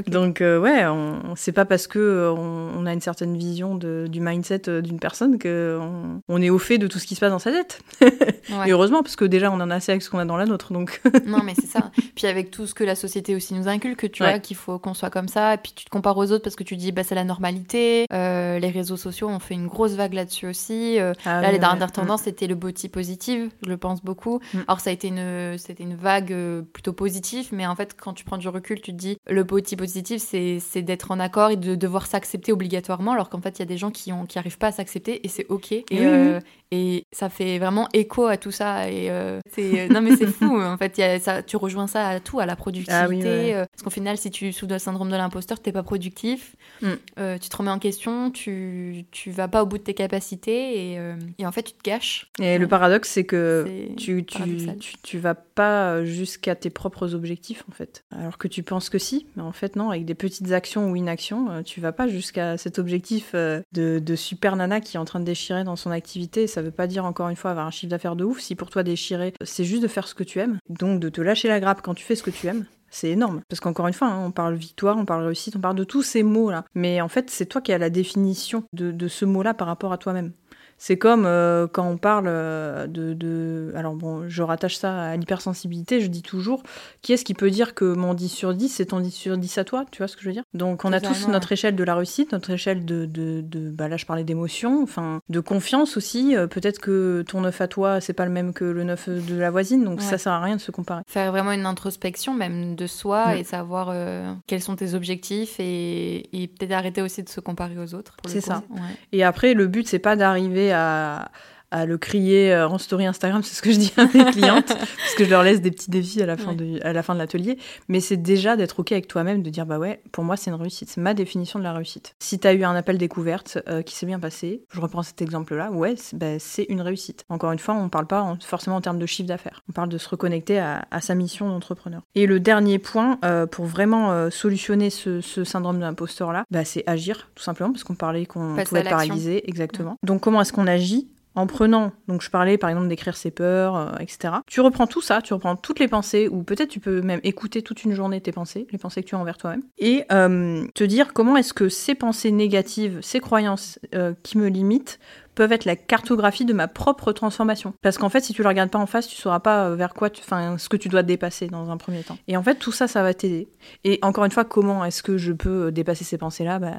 Donc 0.07 0.37
ouais, 0.41 0.85
on, 0.85 1.33
c'est 1.35 1.51
pas 1.51 1.65
parce 1.65 1.87
que 1.87 1.99
euh, 1.99 2.31
on, 2.31 2.71
on 2.77 2.85
a 2.85 2.93
une 2.93 3.01
certaine 3.01 3.35
vision 3.37 3.75
de- 3.75 3.96
du 4.07 4.19
mindset 4.21 4.69
euh, 4.69 4.81
d'une 4.81 4.99
personne 4.99 5.39
que 5.39 5.79
on, 6.27 6.41
est 6.41 6.49
au 6.49 6.59
fait 6.59 6.77
de 6.77 6.87
tout 6.87 6.99
ce 6.99 7.07
qui 7.07 7.15
se 7.15 7.19
passe 7.19 7.31
dans 7.31 7.39
sa 7.39 7.51
tête. 7.51 7.81
Ouais. 8.49 8.69
Et 8.69 8.71
heureusement 8.71 9.03
parce 9.03 9.17
que 9.17 9.25
déjà 9.25 9.51
on 9.51 9.55
en 9.59 9.69
a 9.69 9.75
assez 9.75 9.91
avec 9.91 10.01
ce 10.01 10.09
qu'on 10.09 10.19
a 10.19 10.25
dans 10.25 10.37
la 10.37 10.45
nôtre. 10.45 10.71
Donc 10.71 11.01
Non, 11.25 11.39
mais 11.43 11.53
c'est 11.53 11.65
ça. 11.67 11.91
Puis 12.15 12.27
avec 12.27 12.49
tout 12.49 12.65
ce 12.65 12.73
que 12.73 12.85
la 12.85 12.95
société 12.95 13.35
aussi 13.35 13.53
nous 13.53 13.67
inculque, 13.67 14.09
tu 14.09 14.23
Ouais. 14.23 14.29
vois, 14.29 14.39
qu'il 14.39 14.55
faut 14.55 14.79
qu'on 14.79 14.93
soit 14.93 15.09
comme 15.09 15.27
ça. 15.27 15.55
Et 15.55 15.57
puis 15.57 15.73
tu 15.75 15.83
te 15.83 15.89
compares 15.89 16.17
aux 16.17 16.31
autres 16.31 16.43
parce 16.43 16.55
que 16.55 16.63
tu 16.63 16.77
dis, 16.77 16.93
bah, 16.93 17.03
c'est 17.03 17.13
la 17.15 17.25
normalité. 17.25 18.05
Euh, 18.13 18.57
les 18.59 18.69
réseaux 18.69 18.95
sociaux 18.95 19.27
ont 19.27 19.39
fait 19.39 19.53
une 19.55 19.67
grosse 19.67 19.91
vague 19.95 20.13
là-dessus 20.13 20.47
aussi. 20.47 20.97
Euh, 20.97 21.11
Ah 21.25 21.41
là, 21.41 21.51
les 21.51 21.59
dernières 21.59 21.87
ouais. 21.87 21.91
tendances, 21.93 22.21
c'était 22.21 22.47
le 22.47 22.55
body 22.55 22.87
positive, 22.87 23.49
je 23.63 23.69
le 23.69 23.75
pense 23.77 24.01
beaucoup. 24.01 24.39
Mm. 24.53 24.59
Alors, 24.67 24.79
ça 24.79 24.91
a 24.91 24.93
été 24.93 25.09
une, 25.09 25.57
c'était 25.57 25.83
une 25.83 25.95
vague 25.95 26.31
euh, 26.31 26.61
plutôt 26.61 26.93
positive, 26.93 27.49
mais 27.51 27.67
en 27.67 27.75
fait, 27.75 27.95
quand 27.99 28.13
tu 28.13 28.23
prends 28.23 28.37
du 28.37 28.47
recul, 28.47 28.79
tu 28.79 28.91
te 28.93 28.97
dis, 28.97 29.17
le 29.29 29.43
body 29.43 29.75
positive, 29.75 30.19
c'est, 30.19 30.59
c'est 30.61 30.81
d'être 30.83 31.11
en 31.11 31.19
accord 31.19 31.49
et 31.51 31.57
de 31.57 31.75
devoir 31.75 32.05
s'accepter 32.07 32.53
obligatoirement, 32.53 33.11
alors 33.11 33.29
qu'en 33.29 33.41
fait, 33.41 33.57
il 33.57 33.59
y 33.59 33.63
a 33.63 33.65
des 33.65 33.77
gens 33.77 33.86
qui 33.91 34.11
ont, 34.11 34.25
qui 34.25 34.39
pas 34.59 34.67
à 34.67 34.71
s'accepter 34.71 35.25
et 35.25 35.29
c'est 35.29 35.45
ok. 35.49 35.71
Et, 35.71 35.85
oui, 35.91 35.99
euh, 36.01 36.39
et 36.71 37.03
ça 37.11 37.29
fait 37.29 37.59
vraiment 37.59 37.87
écho 37.93 38.25
à 38.25 38.37
tout 38.37 38.51
ça. 38.51 38.89
Et 38.89 39.09
euh, 39.09 39.39
c'est, 39.51 39.87
non, 39.89 40.01
mais 40.01 40.15
c'est 40.15 40.27
fou. 40.27 40.59
En 40.59 40.77
fait, 40.77 40.97
il 40.97 41.01
y 41.01 41.03
a 41.03 41.19
ça, 41.19 41.43
tu 41.43 41.57
rejoins 41.57 41.87
ça 41.87 42.07
à 42.07 42.19
tout, 42.19 42.39
à 42.39 42.45
la 42.45 42.55
productivité. 42.55 42.93
Ah 42.93 43.07
oui, 43.07 43.17
ouais, 43.17 43.23
ouais. 43.23 43.53
euh, 43.55 43.65
parce 43.71 43.83
qu'au 43.83 43.89
final, 43.89 44.17
si 44.17 44.31
tu 44.31 44.51
souffres 44.51 44.73
le 44.73 44.79
syndrome 44.79 45.09
de 45.09 45.15
l'imposteur, 45.15 45.59
t'es 45.59 45.71
pas 45.71 45.83
productif. 45.83 46.55
Mm. 46.81 46.87
Euh, 47.19 47.37
tu 47.37 47.49
te 47.49 47.57
remets 47.57 47.71
en 47.71 47.79
question, 47.79 48.31
tu, 48.31 49.05
tu 49.11 49.31
vas 49.31 49.47
pas 49.47 49.63
au 49.63 49.65
bout 49.65 49.77
de 49.77 49.83
tes 49.83 49.93
capacités 49.93 50.93
et, 50.93 50.99
euh, 50.99 51.15
et 51.37 51.45
en 51.45 51.51
fait, 51.51 51.63
tu 51.63 51.73
te 51.73 51.83
gâches. 51.83 52.31
Et 52.41 52.57
le 52.57 52.67
paradoxe 52.67 53.09
c'est 53.09 53.23
que 53.23 53.87
tu, 53.97 54.25
tu, 54.25 54.57
tu, 54.79 54.93
tu 55.01 55.17
vas 55.17 55.35
pas 55.35 56.03
jusqu'à 56.03 56.55
tes 56.55 56.69
propres 56.69 57.15
objectifs 57.15 57.63
en 57.69 57.73
fait. 57.73 58.03
Alors 58.11 58.37
que 58.37 58.47
tu 58.47 58.63
penses 58.63 58.89
que 58.89 58.99
si, 58.99 59.27
mais 59.35 59.43
en 59.43 59.51
fait 59.51 59.75
non, 59.75 59.89
avec 59.89 60.05
des 60.05 60.15
petites 60.15 60.51
actions 60.51 60.91
ou 60.91 60.95
inactions, 60.95 61.49
euh, 61.49 61.61
tu 61.61 61.81
vas 61.81 61.91
pas 61.91 62.07
jusqu'à 62.07 62.57
cet 62.57 62.79
objectif 62.79 63.31
euh, 63.33 63.61
de, 63.77 64.15
super 64.15 64.55
nana 64.55 64.81
qui 64.81 64.97
est 64.97 64.99
en 64.99 65.05
train 65.05 65.19
de 65.19 65.25
déchirer 65.25 65.63
dans 65.63 65.75
son 65.75 65.91
activité. 65.91 66.47
Ça 66.47 66.61
veut 66.61 66.71
pas 66.71 66.87
dire 66.87 67.05
encore 67.05 67.29
une 67.29 67.35
fois 67.35 67.51
avoir 67.51 67.67
un 67.67 67.71
chiffre 67.71 67.89
d'affaires 67.89 68.15
de 68.15 68.23
ouf. 68.23 68.39
Si 68.39 68.55
pour 68.55 68.69
toi 68.69 68.83
déchirer, 68.83 69.33
c'est 69.41 69.63
juste 69.63 69.83
de 69.83 69.87
faire 69.87 70.07
ce 70.07 70.15
que 70.15 70.23
tu 70.23 70.39
aimes, 70.39 70.59
donc 70.69 70.99
de 70.99 71.09
te 71.09 71.21
lâcher 71.21 71.47
la 71.47 71.59
grappe 71.59 71.81
quand 71.81 71.93
tu 71.93 72.03
fais 72.03 72.15
ce 72.15 72.23
que 72.23 72.31
tu 72.31 72.47
aimes. 72.47 72.65
C'est 72.89 73.09
énorme. 73.09 73.41
Parce 73.49 73.59
qu'encore 73.59 73.87
une 73.87 73.93
fois, 73.93 74.07
hein, 74.07 74.25
on 74.25 74.31
parle 74.31 74.55
victoire, 74.55 74.97
on 74.97 75.05
parle 75.05 75.25
réussite, 75.25 75.55
on 75.55 75.59
parle 75.59 75.75
de 75.75 75.83
tous 75.83 76.03
ces 76.03 76.23
mots-là. 76.23 76.63
Mais 76.73 77.01
en 77.01 77.09
fait, 77.09 77.29
c'est 77.29 77.45
toi 77.45 77.61
qui 77.61 77.73
as 77.73 77.77
la 77.77 77.89
définition 77.89 78.63
de 78.73 79.07
ce 79.07 79.25
mot-là 79.25 79.53
par 79.53 79.67
rapport 79.67 79.91
à 79.91 79.97
toi-même. 79.97 80.31
C'est 80.79 80.97
comme 80.97 81.25
euh, 81.25 81.65
quand 81.67 81.87
on 81.87 81.97
parle 81.97 82.25
euh, 82.27 82.85
de, 82.87 83.13
de- 83.13 83.71
Alors 83.75 83.95
bon, 83.95 84.29
je 84.29 84.43
rattache 84.43 84.75
ça 84.77 84.95
à 85.09 85.15
l'hypersensibilité, 85.15 86.01
je 86.01 86.07
dis 86.07 86.21
toujours, 86.21 86.61
qui 87.01 87.13
est-ce 87.13 87.25
qui 87.25 87.33
peut 87.33 87.49
dire 87.49 87.73
que 87.73 87.85
mon 87.93 88.13
10 88.13 88.29
sur 88.29 88.53
10, 88.53 88.69
c'est 88.69 88.85
ton 88.87 88.99
10 88.99 89.11
sur 89.11 89.37
10 89.37 89.57
à 89.57 89.63
toi 89.63 89.85
Tu 89.91 89.99
vois 89.99 90.07
ce 90.07 90.15
que 90.15 90.21
je 90.21 90.27
veux 90.27 90.33
dire? 90.33 90.43
Donc 90.53 90.85
on 90.85 90.93
a 90.93 90.99
tous 90.99 91.27
notre 91.29 91.51
échelle 91.51 91.75
de 91.75 91.83
la 91.83 91.95
réussite, 91.95 92.31
notre 92.31 92.51
échelle 92.51 92.85
de... 92.85 93.05
de, 93.05 93.41
de- 93.41 93.69
bah 93.71 93.87
là, 93.87 93.97
je 93.97 94.05
parlais 94.05 94.23
d'émotion, 94.23 94.83
enfin, 94.83 95.19
de 95.29 95.39
confiance 95.39 95.97
aussi. 95.97 96.35
Euh, 96.35 96.47
Peut-être 96.47 96.79
que 96.79 97.23
ton 97.27 97.41
9 97.41 97.61
à 97.61 97.67
toi, 97.67 97.99
c'est 98.01 98.13
pas 98.13 98.25
le 98.25 98.31
même 98.31 98.53
que 98.53 98.63
le 98.65 98.83
9 98.83 99.09
de 99.09 99.35
la 99.35 99.49
voisine, 99.51 99.83
donc 99.83 99.99
Ouais. 99.99 100.05
ça 100.05 100.17
sert 100.17 100.31
à 100.31 100.39
rien 100.41 100.55
de 100.55 100.61
se 100.61 100.71
comparer. 100.71 101.01
Faire 101.07 101.31
vraiment 101.31 101.51
une 101.51 101.65
introspection 101.65 102.33
même 102.33 102.75
de 102.75 102.87
soi 102.87 103.35
et 103.37 103.43
savoir 103.43 103.89
euh, 103.91 104.31
quels 104.47 104.61
sont 104.61 104.75
tes 104.75 104.93
objectifs 104.93 105.59
et, 105.59 106.43
et 106.43 106.47
peut-être 106.47 106.71
arrêter 106.71 107.01
aussi 107.01 107.23
de 107.23 107.29
se 107.29 107.39
comparer 107.39 107.77
aux 107.77 107.93
autres. 107.95 108.15
C'est 108.27 108.41
ça. 108.41 108.63
Ouais. 108.69 108.79
Et 109.11 109.23
après, 109.23 109.53
le 109.53 109.67
but, 109.67 109.87
c'est 109.87 109.99
pas 109.99 110.15
d'arriver 110.15 110.66
à, 110.71 111.29
à 111.71 111.85
le 111.85 111.97
crier 111.97 112.53
euh, 112.53 112.67
en 112.67 112.77
story 112.77 113.05
Instagram, 113.05 113.43
c'est 113.43 113.55
ce 113.55 113.61
que 113.61 113.71
je 113.71 113.77
dis 113.77 113.93
à 113.97 114.05
mes 114.05 114.25
clientes, 114.31 114.67
parce 114.67 115.15
que 115.17 115.25
je 115.25 115.29
leur 115.29 115.43
laisse 115.43 115.61
des 115.61 115.71
petits 115.71 115.89
défis 115.91 116.21
à 116.21 116.25
la 116.25 116.37
fin, 116.37 116.51
Ouais. 116.51 116.55
de, 116.55 116.79
à 116.83 116.93
la 116.93 117.03
fin 117.03 117.13
de 117.13 117.19
l'atelier. 117.19 117.57
Mais 117.89 117.99
c'est 117.99 118.17
déjà 118.17 118.55
d'être 118.55 118.79
OK 118.79 118.91
avec 118.91 119.07
toi-même, 119.07 119.43
de 119.43 119.49
dire, 119.49 119.65
bah 119.65 119.79
ouais, 119.79 120.01
pour 120.11 120.23
moi, 120.23 120.37
c'est 120.37 120.49
une 120.49 120.55
réussite. 120.55 120.89
C'est 120.89 121.01
ma 121.01 121.13
définition 121.13 121.59
de 121.59 121.63
la 121.63 121.73
réussite. 121.73 122.15
Si 122.19 122.39
tu 122.39 122.47
as 122.47 122.53
eu 122.53 122.63
un 122.63 122.75
appel 122.75 122.97
découverte 122.97 123.57
euh, 123.67 123.81
qui 123.81 123.95
s'est 123.95 124.05
bien 124.05 124.19
passé, 124.19 124.63
je 124.71 124.79
reprends 124.79 125.03
cet 125.03 125.21
exemple-là, 125.21 125.71
ouais, 125.71 125.95
c'est 125.97 126.17
bah, 126.17 126.37
une 126.69 126.81
réussite. 126.81 127.25
Encore 127.29 127.51
une 127.51 127.59
fois, 127.59 127.75
on 127.75 127.89
parle 127.89 128.07
pas 128.07 128.21
en- 128.21 128.37
forcément 128.39 128.77
en 128.77 128.81
termes 128.81 128.99
de 128.99 129.05
chiffre 129.05 129.27
d'affaires. 129.27 129.61
On 129.69 129.73
parle 129.73 129.89
de 129.89 129.97
se 129.97 130.07
reconnecter 130.09 130.59
à, 130.59 130.85
à 130.91 131.01
sa 131.01 131.15
mission 131.15 131.49
d'entrepreneur. 131.49 132.01
Et 132.15 132.25
le 132.27 132.39
dernier 132.39 132.79
point, 132.79 133.19
euh, 133.25 133.45
pour 133.45 133.65
vraiment 133.65 134.11
euh, 134.11 134.29
solutionner 134.29 134.89
ce, 134.89 135.21
ce 135.21 135.43
syndrome 135.43 135.77
de 135.77 135.81
l'imposteur-là, 135.81 136.43
bah, 136.51 136.63
c'est 136.65 136.83
agir, 136.87 137.29
tout 137.35 137.43
simplement, 137.43 137.71
parce 137.71 137.83
qu'on 137.83 137.95
parlait 137.95 138.25
qu'on 138.25 138.55
pouvait 138.63 138.83
paralysé, 138.83 139.47
exactement. 139.49 139.95
Donc 140.03 140.21
comment 140.21 140.41
est-ce 140.41 140.53
qu'on 140.53 140.67
agit 140.67 141.09
en 141.37 141.47
prenant, 141.47 141.91
donc 142.07 142.21
je 142.21 142.29
parlais 142.29 142.57
par 142.57 142.69
exemple 142.69 142.87
d'écrire 142.89 143.15
ses 143.15 143.31
peurs, 143.31 143.75
euh, 143.77 143.91
etc. 143.99 144.33
Tu 144.47 144.59
reprends 144.59 144.87
tout 144.87 145.01
ça, 145.01 145.21
tu 145.21 145.33
reprends 145.33 145.55
toutes 145.55 145.79
les 145.79 145.87
pensées, 145.87 146.27
ou 146.27 146.43
peut-être 146.43 146.69
tu 146.69 146.79
peux 146.79 147.01
même 147.01 147.21
écouter 147.23 147.61
toute 147.61 147.83
une 147.85 147.93
journée 147.93 148.19
tes 148.19 148.31
pensées, 148.31 148.67
les 148.71 148.77
pensées 148.77 149.03
que 149.03 149.07
tu 149.09 149.15
as 149.15 149.19
envers 149.19 149.37
toi-même, 149.37 149.63
et 149.77 150.03
euh, 150.11 150.65
te 150.75 150.83
dire 150.83 151.13
comment 151.13 151.37
est-ce 151.37 151.53
que 151.53 151.69
ces 151.69 151.95
pensées 151.95 152.31
négatives, 152.31 152.99
ces 153.01 153.19
croyances 153.19 153.79
euh, 153.95 154.13
qui 154.23 154.37
me 154.37 154.47
limitent, 154.47 154.99
peuvent 155.35 155.51
être 155.51 155.65
la 155.65 155.75
cartographie 155.75 156.45
de 156.45 156.53
ma 156.53 156.67
propre 156.67 157.11
transformation. 157.11 157.71
Parce 157.83 157.99
qu'en 157.99 158.09
fait, 158.09 158.21
si 158.21 158.33
tu 158.33 158.41
le 158.41 158.47
regardes 158.47 158.71
pas 158.71 158.79
en 158.79 158.87
face, 158.87 159.07
tu 159.07 159.15
sauras 159.15 159.39
pas 159.39 159.69
vers 159.75 159.93
quoi, 159.93 160.09
tu- 160.09 160.23
enfin, 160.25 160.57
ce 160.57 160.67
que 160.67 160.77
tu 160.77 160.89
dois 160.89 161.03
dépasser 161.03 161.45
dans 161.45 161.69
un 161.69 161.77
premier 161.77 162.01
temps. 162.01 162.17
Et 162.27 162.35
en 162.35 162.41
fait, 162.41 162.55
tout 162.55 162.71
ça, 162.71 162.87
ça 162.87 163.03
va 163.03 163.13
t'aider. 163.13 163.47
Et 163.83 163.99
encore 164.01 164.25
une 164.25 164.31
fois, 164.31 164.45
comment 164.45 164.83
est-ce 164.83 165.03
que 165.03 165.15
je 165.19 165.31
peux 165.33 165.71
dépasser 165.71 166.03
ces 166.03 166.17
pensées-là? 166.17 166.57
Bah, 166.57 166.73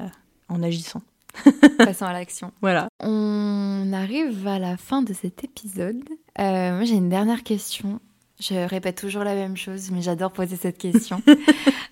En 0.49 0.61
agissant. 0.61 1.01
Passons 1.77 2.05
à 2.05 2.13
l'action. 2.13 2.51
Voilà. 2.61 2.87
On 3.01 3.91
arrive 3.93 4.47
à 4.47 4.59
la 4.59 4.77
fin 4.77 5.01
de 5.01 5.13
cet 5.13 5.43
épisode. 5.43 6.03
Euh, 6.39 6.75
moi, 6.75 6.83
j'ai 6.83 6.95
une 6.95 7.09
dernière 7.09 7.43
question. 7.43 7.99
Je 8.39 8.55
répète 8.67 8.97
toujours 8.97 9.25
la 9.25 9.35
même 9.35 9.57
chose, 9.57 9.91
mais 9.91 10.01
j'adore 10.01 10.31
poser 10.31 10.55
cette 10.55 10.77
question. 10.77 11.21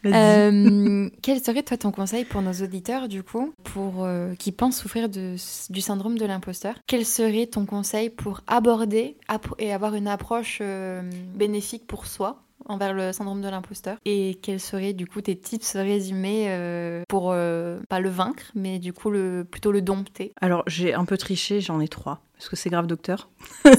Euh, 0.06 1.10
quel 1.22 1.44
serait 1.44 1.64
toi 1.64 1.76
ton 1.76 1.92
conseil 1.92 2.24
pour 2.24 2.42
nos 2.42 2.54
auditeurs 2.54 3.10
du 3.10 3.24
coup, 3.24 3.54
pour 3.64 4.06
euh, 4.06 4.36
qui 4.36 4.54
pensent 4.54 4.80
souffrir 4.80 5.10
de, 5.10 5.36
du 5.70 5.82
syndrome 5.82 6.18
de 6.18 6.26
l'imposteur? 6.26 6.76
Quel 6.88 7.06
serait 7.06 7.48
ton 7.48 7.66
conseil 7.66 8.10
pour 8.10 8.42
aborder 8.48 9.18
et 9.58 9.74
avoir 9.74 9.96
une 9.96 10.08
approche 10.08 10.60
euh, 10.62 11.02
bénéfique 11.36 11.88
pour 11.88 12.06
soi? 12.06 12.44
Envers 12.68 12.94
le 12.94 13.12
syndrome 13.12 13.42
de 13.42 13.50
l'imposteur 13.50 13.98
Et 14.06 14.40
quels 14.42 14.60
seraient 14.60 14.94
du 14.94 15.08
coup 15.08 15.22
tes 15.22 15.38
tips 15.38 15.74
résumés 15.76 16.46
euh, 16.50 17.04
pour 17.08 17.32
euh, 17.32 17.80
pas 17.90 18.00
le 18.00 18.10
vaincre, 18.10 18.52
mais 18.56 18.80
du 18.80 18.94
coup 18.94 19.10
le 19.10 19.46
plutôt 19.50 19.72
le 19.72 19.82
dompter? 19.82 20.34
Alors, 20.42 20.64
j'ai 20.68 20.94
un 20.94 21.06
peu 21.06 21.18
triché, 21.18 21.62
j'en 21.62 21.80
ai 21.80 21.88
trois. 21.88 22.22
Est-ce 22.40 22.52
que 22.52 22.56
c'est 22.56 22.70
grave, 22.70 22.86
docteur? 22.86 23.30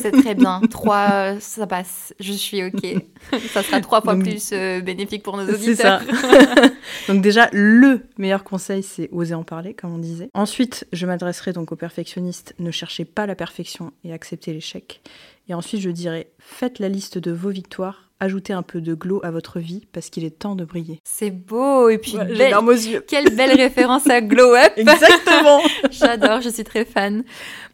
C'est 0.01 0.11
très 0.11 0.34
bien. 0.34 0.61
Trois, 0.68 1.39
ça 1.39 1.68
passe. 1.68 2.12
Je 2.18 2.32
suis 2.32 2.64
ok. 2.64 3.05
ça 3.53 3.62
sera 3.62 3.80
trois 3.80 4.01
fois 4.01 4.14
Donc, 4.14 4.24
plus 4.24 4.51
euh, 4.53 4.80
bénéfique 4.80 5.22
pour 5.22 5.36
nos 5.36 5.47
C'est 5.47 5.55
auditeurs. 5.55 6.03
ça. 6.03 6.62
Donc 7.12 7.22
déjà, 7.22 7.49
le 7.53 8.09
meilleur 8.18 8.43
conseil, 8.43 8.82
c'est 8.82 9.09
oser 9.12 9.34
en 9.34 9.45
parler, 9.45 9.74
comme 9.74 9.95
on 9.95 9.99
disait. 9.99 10.28
Ensuite, 10.34 10.89
je 10.93 11.07
m'adresserai 11.07 11.53
donc 11.53 11.70
aux 11.70 11.76
perfectionnistes. 11.76 12.55
Ne 12.59 12.72
cherchez 12.72 13.05
pas 13.05 13.26
la 13.26 13.36
perfection 13.36 13.93
et 14.03 14.12
acceptez 14.12 14.53
l'échec. 14.53 15.03
Et 15.49 15.55
ensuite, 15.55 15.80
je 15.80 15.91
dirais, 15.91 16.28
faites 16.41 16.80
la 16.80 16.89
liste 16.89 17.18
de 17.18 17.30
vos 17.30 17.51
victoires 17.51 18.07
ajoutez 18.20 18.52
un 18.52 18.62
peu 18.62 18.80
de 18.80 18.94
glow 18.94 19.20
à 19.22 19.30
votre 19.30 19.60
vie 19.60 19.86
parce 19.92 20.10
qu'il 20.10 20.24
est 20.24 20.38
temps 20.38 20.54
de 20.54 20.64
briller. 20.64 21.00
C'est 21.04 21.30
beau 21.30 21.88
et 21.88 21.98
puis 21.98 22.16
belle... 22.16 22.52
yeux. 22.52 23.04
quelle 23.08 23.34
belle 23.34 23.56
référence 23.56 24.08
à 24.08 24.20
Glow 24.20 24.54
Up. 24.54 24.72
Exactement. 24.76 25.60
J'adore, 25.90 26.40
je 26.40 26.48
suis 26.48 26.64
très 26.64 26.84
fan. 26.84 27.24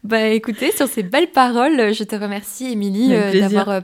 Bah 0.03 0.27
écoutez, 0.27 0.71
sur 0.71 0.87
ces 0.87 1.03
belles 1.03 1.31
paroles, 1.31 1.93
je 1.93 2.03
te 2.03 2.15
remercie 2.15 2.71
Émilie 2.71 3.15
euh, 3.15 3.39
d'avoir 3.39 3.69
euh, 3.69 3.81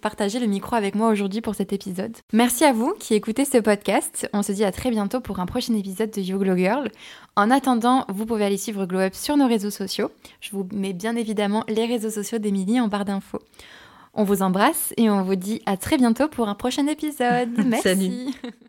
partagé 0.00 0.38
le 0.38 0.46
micro 0.46 0.76
avec 0.76 0.94
moi 0.94 1.08
aujourd'hui 1.08 1.40
pour 1.40 1.54
cet 1.54 1.72
épisode. 1.72 2.16
Merci 2.32 2.64
à 2.64 2.72
vous 2.72 2.94
qui 2.98 3.14
écoutez 3.14 3.44
ce 3.44 3.58
podcast. 3.58 4.28
On 4.32 4.42
se 4.42 4.52
dit 4.52 4.64
à 4.64 4.72
très 4.72 4.90
bientôt 4.90 5.20
pour 5.20 5.40
un 5.40 5.46
prochain 5.46 5.74
épisode 5.74 6.10
de 6.10 6.20
You 6.20 6.38
Glow 6.38 6.56
Girl. 6.56 6.90
En 7.36 7.50
attendant, 7.50 8.04
vous 8.08 8.26
pouvez 8.26 8.44
aller 8.44 8.56
suivre 8.56 8.86
Glow 8.86 9.00
Up 9.00 9.14
sur 9.14 9.36
nos 9.36 9.48
réseaux 9.48 9.70
sociaux. 9.70 10.12
Je 10.40 10.50
vous 10.52 10.68
mets 10.72 10.92
bien 10.92 11.16
évidemment 11.16 11.64
les 11.68 11.86
réseaux 11.86 12.10
sociaux 12.10 12.38
d'Émilie 12.38 12.80
en 12.80 12.86
barre 12.86 13.04
d'infos. 13.04 13.40
On 14.14 14.24
vous 14.24 14.42
embrasse 14.42 14.94
et 14.96 15.10
on 15.10 15.22
vous 15.22 15.34
dit 15.34 15.60
à 15.66 15.76
très 15.76 15.96
bientôt 15.96 16.28
pour 16.28 16.48
un 16.48 16.54
prochain 16.54 16.86
épisode. 16.86 17.50
Merci. 17.66 18.34